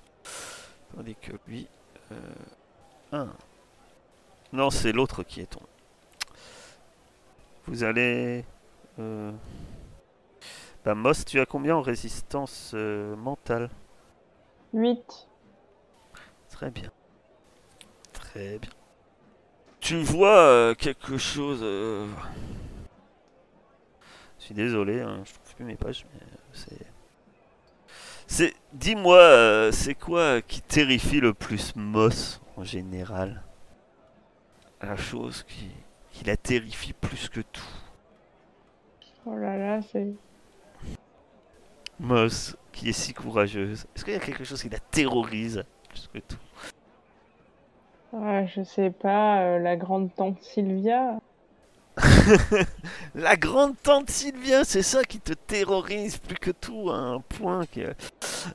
Tandis 0.95 1.15
que 1.17 1.33
lui, 1.47 1.69
euh, 2.13 2.17
ah. 3.13 3.27
non 4.53 4.71
c'est 4.71 4.93
l'autre 4.93 5.23
qui 5.23 5.41
est 5.41 5.47
tombé. 5.47 5.67
Vous 7.67 7.85
allez, 7.85 8.45
euh... 8.99 9.31
bah 10.85 10.95
Moss, 10.95 11.25
tu 11.25 11.39
as 11.41 11.47
combien 11.47 11.77
en 11.77 11.83
résistance 11.83 12.73
euh, 12.75 13.15
mentale? 13.17 13.71
8. 14.73 15.29
Très 16.51 16.71
bien, 16.71 16.91
très 18.13 18.59
bien. 18.59 18.71
Tu 19.81 20.03
vois 20.03 20.39
euh, 20.39 20.75
quelque 20.75 21.17
chose. 21.17 21.61
euh, 21.63 22.07
Je 24.39 24.45
suis 24.47 24.55
désolé, 24.55 25.01
hein, 25.01 25.23
je 25.25 25.33
trouve 25.33 25.55
plus 25.55 25.65
mes 25.65 25.77
pages, 25.77 26.07
mais 26.13 26.21
euh, 26.23 26.87
c'est. 28.27 28.55
Dis-moi, 28.73 29.19
euh, 29.19 29.73
c'est 29.73 29.97
quoi 29.97 30.41
qui 30.43 30.63
terrifie 30.63 31.21
le 31.21 31.35
plus 31.35 31.75
Moss 31.75 32.41
en 32.57 32.63
général? 32.63 33.43
La 34.81 34.97
chose 34.97 35.45
qui, 35.49 35.69
qui 36.13 36.25
la 36.25 36.37
terrifie 36.37 36.93
plus 36.93 37.29
que 37.29 37.41
tout. 37.41 37.63
Oh 39.27 39.37
là 39.37 39.57
là, 39.59 39.81
c'est. 39.83 40.15
Moss, 41.99 42.57
qui 42.73 42.91
est 42.91 42.93
si 42.93 43.13
courageuse. 43.13 43.87
Est-ce 43.95 44.05
qu'il 44.05 44.15
y 44.15 44.17
a 44.17 44.21
quelque 44.21 44.45
chose 44.45 44.63
qui 44.63 44.69
la 44.69 44.79
terrorise 44.79 45.65
plus 45.89 46.09
que 46.15 46.19
tout? 46.21 46.39
Ah, 48.17 48.47
je 48.47 48.63
sais 48.63 48.91
pas, 48.91 49.43
euh, 49.43 49.59
la 49.59 49.77
grande 49.77 50.15
tante 50.15 50.41
Sylvia. 50.43 51.19
La 53.15 53.37
grande 53.37 53.75
tante 53.83 54.11
Sylvia, 54.11 54.65
c'est 54.65 54.83
ça 54.83 55.05
qui 55.05 55.21
te 55.21 55.33
terrorise 55.33 56.19
plus 56.19 56.37
que 56.37 56.51
tout, 56.51 56.91
à 56.91 56.97
un 56.97 57.21
point 57.21 57.67
que. 57.67 57.95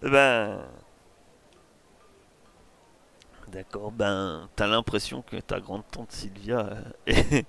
Ben. 0.01 0.61
D'accord, 3.47 3.91
ben. 3.91 4.49
T'as 4.55 4.67
l'impression 4.67 5.21
que 5.21 5.37
ta 5.37 5.59
grande 5.59 5.83
tante 5.91 6.11
Sylvia 6.11 6.69
euh, 7.07 7.41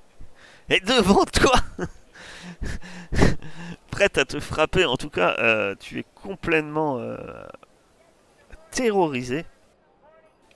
est, 0.68 0.84
devant 0.87 1.24
toi 1.24 1.55
Prête 3.91 4.18
à 4.18 4.24
te 4.24 4.41
frapper, 4.41 4.84
en 4.84 4.97
tout 4.97 5.11
cas, 5.11 5.37
euh, 5.39 5.74
tu 5.78 5.99
es 5.99 6.05
complètement 6.14 6.99
euh, 6.99 7.16
terrorisé. 8.70 9.47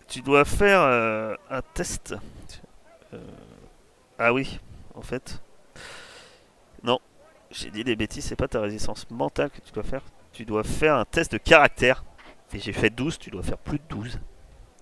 Tu 0.09 0.21
dois 0.23 0.45
faire 0.45 0.81
un 0.81 1.63
test. 1.73 2.17
Ah 4.19 4.33
oui, 4.33 4.59
en 4.95 5.03
fait. 5.03 5.41
Non, 6.83 6.99
j'ai 7.51 7.71
dit 7.71 7.85
des 7.85 7.97
bêtises, 7.97 8.25
c'est 8.25 8.37
pas 8.37 8.49
ta 8.49 8.61
résistance 8.61 9.09
mentale 9.11 9.51
que 9.51 9.61
tu 9.61 9.73
dois 9.73 9.85
faire. 9.85 10.03
Tu 10.33 10.45
dois 10.45 10.65
faire 10.65 10.97
un 10.97 11.05
test 11.05 11.33
de 11.33 11.39
caractère. 11.39 12.05
Et 12.53 12.59
j'ai 12.59 12.73
fait 12.73 12.91
12, 12.91 13.19
tu 13.19 13.31
dois 13.31 13.43
faire 13.43 13.59
plus 13.59 13.79
de 13.79 13.85
12. 13.89 14.19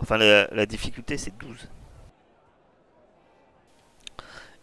Enfin, 0.00 0.16
la, 0.16 0.66
difficulté, 0.66 1.18
c'est 1.18 1.36
12. 1.38 1.68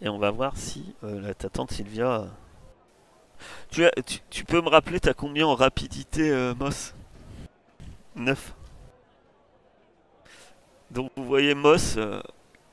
Et 0.02 0.10
on 0.10 0.18
va 0.18 0.32
voir 0.32 0.58
si 0.58 0.96
euh, 1.04 1.34
ta 1.34 1.50
tante 1.50 1.72
Sylvia... 1.72 2.28
euh, 3.80 3.90
tu 4.30 4.46
peux 4.46 4.62
me 4.62 4.70
rappeler, 4.70 5.00
t'as 5.00 5.14
combien 5.14 5.48
en 5.48 5.56
rapidité, 5.56 6.30
euh, 6.32 6.54
Moss? 6.56 6.94
9. 8.16 8.54
Donc 10.92 11.12
vous 11.16 11.26
voyez 11.26 11.54
Moss 11.56 11.96
euh, 11.98 12.22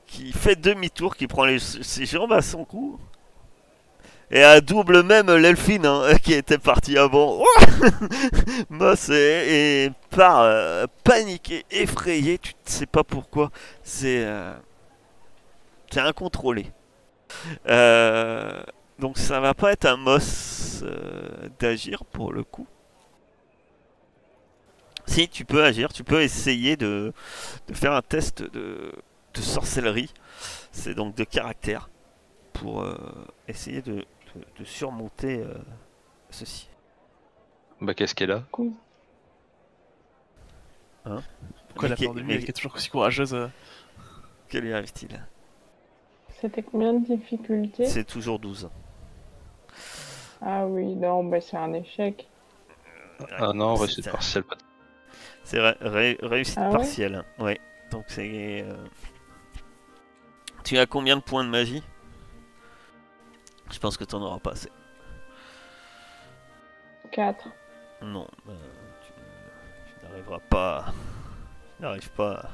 qui 0.05 0.31
fait 0.31 0.55
demi-tour, 0.55 1.15
qui 1.15 1.27
prend 1.27 1.45
les, 1.45 1.59
ses 1.59 2.05
jambes 2.05 2.31
à 2.31 2.41
son 2.41 2.63
cou. 2.65 2.99
Et 4.35 4.43
à 4.43 4.61
double 4.61 5.03
même 5.03 5.31
l'elfine 5.31 5.85
hein, 5.85 6.15
qui 6.23 6.33
était 6.33 6.57
partie 6.57 6.97
avant. 6.97 7.43
Moss 8.69 9.09
est, 9.09 9.13
est 9.85 9.91
part 10.09 10.41
euh, 10.41 10.87
paniqué, 11.03 11.65
effrayé, 11.69 12.39
tu 12.39 12.53
ne 12.53 12.69
sais 12.69 12.87
pas 12.87 13.03
pourquoi. 13.03 13.51
C'est 13.83 14.25
euh, 14.25 14.55
incontrôlé. 15.95 16.65
Euh, 17.67 18.63
donc 18.97 19.19
ça 19.19 19.39
va 19.39 19.53
pas 19.53 19.71
être 19.71 19.85
un 19.85 19.97
Moss 19.97 20.81
euh, 20.83 21.49
d'agir 21.59 22.03
pour 22.03 22.33
le 22.33 22.43
coup. 22.43 22.65
Si 25.05 25.27
tu 25.27 25.45
peux 25.45 25.63
agir, 25.63 25.93
tu 25.93 26.03
peux 26.03 26.23
essayer 26.23 26.75
de, 26.75 27.13
faire 27.71 27.93
un 27.93 28.01
test 28.01 28.41
de, 28.41 28.93
sorcellerie. 29.35 30.11
C'est 30.71 30.95
donc 30.95 31.13
de 31.13 31.23
caractère 31.23 31.87
pour 32.53 32.81
euh, 32.81 32.95
essayer 33.47 33.83
de, 33.83 34.05
de- 34.35 34.45
de 34.59 34.63
surmonter 34.63 35.39
euh, 35.43 35.53
ceci. 36.29 36.69
Bah, 37.81 37.93
qu'est-ce 37.93 38.15
qu'elle 38.15 38.31
a 38.31 38.43
Cool. 38.51 38.71
Pourquoi 41.69 41.89
la 41.89 41.95
Mais 41.99 42.23
mais 42.23 42.33
elle 42.35 42.43
qui 42.45 42.49
est 42.51 42.53
toujours 42.53 42.75
aussi 42.75 42.89
courageuse 42.89 43.33
euh, 43.33 43.47
que 44.47 44.57
lui 44.57 44.73
arrive-t-il 44.73 45.19
C'était 46.39 46.63
combien 46.63 46.93
de 46.93 47.05
difficultés? 47.05 47.85
C'est 47.85 48.05
toujours 48.05 48.39
12. 48.39 48.69
Ah 50.41 50.65
oui, 50.67 50.95
non, 50.95 51.23
bah 51.23 51.41
c'est 51.41 51.57
un 51.57 51.73
échec. 51.73 52.27
Ah 53.37 53.53
non, 53.53 53.75
c'est 53.75 53.81
réussite 53.83 54.07
un- 54.07 54.11
partielle. 54.11 54.43
pas- 54.43 54.57
C'est 55.43 55.59
ré- 55.59 55.77
ré- 55.81 56.17
réussite 56.21 56.57
Ah 56.59 56.69
ouais 56.69 56.77
partielle. 56.77 57.23
Ouais. 57.39 57.59
Donc 57.91 58.05
c'est. 58.07 58.61
euh, 58.63 58.85
Tu 60.63 60.77
as 60.77 60.85
combien 60.85 61.17
de 61.17 61.21
points 61.21 61.43
de 61.43 61.49
magie? 61.49 61.83
Je 63.73 63.79
pense 63.79 63.97
que 63.97 64.03
tu 64.05 64.15
n'en 64.15 64.21
auras 64.21 64.39
pas 64.39 64.51
assez. 64.51 64.69
4. 67.11 67.47
Non, 68.03 68.27
bah, 68.45 68.53
tu, 69.05 69.11
tu 69.11 70.05
n'arriveras 70.05 70.39
pas. 70.39 70.85
Tu 71.77 71.81
n'arrives 71.83 72.11
pas. 72.11 72.33
à- 72.35 72.49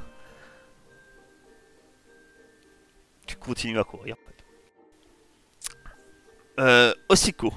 Tu 3.27 3.35
continues 3.35 3.79
à 3.79 3.83
courir. 3.83 4.15
en 4.15 4.25
fait. 4.27 4.43
Euh, 6.61 6.93
Osiko, 7.09 7.53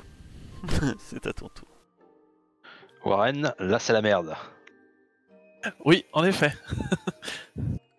c'est 0.99 1.27
à 1.27 1.33
ton 1.33 1.49
tour. 1.49 1.67
Warren, 3.05 3.53
là 3.59 3.79
c'est 3.81 3.93
la 3.93 4.03
merde. 4.03 4.37
Oui, 5.85 6.05
en 6.13 6.25
effet. 6.25 6.53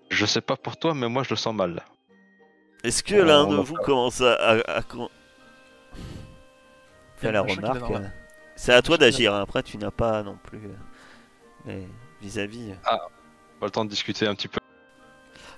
Je 0.09 0.25
sais 0.25 0.39
pas 0.41 0.55
pour 0.55 0.77
toi, 0.77 0.93
mais 0.93 1.09
moi 1.09 1.23
je 1.23 1.31
le 1.31 1.35
sens 1.35 1.53
mal. 1.53 1.83
Est-ce 2.83 3.03
que 3.03 3.15
l'un 3.15 3.47
de 3.47 3.55
vous 3.55 3.75
commence 3.75 4.21
à, 4.21 4.33
à, 4.33 4.77
à 4.77 4.81
la 7.31 7.41
remarque 7.41 7.91
euh, 7.91 8.07
C'est 8.55 8.73
à 8.73 8.81
toi 8.81 8.97
d'agir, 8.97 9.33
hein. 9.33 9.41
après 9.41 9.63
tu 9.63 9.77
n'as 9.77 9.91
pas 9.91 10.23
non 10.23 10.37
plus. 10.43 10.59
euh, 10.65 10.75
Mais 11.65 11.87
vis-à-vis. 12.21 12.71
euh, 12.71 12.75
Pas 13.59 13.65
le 13.65 13.71
temps 13.71 13.85
de 13.85 13.89
discuter 13.89 14.27
un 14.27 14.35
petit 14.35 14.47
peu. 14.47 14.59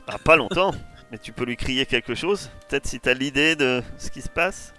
bah, 0.08 0.18
pas 0.24 0.36
longtemps, 0.36 0.72
mais 1.12 1.18
tu 1.18 1.32
peux 1.32 1.46
lui 1.46 1.58
crier 1.58 1.86
quelque 1.86 2.16
chose 2.16 2.50
Peut-être 2.70 2.86
si 2.88 3.00
t'as 3.00 3.14
l'idée 3.14 3.56
de 3.56 3.82
ce 3.98 4.10
qui 4.12 4.22
se 4.22 4.30
passe 4.30 4.74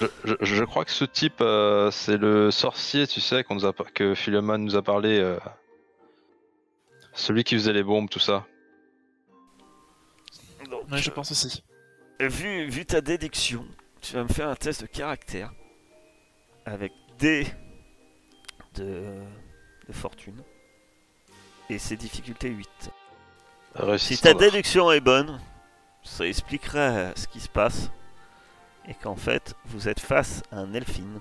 Je, 0.00 0.06
je- 0.24 0.34
je 0.56 0.64
crois 0.64 0.84
que 0.84 0.90
ce 0.90 1.04
type, 1.04 1.40
euh, 1.40 1.90
c'est 1.92 2.16
le 2.16 2.50
sorcier, 2.50 3.06
tu 3.06 3.20
sais, 3.20 3.44
qu'on 3.44 3.54
nous 3.54 3.64
a, 3.66 3.72
par- 3.72 3.92
que 3.92 4.14
Philemon 4.14 4.58
nous 4.58 4.74
a 4.76 4.82
parlé. 4.82 5.18
euh, 5.20 5.38
celui 7.14 7.44
qui 7.44 7.54
faisait 7.56 7.72
les 7.74 7.82
bombes, 7.82 8.08
tout 8.08 8.18
ça. 8.18 8.46
Donc, 10.70 10.90
Ouais, 10.90 10.98
je 10.98 11.10
pense 11.10 11.30
aussi. 11.30 11.62
Vu, 12.20 12.68
vu 12.68 12.86
ta 12.86 13.00
déduction, 13.00 13.66
tu 14.02 14.14
vas 14.14 14.24
me 14.24 14.28
faire 14.28 14.48
un 14.48 14.56
test 14.56 14.82
de 14.82 14.86
caractère 14.86 15.52
avec 16.66 16.92
D 17.18 17.46
de, 18.74 19.22
de 19.86 19.92
fortune 19.92 20.42
et 21.70 21.78
ses 21.78 21.96
difficultés 21.96 22.48
8. 22.48 22.90
Réussi 23.74 24.16
Si 24.16 24.22
ta 24.22 24.30
standard. 24.30 24.50
déduction 24.50 24.90
est 24.92 25.00
bonne, 25.00 25.40
ça 26.02 26.26
expliquerait 26.26 27.12
ce 27.16 27.26
qui 27.28 27.40
se 27.40 27.48
passe 27.48 27.90
et 28.88 28.94
qu'en 28.94 29.16
fait 29.16 29.54
vous 29.66 29.88
êtes 29.88 30.00
face 30.00 30.42
à 30.50 30.56
un 30.56 30.74
elfine 30.74 31.20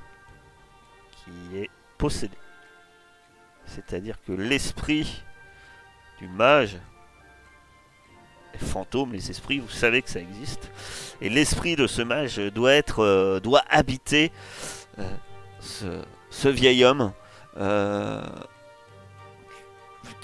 qui 1.11 1.57
est 1.57 1.69
possédé. 1.97 2.37
C'est-à-dire 3.65 4.17
que 4.25 4.31
l'esprit 4.33 5.23
du 6.19 6.27
mage, 6.27 6.77
fantômes, 8.59 9.13
les 9.13 9.29
esprits, 9.29 9.59
vous 9.59 9.69
savez 9.69 10.01
que 10.01 10.09
ça 10.09 10.19
existe, 10.19 10.71
et 11.21 11.29
l'esprit 11.29 11.75
de 11.75 11.87
ce 11.87 12.01
mage 12.01 12.37
doit 12.37 12.73
être, 12.73 12.99
euh, 12.99 13.39
doit 13.39 13.63
habiter 13.69 14.31
euh, 14.99 16.03
ce, 16.29 16.47
vieil 16.47 16.83
homme. 16.83 17.11
Euh, 17.57 18.21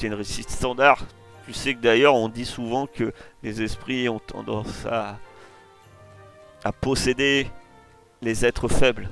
une 0.04 0.14
réussite 0.14 0.50
standard, 0.50 1.04
tu 1.46 1.54
sais 1.54 1.74
que 1.74 1.80
d'ailleurs 1.80 2.14
on 2.14 2.30
dit 2.30 2.46
souvent 2.46 2.86
que 2.86 3.14
les 3.42 3.64
esprits 3.64 4.08
ont 4.10 4.20
tendance 4.20 4.86
à, 4.86 5.18
à 6.64 6.72
posséder 6.72 7.50
les 8.22 8.46
êtres 8.46 8.68
faibles. 8.68 9.10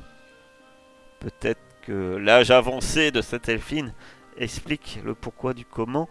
Peut-être 1.20 1.61
que 1.82 2.18
l'âge 2.18 2.51
avancé 2.51 3.09
de 3.09 3.22
cette 3.22 3.49
elfine 3.49 3.93
explique 4.38 4.99
le 5.03 5.16
pourquoi 5.16 5.53
du 5.53 5.66
comment, 5.66 6.07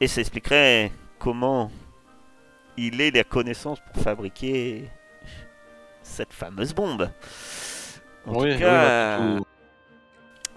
et 0.00 0.06
ça 0.06 0.20
expliquerait 0.20 0.92
comment 1.18 1.70
il 2.86 3.00
ait 3.00 3.10
la 3.10 3.24
connaissance 3.24 3.78
pour 3.80 4.02
fabriquer 4.02 4.88
cette 6.02 6.32
fameuse 6.32 6.72
bombe. 6.74 7.10
En 8.26 8.34
Oui, 8.40 8.52
tout 8.54 8.58
cas, 8.60 9.18
tout- 9.18 9.46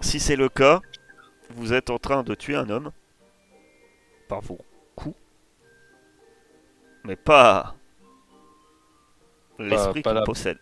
si 0.00 0.20
c'est 0.20 0.36
le 0.36 0.48
cas, 0.48 0.80
vous 1.50 1.72
êtes 1.72 1.90
en 1.90 1.98
train 1.98 2.22
de 2.22 2.34
tuer 2.34 2.56
un 2.56 2.68
homme 2.70 2.90
par 4.28 4.40
vos 4.40 4.58
coups, 4.96 5.16
mais 7.04 7.16
pas 7.16 7.74
l'esprit 9.58 10.02
pas 10.02 10.10
qui 10.10 10.14
la- 10.16 10.22
possède. 10.22 10.58